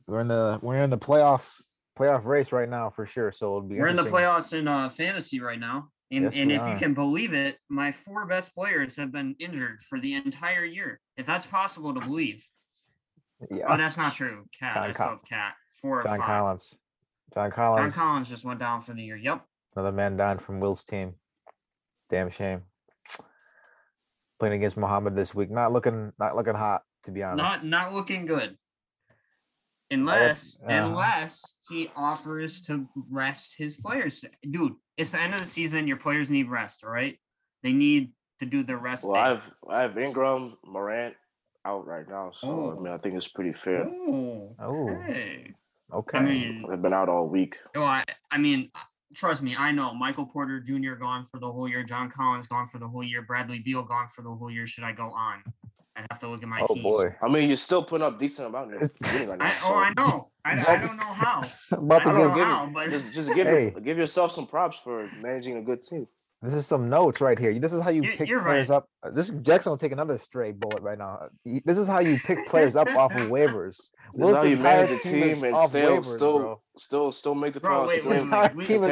We're 0.07 0.19
in 0.19 0.27
the 0.27 0.59
we're 0.61 0.75
in 0.83 0.91
the 0.91 0.97
playoff 0.99 1.59
playoff 1.97 2.25
race 2.25 2.51
right 2.51 2.69
now 2.69 2.89
for 2.89 3.05
sure. 3.05 3.31
So 3.31 3.47
it'll 3.47 3.61
be 3.61 3.79
We're 3.79 3.87
in 3.87 3.95
the 3.95 4.03
playoffs 4.03 4.57
in 4.57 4.67
uh, 4.67 4.89
fantasy 4.89 5.39
right 5.39 5.59
now. 5.59 5.89
And, 6.11 6.25
Yes, 6.25 6.33
and 6.35 6.51
if 6.51 6.67
you 6.67 6.75
can 6.77 6.93
believe 6.93 7.33
it, 7.33 7.57
my 7.67 7.91
four 7.91 8.25
best 8.25 8.53
players 8.53 8.95
have 8.97 9.11
been 9.11 9.35
injured 9.39 9.81
for 9.81 9.99
the 9.99 10.13
entire 10.13 10.63
year. 10.63 10.99
If 11.17 11.25
that's 11.25 11.45
possible 11.45 11.93
to 11.93 11.99
believe. 11.99 12.45
Yeah. 13.51 13.65
Oh, 13.67 13.77
that's 13.77 13.97
not 13.97 14.13
true. 14.13 14.45
KAT. 14.57 14.77
I 14.77 14.91
still 14.91 15.05
have 15.07 15.19
KAT. 15.27 15.53
Four 15.81 16.03
John 16.03 16.19
five. 16.19 16.27
Collins. 16.27 16.77
John 17.33 17.51
Collins. 17.51 17.51
John 17.51 17.51
Collins. 17.51 17.95
Collins 17.95 18.29
just 18.29 18.45
went 18.45 18.59
down 18.59 18.81
for 18.81 18.93
the 18.93 19.01
year. 19.01 19.17
Yep. 19.17 19.43
Another 19.75 19.91
man 19.91 20.15
down 20.15 20.37
from 20.37 20.59
Will's 20.59 20.83
team. 20.83 21.15
Damn 22.09 22.29
shame. 22.29 22.61
Playing 24.39 24.55
against 24.55 24.77
Muhammad 24.77 25.15
this 25.15 25.33
week. 25.33 25.49
Not 25.49 25.71
looking 25.71 26.11
not 26.19 26.35
looking 26.35 26.55
hot, 26.55 26.83
to 27.03 27.11
be 27.11 27.23
honest. 27.23 27.37
Not 27.37 27.63
not 27.65 27.93
looking 27.93 28.25
good. 28.25 28.57
Unless 29.91 30.59
uh-huh. 30.63 30.73
unless 30.73 31.55
he 31.69 31.89
offers 31.95 32.61
to 32.63 32.85
rest 33.09 33.55
his 33.57 33.75
players. 33.75 34.23
Dude, 34.49 34.73
it's 34.97 35.11
the 35.11 35.21
end 35.21 35.33
of 35.33 35.41
the 35.41 35.45
season. 35.47 35.87
Your 35.87 35.97
players 35.97 36.29
need 36.29 36.49
rest, 36.49 36.83
all 36.83 36.89
right? 36.91 37.17
They 37.63 37.71
need 37.71 38.11
to 38.39 38.45
do 38.45 38.63
the 38.63 38.75
rest. 38.77 39.03
Well, 39.03 39.13
day. 39.13 39.19
I 39.19 39.27
have 39.29 39.51
I 39.69 39.81
have 39.81 39.97
Ingram, 39.97 40.57
Morant 40.65 41.15
out 41.65 41.85
right 41.87 42.07
now, 42.09 42.31
so 42.33 42.47
Oh. 42.49 42.77
I 42.77 42.81
mean 42.81 42.93
I 42.93 42.97
think 42.97 43.15
it's 43.15 43.27
pretty 43.27 43.53
fair. 43.53 43.85
Oh, 43.87 44.89
hey. 45.05 45.53
okay. 45.93 46.17
I 46.17 46.21
mean, 46.21 46.65
They've 46.69 46.81
been 46.81 46.93
out 46.93 47.09
all 47.09 47.27
week. 47.27 47.55
oh, 47.75 47.83
I, 47.83 48.03
I 48.31 48.37
mean, 48.37 48.69
uh, 48.75 48.79
trust 49.15 49.41
me, 49.43 49.55
I 49.55 49.71
know 49.71 49.93
Michael 49.93 50.25
Porter 50.25 50.59
Jr. 50.59 50.93
gone 50.93 51.25
for 51.25 51.39
the 51.39 51.51
whole 51.51 51.67
year, 51.67 51.83
John 51.83 52.09
Collins 52.09 52.47
gone 52.47 52.67
for 52.67 52.79
the 52.79 52.87
whole 52.87 53.03
year, 53.03 53.21
Bradley 53.21 53.59
Beal 53.59 53.83
gone 53.83 54.07
for 54.07 54.21
the 54.23 54.29
whole 54.33 54.51
year. 54.51 54.67
Should 54.67 54.83
I 54.83 54.91
go 54.91 55.11
on? 55.11 55.43
I 55.97 56.01
have 56.11 56.19
to 56.19 56.27
look 56.27 56.43
at 56.43 56.49
my 56.49 56.61
oh 56.69 56.73
team. 56.73 56.83
boy. 56.83 57.15
I 57.21 57.27
mean, 57.29 57.47
you're 57.47 57.57
still 57.57 57.83
putting 57.83 58.05
up 58.05 58.19
decent 58.19 58.49
amount 58.49 58.73
in 58.73 58.79
the 58.79 58.85
It's- 58.85 58.97
beginning 59.01 59.29
right 59.29 59.39
now. 59.39 59.45
I, 59.45 59.49
so 59.51 59.65
oh, 59.67 59.75
I 59.75 59.93
know. 59.95 60.29
I, 60.43 60.51
I 60.51 60.77
don't 60.79 60.97
know 60.97 61.03
how. 61.23 61.41
About 61.71 62.03
to 62.03 62.09
I 62.09 62.11
I 62.11 62.13
don't 62.13 62.21
give 62.21 62.29
know 62.29 62.35
give, 62.35 62.45
how, 62.45 62.69
but- 62.73 62.89
just 62.89 63.13
just 63.13 63.33
give 63.35 63.47
Hey. 63.47 63.73
give 63.83 63.97
yourself 63.97 64.31
some 64.31 64.45
props 64.47 64.77
for 64.83 65.09
managing 65.21 65.57
a 65.57 65.61
good 65.61 65.81
team. 65.83 66.05
this 66.41 66.53
is 66.53 66.67
some 66.67 66.89
notes 66.89 67.21
right 67.21 67.39
here. 67.39 67.57
This 67.57 67.71
is 67.73 67.81
how 67.81 67.89
you 67.91 68.03
You're- 68.03 68.17
pick 68.17 68.27
you're 68.27 68.41
players 68.41 68.69
right. 68.69 68.77
up. 68.77 68.89
This 69.13 69.29
Jackson 69.41 69.69
will 69.71 69.77
take 69.77 69.93
another 69.93 70.17
stray 70.17 70.51
bullet 70.51 70.81
right 70.81 70.97
now. 70.97 71.19
Uh, 71.23 71.59
This 71.63 71.77
is 71.77 71.87
how 71.87 71.99
you 71.99 72.19
pick 72.19 72.45
players 72.47 72.75
up 72.75 72.89
off 72.95 73.13
of 73.15 73.29
waivers. 73.29 73.77
This 74.17 74.29
is 74.29 74.35
how 74.35 74.43
you 74.43 74.57
manage 74.57 74.91
a 74.91 74.99
team 74.99 75.21
team 75.23 75.43
and 75.45 75.59
still 75.61 75.97
waivers, 76.01 76.05
still 76.17 76.37
bro. 76.39 76.61
still 76.77 77.11
still 77.11 77.35
make 77.35 77.53
the 77.53 77.61
playoffs. 77.61 77.87
wait, 77.87 77.99
still 78.01 78.11
wait, 78.11 78.21
in 78.21 78.29
wait, 78.29 78.37
Our 78.37 78.53
we- 78.53 78.63
team 78.65 78.83
is- 78.83 78.87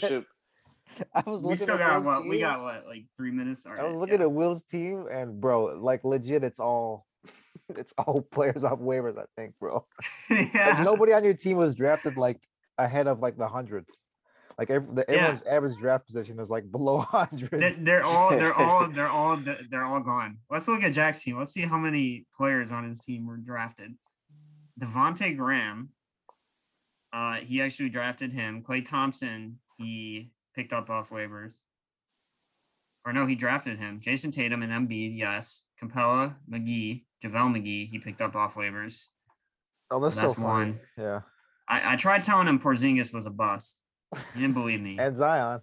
contend 0.00 0.24
I 1.14 1.22
was 1.26 1.26
looking 1.26 1.26
at- 1.26 1.26
championship. 1.26 1.26
I 1.26 1.30
was 1.30 1.42
we 1.42 1.56
still 1.56 1.78
got 1.78 1.92
Will's 1.94 2.06
what? 2.06 2.28
We 2.28 2.40
got 2.40 2.62
what? 2.62 2.86
Like 2.86 3.04
three 3.16 3.30
minutes? 3.30 3.66
I 3.66 3.84
was 3.84 3.96
looking 3.96 4.18
yeah. 4.18 4.22
at 4.22 4.32
Will's 4.32 4.64
team, 4.64 5.06
and 5.10 5.40
bro, 5.40 5.76
like 5.78 6.04
legit, 6.04 6.44
it's 6.44 6.60
all 6.60 7.06
it's 7.68 7.92
all 7.98 8.20
players 8.20 8.64
off 8.64 8.78
waivers, 8.78 9.18
I 9.18 9.24
think, 9.36 9.54
bro. 9.58 9.86
yeah. 10.30 10.74
Like 10.76 10.84
nobody 10.84 11.12
on 11.12 11.24
your 11.24 11.34
team 11.34 11.56
was 11.56 11.74
drafted 11.74 12.16
like 12.16 12.40
ahead 12.78 13.06
of 13.06 13.20
like 13.20 13.36
the 13.36 13.48
hundredth. 13.48 13.88
Like 14.58 14.70
every, 14.70 14.94
the, 14.94 15.04
Yeah. 15.08 15.14
everyone's 15.16 15.42
average 15.42 15.76
draft 15.76 16.06
position 16.06 16.38
is 16.38 16.48
like 16.48 16.70
below 16.70 16.98
They're, 17.12 17.18
hundred. 17.26 17.84
they're 17.84 18.04
all 18.04 18.30
they're 18.30 18.54
all 18.54 18.88
they're 18.88 19.08
all 19.08 19.38
they're 19.70 19.84
all 19.84 20.00
gone. 20.00 20.38
Let's 20.50 20.68
look 20.68 20.82
at 20.84 20.92
Jack's 20.92 21.22
team. 21.22 21.38
Let's 21.38 21.52
see 21.52 21.62
how 21.62 21.78
many 21.78 22.26
players 22.36 22.70
on 22.70 22.88
his 22.88 23.00
team 23.00 23.26
were 23.26 23.36
drafted. 23.36 23.94
Devonte 24.80 25.36
Graham. 25.36 25.90
Uh, 27.12 27.36
he 27.36 27.62
actually 27.62 27.88
drafted 27.88 28.32
him. 28.32 28.62
Klay 28.62 28.84
Thompson. 28.84 29.58
He 29.78 30.30
picked 30.54 30.72
up 30.72 30.90
off 30.90 31.10
waivers. 31.10 31.54
Or 33.06 33.12
no, 33.12 33.26
he 33.26 33.34
drafted 33.34 33.78
him. 33.78 34.00
Jayson 34.00 34.32
Tatum 34.32 34.62
and 34.62 34.72
Embiid. 34.72 35.16
Yes. 35.16 35.64
Capela, 35.82 36.36
McGee, 36.50 37.04
JaVale 37.24 37.56
McGee. 37.56 37.88
He 37.88 37.98
picked 37.98 38.20
up 38.20 38.36
off 38.36 38.54
waivers. 38.54 39.08
Oh, 39.90 40.00
that's 40.00 40.14
so, 40.16 40.22
that's 40.22 40.34
funny. 40.34 40.46
one. 40.46 40.80
Yeah, 40.96 41.20
I, 41.68 41.92
I 41.92 41.96
tried 41.96 42.22
telling 42.22 42.48
him 42.48 42.58
Porzingis 42.58 43.12
was 43.12 43.26
a 43.26 43.30
bust. 43.30 43.80
He 44.34 44.40
didn't 44.40 44.54
believe 44.54 44.80
me. 44.80 44.96
and 45.00 45.16
Zion. 45.16 45.60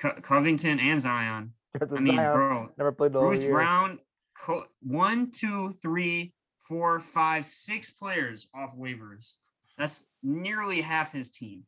Co- 0.00 0.20
Covington 0.20 0.80
and 0.80 1.00
Zion. 1.00 1.52
I 1.80 2.00
mean, 2.00 2.16
Zion 2.16 2.32
bro, 2.32 2.68
never 2.76 2.92
played 2.92 3.12
the 3.12 3.20
Bruce. 3.20 3.44
Brown, 3.46 3.98
co- 4.38 4.64
one, 4.82 5.30
two, 5.30 5.76
three, 5.82 6.34
four, 6.60 7.00
five, 7.00 7.44
six 7.44 7.90
players 7.90 8.48
off 8.54 8.76
waivers. 8.76 9.34
That's 9.76 10.06
nearly 10.22 10.80
half 10.80 11.12
his 11.12 11.30
team. 11.30 11.64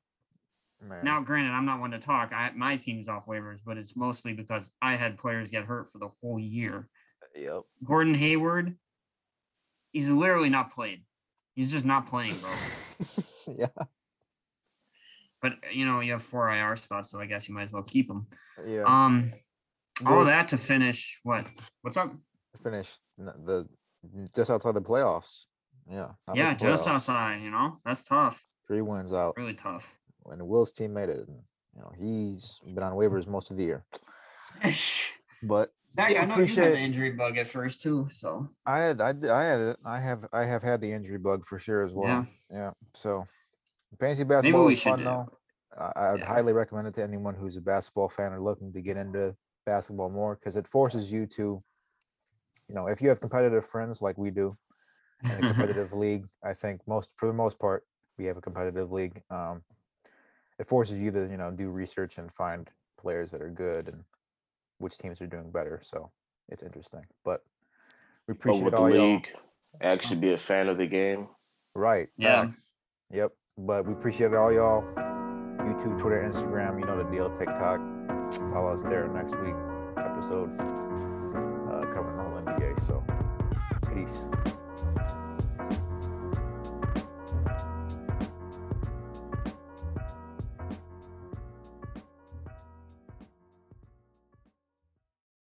Man. 0.83 1.05
Now, 1.05 1.21
granted, 1.21 1.53
I'm 1.53 1.67
not 1.67 1.81
one 1.81 1.91
to 1.91 1.99
talk. 1.99 2.33
I 2.33 2.51
my 2.55 2.77
team's 2.77 3.09
off 3.09 3.27
waivers, 3.27 3.59
but 3.65 3.77
it's 3.77 3.97
mostly 3.97 4.33
because 4.33 4.71
I 4.81 4.97
had 4.97 5.19
players 5.19 5.51
get 5.51 5.65
hurt 5.65 5.89
for 5.89 5.99
the 5.99 6.09
whole 6.21 6.39
year. 6.39 6.89
Yep. 7.37 7.63
Gordon 7.85 8.15
Hayward, 8.15 8.77
he's 9.93 10.11
literally 10.11 10.49
not 10.49 10.73
played. 10.73 11.05
He's 11.55 11.71
just 11.71 11.85
not 11.85 12.07
playing, 12.07 12.39
bro. 12.39 12.51
yeah. 13.59 13.85
But 15.43 15.55
you 15.73 15.85
know, 15.85 16.01
you 16.01 16.13
have 16.13 16.23
four 16.23 16.51
IR 16.51 16.77
spots, 16.77 17.11
so 17.11 17.21
I 17.21 17.27
guess 17.27 17.49
you 17.49 17.55
might 17.55 17.65
as 17.65 17.73
well 17.73 17.83
keep 17.83 18.09
them. 18.09 18.27
Yeah. 18.67 18.85
Um, 18.87 19.31
all 20.07 20.25
that 20.25 20.49
to 20.49 20.59
finish. 20.59 21.21
What? 21.23 21.47
What's 21.83 21.97
up? 21.97 22.15
Finish 22.63 22.99
the 23.19 23.69
just 24.35 24.51
outside 24.51 24.75
the 24.75 24.83
playoffs. 24.83 25.45
Yeah. 25.91 26.09
Yeah, 26.35 26.55
just 26.55 26.89
outside. 26.89 27.43
You 27.43 27.51
know, 27.51 27.79
that's 27.85 28.05
tough. 28.05 28.43
Three 28.67 28.83
wins 28.83 29.13
out. 29.13 29.35
Really 29.37 29.55
tough. 29.55 29.95
And 30.31 30.47
Will's 30.47 30.73
team 30.73 30.95
made 30.95 31.09
it. 31.09 31.27
And, 31.27 31.43
you 31.75 31.83
know, 31.83 31.93
he's 31.99 32.61
been 32.65 32.83
on 32.83 32.93
waivers 32.93 33.27
most 33.27 33.51
of 33.51 33.57
the 33.57 33.65
year. 33.65 33.85
But 35.43 35.73
Zach, 35.91 36.13
Yeah, 36.13 36.23
I 36.23 36.25
know 36.27 36.39
you 36.39 36.55
had 36.55 36.75
the 36.75 36.79
injury 36.81 37.13
bug 37.13 37.39
at 37.39 37.49
first 37.49 37.81
too. 37.81 38.09
So 38.13 38.47
I 38.67 38.79
had 38.81 39.01
I, 39.01 39.09
I 39.09 39.43
had 39.43 39.61
it. 39.61 39.77
I 39.85 39.99
have 39.99 40.27
I 40.33 40.45
have 40.45 40.63
had 40.63 40.81
the 40.83 40.93
injury 40.93 41.17
bug 41.19 41.47
for 41.47 41.59
sure 41.59 41.83
as 41.83 41.95
well. 41.95 42.27
Yeah. 42.51 42.59
Yeah. 42.59 42.71
So 42.95 43.27
fantasy 43.99 44.25
basketball 44.25 44.69
is 44.69 44.83
fun 44.83 45.03
though. 45.03 45.27
I, 45.79 45.93
I 45.97 46.13
would 46.13 46.21
Yeah. 46.21 46.29
highly 46.29 46.53
recommend 46.53 46.89
it 46.89 46.95
to 46.95 47.03
anyone 47.03 47.35
who's 47.35 47.57
a 47.57 47.61
basketball 47.61 48.11
fan 48.11 48.33
or 48.35 48.41
looking 48.43 48.71
to 48.75 48.83
get 48.83 48.99
into 48.99 49.35
basketball 49.65 50.11
more 50.11 50.37
because 50.37 50.57
it 50.57 50.67
forces 50.69 51.11
you 51.11 51.27
to, 51.27 51.63
you 52.69 52.75
know, 52.75 52.87
if 52.87 53.01
you 53.01 53.09
have 53.09 53.21
competitive 53.21 53.65
friends 53.65 54.03
like 54.03 54.19
we 54.19 54.31
do 54.31 54.59
in 55.25 55.31
a 55.31 55.43
competitive 55.55 55.93
league, 55.95 56.27
I 56.45 56.53
think 56.53 56.83
most 56.87 57.13
for 57.17 57.29
the 57.29 57.33
most 57.35 57.59
part 57.59 57.85
we 58.19 58.27
have 58.27 58.37
a 58.37 58.43
competitive 58.43 58.93
league. 58.93 59.23
Um, 59.31 59.63
it 60.61 60.67
forces 60.67 61.03
you 61.03 61.11
to 61.11 61.29
you 61.31 61.37
know 61.39 61.51
do 61.51 61.71
research 61.71 62.19
and 62.19 62.31
find 62.33 62.69
players 63.01 63.31
that 63.33 63.43
are 63.43 63.51
good 63.51 63.89
and 63.89 64.05
which 64.79 64.97
teams 64.99 65.21
are 65.21 65.27
doing 65.27 65.51
better. 65.51 65.81
So 65.83 66.11
it's 66.49 66.63
interesting, 66.63 67.05
but 67.25 67.43
we 68.29 68.35
But 68.35 68.41
appreciate 68.41 68.65
with 68.65 68.75
the 68.75 68.81
all 68.81 68.91
y'all. 68.95 69.13
league, 69.15 69.29
actually 69.81 70.21
be 70.21 70.33
a 70.33 70.39
fan 70.39 70.69
of 70.69 70.79
the 70.79 70.87
game. 70.87 71.29
Right. 71.75 72.09
Yeah. 72.17 72.45
facts. 72.45 72.75
Yep. 73.13 73.33
But 73.59 73.87
we 73.87 73.93
appreciate 73.95 74.33
it 74.33 74.37
all 74.37 74.53
y'all. 74.53 74.83
YouTube, 75.61 75.99
Twitter, 76.01 76.23
Instagram, 76.27 76.79
you 76.81 76.87
know 76.87 76.97
the 77.03 77.11
deal. 77.11 77.31
TikTok. 77.31 77.81
Follow 78.53 78.73
us 78.73 78.83
there 78.83 79.09
next 79.09 79.35
week 79.41 79.55
episode 79.99 80.51
uh, 80.53 81.85
covering 81.93 82.17
the 82.17 82.23
whole 82.23 82.43
NBA. 82.43 82.81
So 82.81 83.05
peace. 83.95 84.29